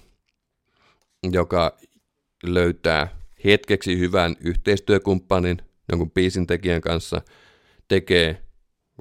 joka 1.32 1.78
löytää 2.44 3.20
hetkeksi 3.46 4.00
hyvän 4.00 4.36
yhteistyökumppanin 4.40 5.62
jonkun 5.92 6.12
biisin 6.12 6.48
tekijän 6.48 6.82
kanssa, 6.82 7.22
tekee 7.88 8.42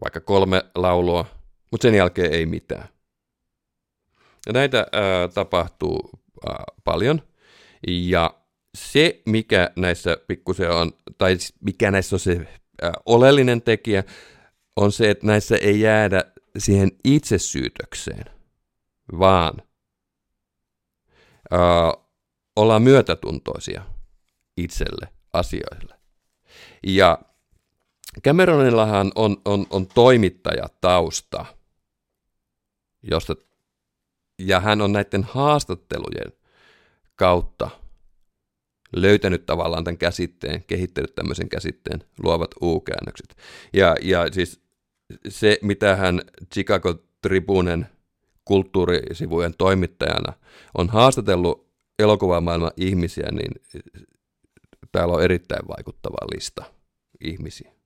vaikka 0.04 0.20
kolme 0.20 0.62
laulua, 0.74 1.26
mutta 1.70 1.82
sen 1.82 1.94
jälkeen 1.94 2.32
ei 2.32 2.46
mitään. 2.46 2.88
Ja 4.46 4.52
näitä 4.52 4.86
ää, 4.92 5.28
tapahtuu 5.28 6.10
ää, 6.46 6.64
paljon, 6.84 7.22
ja 7.86 8.34
se, 8.74 9.22
mikä 9.26 9.70
näissä 9.76 10.16
pikkusen 10.26 10.70
on, 10.70 10.92
tai 11.18 11.36
mikä 11.60 11.90
näissä 11.90 12.16
on 12.16 12.20
se 12.20 12.46
ää, 12.82 12.92
oleellinen 13.06 13.62
tekijä, 13.62 14.04
on 14.76 14.92
se, 14.92 15.10
että 15.10 15.26
näissä 15.26 15.56
ei 15.56 15.80
jäädä 15.80 16.24
siihen 16.58 16.90
itsesyytökseen, 17.04 18.24
vaan 19.18 19.62
ää, 21.50 21.92
ollaan 22.56 22.82
myötätuntoisia 22.82 23.82
itselle, 24.56 25.08
asioille. 25.32 25.94
Ja 26.86 27.18
Cameronillahan 28.24 29.12
on, 29.14 29.36
on, 29.44 29.66
on 29.70 29.86
toimittajatausta, 29.86 31.44
josta, 33.02 33.36
ja 34.38 34.60
hän 34.60 34.80
on 34.80 34.92
näiden 34.92 35.22
haastattelujen 35.24 36.32
kautta 37.16 37.70
löytänyt 38.96 39.46
tavallaan 39.46 39.84
tämän 39.84 39.98
käsitteen, 39.98 40.64
kehittänyt 40.64 41.14
tämmöisen 41.14 41.48
käsitteen, 41.48 42.04
luovat 42.22 42.50
U-käännökset. 42.62 43.36
Ja, 43.72 43.96
ja 44.02 44.32
siis 44.32 44.60
se, 45.28 45.58
mitä 45.62 45.96
hän 45.96 46.20
Chicago 46.54 46.94
Tribunen 47.22 47.86
kulttuurisivujen 48.44 49.54
toimittajana 49.58 50.32
on 50.78 50.88
haastatellut 50.88 51.68
elokuvamaailman 51.98 52.70
ihmisiä, 52.76 53.28
niin 53.32 53.52
täällä 54.92 55.14
on 55.14 55.22
erittäin 55.22 55.68
vaikuttava 55.68 56.34
lista 56.34 56.64
ihmisiä. 57.20 57.77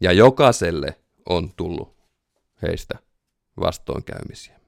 Ja 0.00 0.12
jokaiselle 0.12 0.98
on 1.28 1.52
tullut 1.56 1.96
heistä 2.62 2.98
vastoinkäymisiä. 3.60 4.60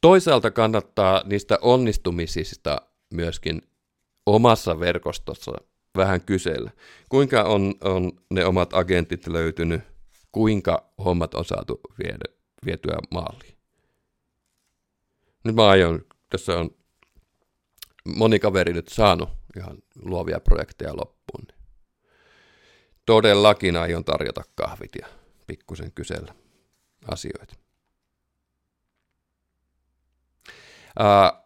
Toisaalta 0.00 0.50
kannattaa 0.50 1.22
niistä 1.24 1.58
onnistumisista 1.60 2.82
myöskin 3.14 3.62
omassa 4.26 4.80
verkostossa 4.80 5.52
vähän 5.96 6.20
kysellä. 6.20 6.70
Kuinka 7.08 7.42
on, 7.42 7.74
on 7.84 8.12
ne 8.30 8.44
omat 8.44 8.74
agentit 8.74 9.26
löytynyt, 9.26 9.80
kuinka 10.32 10.92
hommat 11.04 11.34
on 11.34 11.44
saatu 11.44 11.80
viedä, 12.04 12.24
vietyä 12.66 12.98
maaliin. 13.10 13.56
Nyt 15.44 15.54
mä 15.54 15.68
aion, 15.68 16.04
tässä 16.30 16.58
on 16.58 16.70
moni 18.16 18.38
kaveri 18.38 18.72
nyt 18.72 18.88
saanut 18.88 19.28
ihan 19.56 19.78
luovia 20.02 20.40
projekteja 20.40 20.96
loppuun. 20.96 21.61
Todellakin 23.06 23.76
aion 23.76 24.04
tarjota 24.04 24.42
kahvit 24.54 24.90
ja 25.00 25.06
pikkusen 25.46 25.92
kysellä 25.92 26.34
asioita. 27.08 27.54
Uh, 31.00 31.42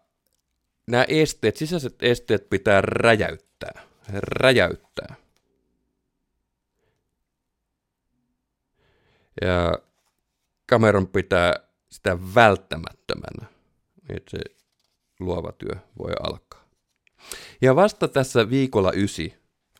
nämä 0.87 1.05
esteet, 1.09 1.57
sisäiset 1.57 2.03
esteet 2.03 2.51
pitää 2.51 2.81
räjäyttää. 2.81 3.83
Räjäyttää. 4.13 5.15
Ja 9.43 9.79
kameran 10.67 11.07
pitää 11.07 11.55
sitä 11.91 12.19
välttämättömänä, 12.35 13.47
että 14.09 14.31
se 14.31 14.39
luova 15.21 15.53
työ 15.53 15.77
voi 15.99 16.13
alkaa. 16.23 16.65
Ja 17.61 17.77
vasta 17.77 18.09
tässä 18.09 18.51
viikolla 18.51 18.93
ysi 18.93 19.35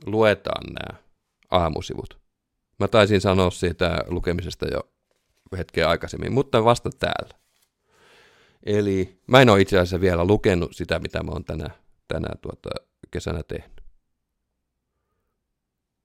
luetaan 0.07 0.65
nämä 0.73 1.06
aamusivut. 1.51 2.19
Mä 2.79 2.89
taisin 2.89 3.21
sanoa 3.21 3.51
siitä 3.51 4.05
lukemisesta 4.07 4.67
jo 4.67 4.81
hetkeä 5.59 5.89
aikaisemmin, 5.89 6.33
mutta 6.33 6.65
vasta 6.65 6.91
täällä. 6.91 7.39
Eli 8.67 9.21
mä 9.27 9.41
en 9.41 9.51
ole 9.51 9.61
itse 9.61 9.79
asiassa 9.79 10.01
vielä 10.01 10.25
lukenut 10.25 10.77
sitä, 10.77 10.99
mitä 10.99 11.23
mä 11.23 11.31
oon 11.31 11.45
tänä, 11.45 11.71
tänä 12.09 12.29
tuota, 12.43 12.71
kesänä 13.11 13.43
tehnyt. 13.43 13.81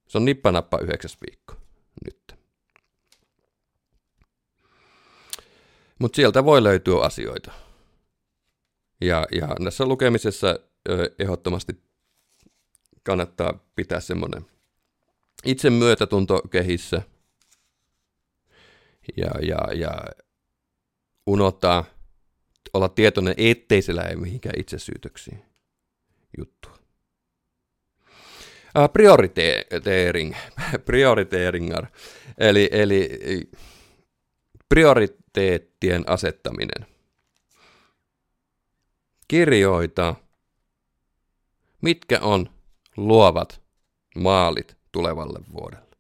Se 0.08 0.18
on 0.18 0.26
nippanappa 0.26 0.80
yhdeksäs 0.80 1.18
viikko 1.22 1.54
nyt. 2.06 2.36
Mutta 6.00 6.16
sieltä 6.16 6.46
voi 6.46 6.64
löytyä 6.64 7.02
asioita. 7.02 7.52
Ja, 9.02 9.28
ja 9.32 9.48
näissä 9.60 9.86
lukemisessa 9.86 10.60
ö, 10.89 11.16
ehdottomasti 11.20 11.84
kannattaa 13.04 13.60
pitää 13.76 14.00
semmoinen 14.00 14.46
itse 15.46 15.70
myötätunto 15.70 16.42
kehissä 16.42 17.02
ja, 19.18 19.32
ja, 19.42 19.74
ja 19.74 19.92
unohtaa 21.28 21.86
olla 22.74 22.89
tietoinen, 22.89 23.34
ettei 23.38 23.82
se 23.82 23.96
lähde 23.96 24.16
mihinkään 24.16 24.60
itsesyytöksiin 24.60 25.44
juttua. 26.38 26.72
Uh, 28.78 28.89
prioriteering, 28.94 30.36
prioriteeringar, 30.86 31.88
eli, 32.38 32.70
eli 32.72 33.10
prioriteettien 34.70 36.04
asettaminen. 36.08 36.88
Kirjoita, 39.28 40.16
mitkä 41.82 42.20
on 42.20 42.50
luovat 42.98 43.62
maalit 44.16 44.81
tulevalle 44.92 45.39
vuodelle. 45.54 45.98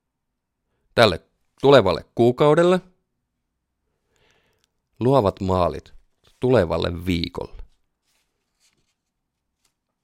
Tälle 0.95 1.21
tulevalle 1.61 2.05
kuukaudelle, 2.15 2.81
luovat 4.99 5.39
maalit 5.39 5.93
tulevalle 6.39 7.05
viikolle. 7.05 7.61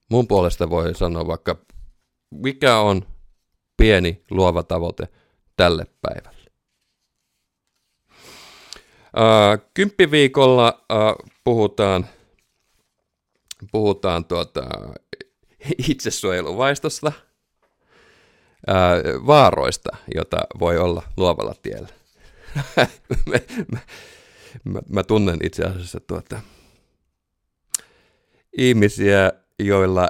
Mun 0.09 0.27
puolesta 0.27 0.69
voi 0.69 0.95
sanoa 0.95 1.27
vaikka, 1.27 1.55
mikä 2.31 2.77
on 2.77 3.07
pieni 3.77 4.23
luova 4.29 4.63
tavoite 4.63 5.07
tälle 5.55 5.85
päivälle. 6.01 6.37
kymppiviikolla 9.73 10.85
puhutaan, 11.43 12.07
puhutaan 13.71 14.25
tuota, 14.25 14.61
itsesuojeluvaistosta, 15.89 17.11
vaaroista, 19.27 19.97
jota 20.15 20.37
voi 20.59 20.77
olla 20.77 21.03
luovalla 21.17 21.55
tiellä. 21.61 21.87
mä, 23.71 23.79
mä, 24.63 24.79
mä, 24.89 25.03
tunnen 25.03 25.39
itse 25.43 25.63
asiassa 25.63 25.99
tuota, 25.99 26.41
ihmisiä, 28.57 29.31
joilla 29.59 30.09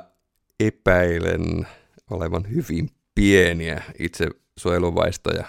epäilen 0.60 1.68
olevan 2.10 2.44
hyvin 2.56 2.90
pieniä 3.16 3.84
itsesuojeluvaistoja. 4.00 5.46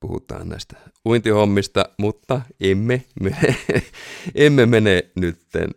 Puhutaan 0.00 0.48
näistä 0.48 0.76
uintihommista, 1.06 1.84
mutta 1.98 2.40
emme 2.60 3.04
mene, 3.20 3.56
emme 4.34 4.66
mene 4.66 5.10
nytten 5.14 5.70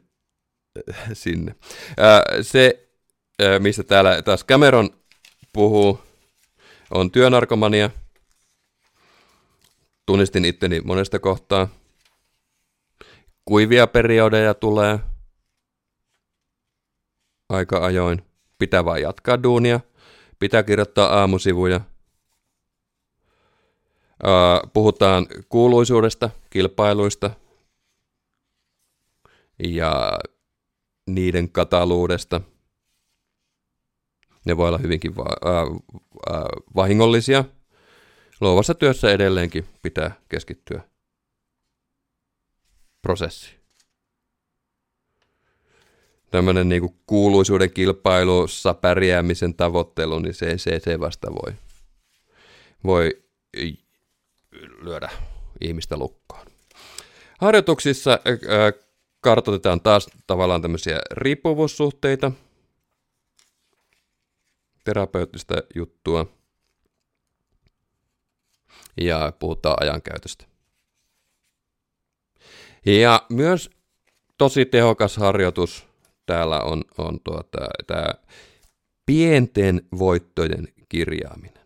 äh, 0.89 1.09
sinne. 1.13 1.55
Äh, 1.89 2.21
se, 2.41 2.89
äh, 3.41 3.59
mistä 3.59 3.83
täällä 3.83 4.21
taas 4.21 4.45
Cameron 4.45 4.89
puhuu, 5.53 5.99
on 6.95 7.11
työnarkomania. 7.11 7.89
Tunnistin 10.05 10.45
itteni 10.45 10.81
monesta 10.81 11.19
kohtaa. 11.19 11.67
Kuivia 13.45 13.87
periodeja 13.87 14.53
tulee 14.53 14.99
aika 17.49 17.85
ajoin. 17.85 18.21
Pitää 18.57 18.85
vaan 18.85 19.01
jatkaa 19.01 19.43
duunia. 19.43 19.79
Pitää 20.39 20.63
kirjoittaa 20.63 21.19
aamusivuja. 21.19 21.81
Puhutaan 24.73 25.27
kuuluisuudesta, 25.49 26.29
kilpailuista 26.49 27.31
ja 29.59 30.19
niiden 31.07 31.51
kataluudesta. 31.51 32.41
Ne 34.45 34.57
voi 34.57 34.67
olla 34.67 34.77
hyvinkin 34.77 35.15
va- 35.15 35.23
äh, 35.45 35.61
äh, 36.35 36.43
vahingollisia. 36.75 37.43
Luovassa 38.41 38.73
työssä 38.73 39.11
edelleenkin 39.11 39.65
pitää 39.81 40.15
keskittyä 40.29 40.81
prosessiin 43.01 43.65
tämmöinen 46.35 46.69
niin 46.69 46.95
kuuluisuuden 47.05 47.71
kilpailussa 47.71 48.73
pärjäämisen 48.73 49.53
tavoittelu, 49.53 50.19
niin 50.19 50.33
se, 50.33 50.57
se, 50.57 50.79
se 50.79 50.99
vasta 50.99 51.31
voi, 51.31 51.53
voi 52.83 53.23
lyödä 54.81 55.09
ihmistä 55.61 55.97
lukkoon. 55.97 56.45
Harjoituksissa 57.39 58.11
ää, 58.11 58.73
kartoitetaan 59.21 59.81
taas 59.81 60.07
tavallaan 60.27 60.61
tämmöisiä 60.61 60.99
riippuvuussuhteita, 61.11 62.31
terapeuttista 64.85 65.55
juttua 65.75 66.25
ja 69.01 69.33
puhutaan 69.39 69.77
ajankäytöstä. 69.79 70.45
Ja 72.85 73.25
myös 73.29 73.69
tosi 74.37 74.65
tehokas 74.65 75.17
harjoitus 75.17 75.87
täällä 76.25 76.61
on, 76.61 76.83
on 76.97 77.19
tuota, 77.23 77.57
tämä 77.87 78.13
pienten 79.05 79.81
voittojen 79.99 80.67
kirjaaminen. 80.89 81.65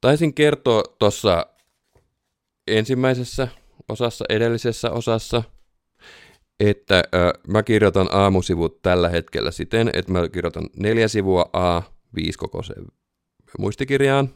Taisin 0.00 0.34
kertoa 0.34 0.82
tuossa 0.98 1.46
ensimmäisessä 2.66 3.48
osassa, 3.88 4.24
edellisessä 4.28 4.90
osassa, 4.90 5.42
että 6.60 7.02
ö, 7.14 7.32
mä 7.48 7.62
kirjoitan 7.62 8.08
aamusivut 8.10 8.82
tällä 8.82 9.08
hetkellä 9.08 9.50
siten, 9.50 9.90
että 9.92 10.12
mä 10.12 10.28
kirjoitan 10.28 10.68
neljä 10.76 11.08
sivua 11.08 11.50
A 11.52 11.82
5 12.14 12.38
kokoiseen 12.38 12.86
muistikirjaan. 13.58 14.28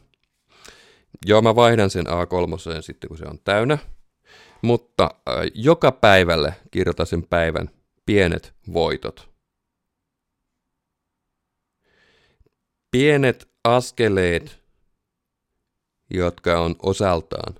Joo, 1.25 1.41
mä 1.41 1.55
vaihdan 1.55 1.89
sen 1.89 2.05
A3 2.07 2.81
sitten, 2.81 3.07
kun 3.07 3.17
se 3.17 3.25
on 3.25 3.39
täynnä. 3.43 3.77
Mutta 4.61 5.09
ö, 5.29 5.31
joka 5.53 5.91
päivälle 5.91 6.53
kirjoitan 6.71 7.05
sen 7.05 7.23
päivän 7.23 7.69
pienet 8.05 8.53
voitot. 8.73 9.29
Pienet 12.91 13.49
askeleet, 13.63 14.59
jotka 16.09 16.59
on 16.59 16.75
osaltaan 16.81 17.55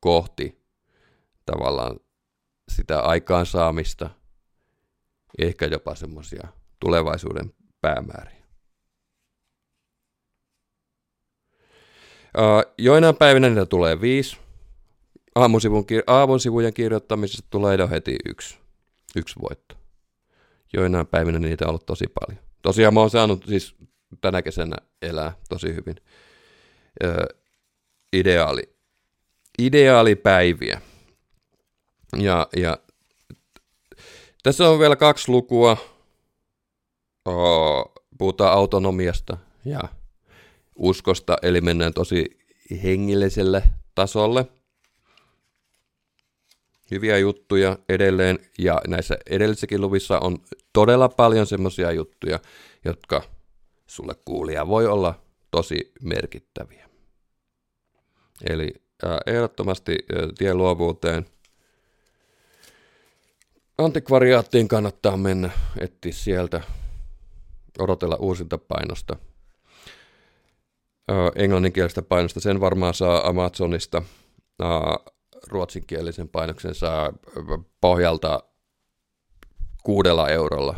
kohti 0.00 0.62
tavallaan 1.46 2.00
sitä 2.76 3.00
aikaansaamista, 3.00 4.10
ehkä 5.38 5.66
jopa 5.66 5.94
semmoisia 5.94 6.48
tulevaisuuden 6.80 7.52
päämääriä. 7.80 8.42
Joinain 12.78 13.16
päivinä 13.16 13.48
niitä 13.48 13.66
tulee 13.66 14.00
viisi. 14.00 14.36
Aamusivun, 15.34 15.84
aamusivujen 16.06 16.74
kirjoittamisesta 16.74 17.46
tulee 17.50 17.76
jo 17.76 17.88
heti 17.88 18.16
yksi 18.24 18.62
yksi 19.16 19.34
voitto. 19.42 19.74
Joinain 20.72 21.06
päivinä 21.06 21.38
niitä 21.38 21.64
on 21.64 21.68
ollut 21.68 21.86
tosi 21.86 22.04
paljon. 22.20 22.44
Tosiaan 22.62 22.94
mä 22.94 23.00
oon 23.00 23.10
saanut 23.10 23.44
siis 23.48 23.74
tänä 24.20 24.42
kesänä 24.42 24.76
elää 25.02 25.36
tosi 25.48 25.68
hyvin. 25.74 25.96
Öö, 27.04 27.26
ideaali, 28.12 28.62
ideaalipäiviä. 29.58 30.80
Ja, 32.16 32.48
ja 32.56 32.78
tässä 34.42 34.68
on 34.68 34.78
vielä 34.78 34.96
kaksi 34.96 35.30
lukua. 35.30 35.76
Puhutaan 38.18 38.52
autonomiasta 38.52 39.38
ja 39.64 39.80
uskosta, 40.76 41.36
eli 41.42 41.60
mennään 41.60 41.94
tosi 41.94 42.38
hengilliselle 42.82 43.62
tasolle– 43.94 44.46
hyviä 46.92 47.18
juttuja 47.18 47.78
edelleen, 47.88 48.38
ja 48.58 48.80
näissä 48.88 49.18
edellisissäkin 49.26 49.80
luvissa 49.80 50.18
on 50.18 50.38
todella 50.72 51.08
paljon 51.08 51.46
semmoisia 51.46 51.92
juttuja, 51.92 52.40
jotka 52.84 53.22
sulle 53.86 54.14
kuulija 54.24 54.68
voi 54.68 54.86
olla 54.86 55.14
tosi 55.50 55.92
merkittäviä. 56.02 56.88
Eli 58.50 58.74
ehdottomasti 59.26 59.92
ää, 59.92 60.28
tie 60.38 60.54
luovuuteen. 60.54 61.26
Antikvariaattiin 63.78 64.68
kannattaa 64.68 65.16
mennä, 65.16 65.50
etsiä 65.80 66.12
sieltä, 66.12 66.60
odotella 67.78 68.16
uusinta 68.16 68.58
painosta. 68.58 69.16
Englanninkielistä 71.34 72.02
painosta, 72.02 72.40
sen 72.40 72.60
varmaan 72.60 72.94
saa 72.94 73.28
Amazonista. 73.28 74.02
Ruotsinkielisen 75.48 76.28
painoksen 76.28 76.74
saa 76.74 77.12
pohjalta 77.80 78.42
kuudella 79.82 80.28
eurolla 80.28 80.76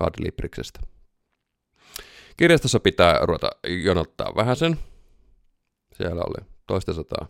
Adlibriksestä. 0.00 0.80
Kirjastossa 2.36 2.80
pitää 2.80 3.18
ruveta 3.22 3.50
jonottaa 3.84 4.32
vähän 4.36 4.56
sen. 4.56 4.78
Siellä 5.96 6.22
oli 6.22 6.46
toista 6.66 6.94
sataa 6.94 7.26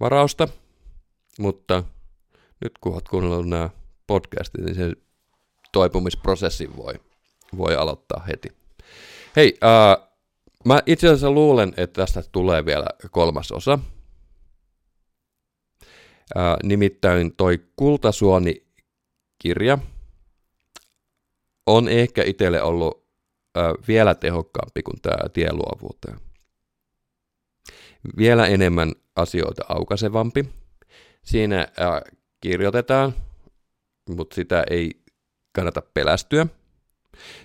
varausta, 0.00 0.48
mutta 1.40 1.84
nyt 2.60 2.72
kun 2.80 2.92
olet 2.92 3.08
kuunnellut 3.08 3.48
nämä 3.48 3.70
podcastit, 4.06 4.64
niin 4.64 4.74
sen 4.74 4.96
toipumisprosessin 5.72 6.76
voi, 6.76 6.94
voi 7.56 7.76
aloittaa 7.76 8.24
heti. 8.28 8.48
Hei, 9.36 9.58
äh, 9.64 10.10
Mä 10.64 10.80
itse 10.86 11.06
asiassa 11.06 11.30
luulen, 11.30 11.72
että 11.76 12.02
tästä 12.02 12.22
tulee 12.32 12.64
vielä 12.64 12.86
kolmas 13.10 13.52
osa. 13.52 13.78
Ää, 16.34 16.56
nimittäin 16.62 17.36
toi 17.36 17.58
Kultasuoni-kirja 17.76 19.78
on 21.66 21.88
ehkä 21.88 22.24
itselle 22.24 22.62
ollut 22.62 23.06
ää, 23.54 23.74
vielä 23.88 24.14
tehokkaampi 24.14 24.82
kuin 24.82 25.00
tämä 25.02 25.28
tieluovuuteen. 25.28 26.20
vielä 28.16 28.46
enemmän 28.46 28.92
asioita 29.16 29.64
aukasevampi. 29.68 30.59
Siinä 31.24 31.60
äh, 31.60 32.18
kirjoitetaan, 32.40 33.14
mutta 34.08 34.34
sitä 34.34 34.64
ei 34.70 35.02
kannata 35.52 35.82
pelästyä. 35.94 36.46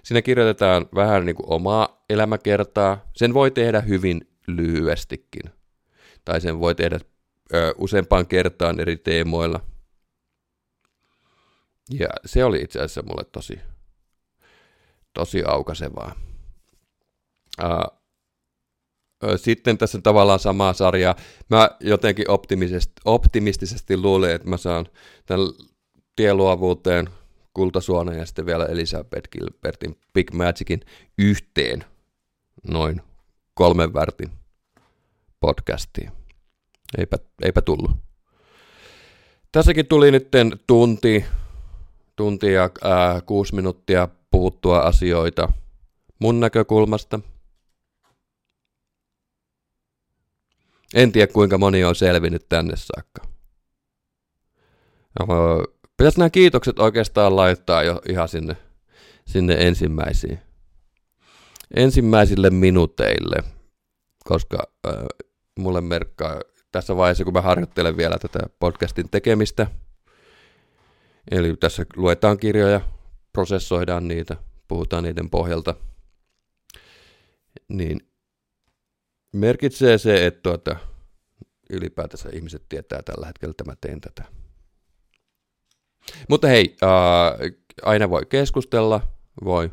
Siinä 0.03 0.21
kirjoitetaan 0.21 0.85
vähän 0.95 1.25
niin 1.25 1.35
kuin 1.35 1.53
omaa 1.53 2.03
elämäkertaa. 2.09 3.09
Sen 3.15 3.33
voi 3.33 3.51
tehdä 3.51 3.81
hyvin 3.81 4.29
lyhyestikin. 4.47 5.51
Tai 6.25 6.41
sen 6.41 6.59
voi 6.59 6.75
tehdä 6.75 6.99
ö, 7.53 7.73
useampaan 7.77 8.27
kertaan 8.27 8.79
eri 8.79 8.97
teemoilla. 8.97 9.59
Ja 11.89 12.07
se 12.25 12.43
oli 12.43 12.61
itse 12.61 12.79
asiassa 12.79 13.03
mulle 13.03 13.23
tosi, 13.31 13.59
tosi 15.13 15.43
aukasevaa. 15.47 16.15
Uh, 17.63 17.99
sitten 19.35 19.77
tässä 19.77 20.01
tavallaan 20.01 20.39
samaa 20.39 20.73
sarjaa. 20.73 21.15
Mä 21.49 21.69
jotenkin 21.79 22.31
optimistisesti, 22.31 22.93
optimistisesti 23.05 23.97
luulin, 23.97 24.31
että 24.31 24.49
mä 24.49 24.57
saan 24.57 24.85
tämän 25.25 25.47
tieluovuuteen 26.15 27.09
Kultasuonen 27.53 28.19
ja 28.19 28.25
sitten 28.25 28.45
vielä 28.45 28.65
Elisabeth 28.65 29.29
Gilbertin 29.29 29.97
Big 30.13 30.31
Magicin 30.33 30.81
yhteen 31.17 31.85
noin 32.67 33.01
kolmen 33.53 33.93
värtin 33.93 34.31
podcastiin. 35.39 36.11
Eipä, 36.97 37.17
eipä 37.41 37.61
tullut. 37.61 37.91
Tässäkin 39.51 39.87
tuli 39.87 40.11
nyt 40.11 40.27
tunti, 40.67 41.25
tunti 42.15 42.53
ja 42.53 42.69
ää, 42.83 43.21
kuusi 43.21 43.55
minuuttia 43.55 44.07
puhuttua 44.31 44.79
asioita 44.79 45.51
mun 46.19 46.39
näkökulmasta. 46.39 47.19
En 50.95 51.11
tiedä 51.11 51.33
kuinka 51.33 51.57
moni 51.57 51.83
on 51.83 51.95
selvinnyt 51.95 52.49
tänne 52.49 52.73
saakka. 52.75 53.21
Pitäisi 55.97 56.19
nämä 56.19 56.29
kiitokset 56.29 56.79
oikeastaan 56.79 57.35
laittaa 57.35 57.83
jo 57.83 58.01
ihan 58.09 58.27
sinne, 58.27 58.57
sinne 59.27 59.55
ensimmäisiin. 59.59 60.39
Ensimmäisille 61.75 62.49
minuuteille, 62.49 63.43
koska 64.23 64.57
äh, 64.87 64.93
mulle 65.59 65.81
merkkaa 65.81 66.41
tässä 66.71 66.97
vaiheessa, 66.97 67.23
kun 67.23 67.33
mä 67.33 67.41
harjoittelen 67.41 67.97
vielä 67.97 68.17
tätä 68.17 68.39
podcastin 68.59 69.09
tekemistä. 69.09 69.67
Eli 71.31 71.55
tässä 71.57 71.85
luetaan 71.95 72.37
kirjoja, 72.37 72.81
prosessoidaan 73.33 74.07
niitä, 74.07 74.37
puhutaan 74.67 75.03
niiden 75.03 75.29
pohjalta. 75.29 75.75
Niin 77.67 78.14
merkitsee 79.35 79.97
se, 79.97 80.25
että 80.25 80.41
tuota, 80.43 80.75
ylipäätänsä 81.69 82.29
ihmiset 82.33 82.65
tietää 82.69 83.01
tällä 83.03 83.27
hetkellä, 83.27 83.51
että 83.51 83.63
mä 83.63 83.75
teen 83.81 84.01
tätä. 84.01 84.23
Mutta 86.29 86.47
hei, 86.47 86.77
äh, 86.83 87.51
aina 87.83 88.09
voi 88.09 88.25
keskustella, 88.25 89.01
voi, 89.43 89.71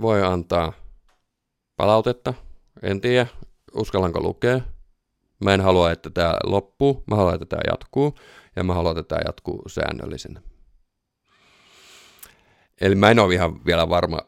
voi 0.00 0.22
antaa 0.22 0.72
palautetta, 1.76 2.34
en 2.82 3.00
tiedä, 3.00 3.26
uskallanko 3.74 4.20
lukea. 4.20 4.60
Mä 5.44 5.54
en 5.54 5.60
halua, 5.60 5.90
että 5.90 6.10
tämä 6.10 6.34
loppuu, 6.44 7.04
mä 7.10 7.16
haluan, 7.16 7.34
että 7.34 7.46
tämä 7.46 7.62
jatkuu, 7.66 8.18
ja 8.56 8.64
mä 8.64 8.74
haluan, 8.74 8.98
että 8.98 9.14
tämä 9.14 9.22
jatkuu 9.26 9.62
säännöllisenä. 9.68 10.42
Eli 12.80 12.94
mä 12.94 13.10
en 13.10 13.18
ole 13.18 13.34
ihan 13.34 13.64
vielä 13.64 13.88
varma, 13.88 14.18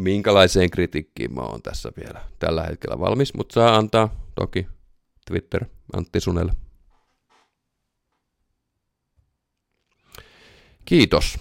minkälaiseen 0.00 0.70
kritiikkiin 0.70 1.34
mä 1.34 1.40
oon 1.40 1.62
tässä 1.62 1.92
vielä 1.96 2.20
tällä 2.38 2.62
hetkellä 2.62 3.00
valmis, 3.00 3.34
mutta 3.34 3.52
saa 3.52 3.76
antaa 3.76 4.08
toki 4.34 4.66
Twitter 5.26 5.64
Antti 5.92 6.20
Sunelle. 6.20 6.52
Kiitos. 10.84 11.38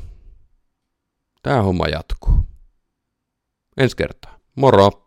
Tämä 1.43 1.61
homma 1.61 1.87
jatkuu. 1.87 2.33
Ensi 3.77 3.95
kertaa. 3.95 4.39
Moro! 4.55 5.06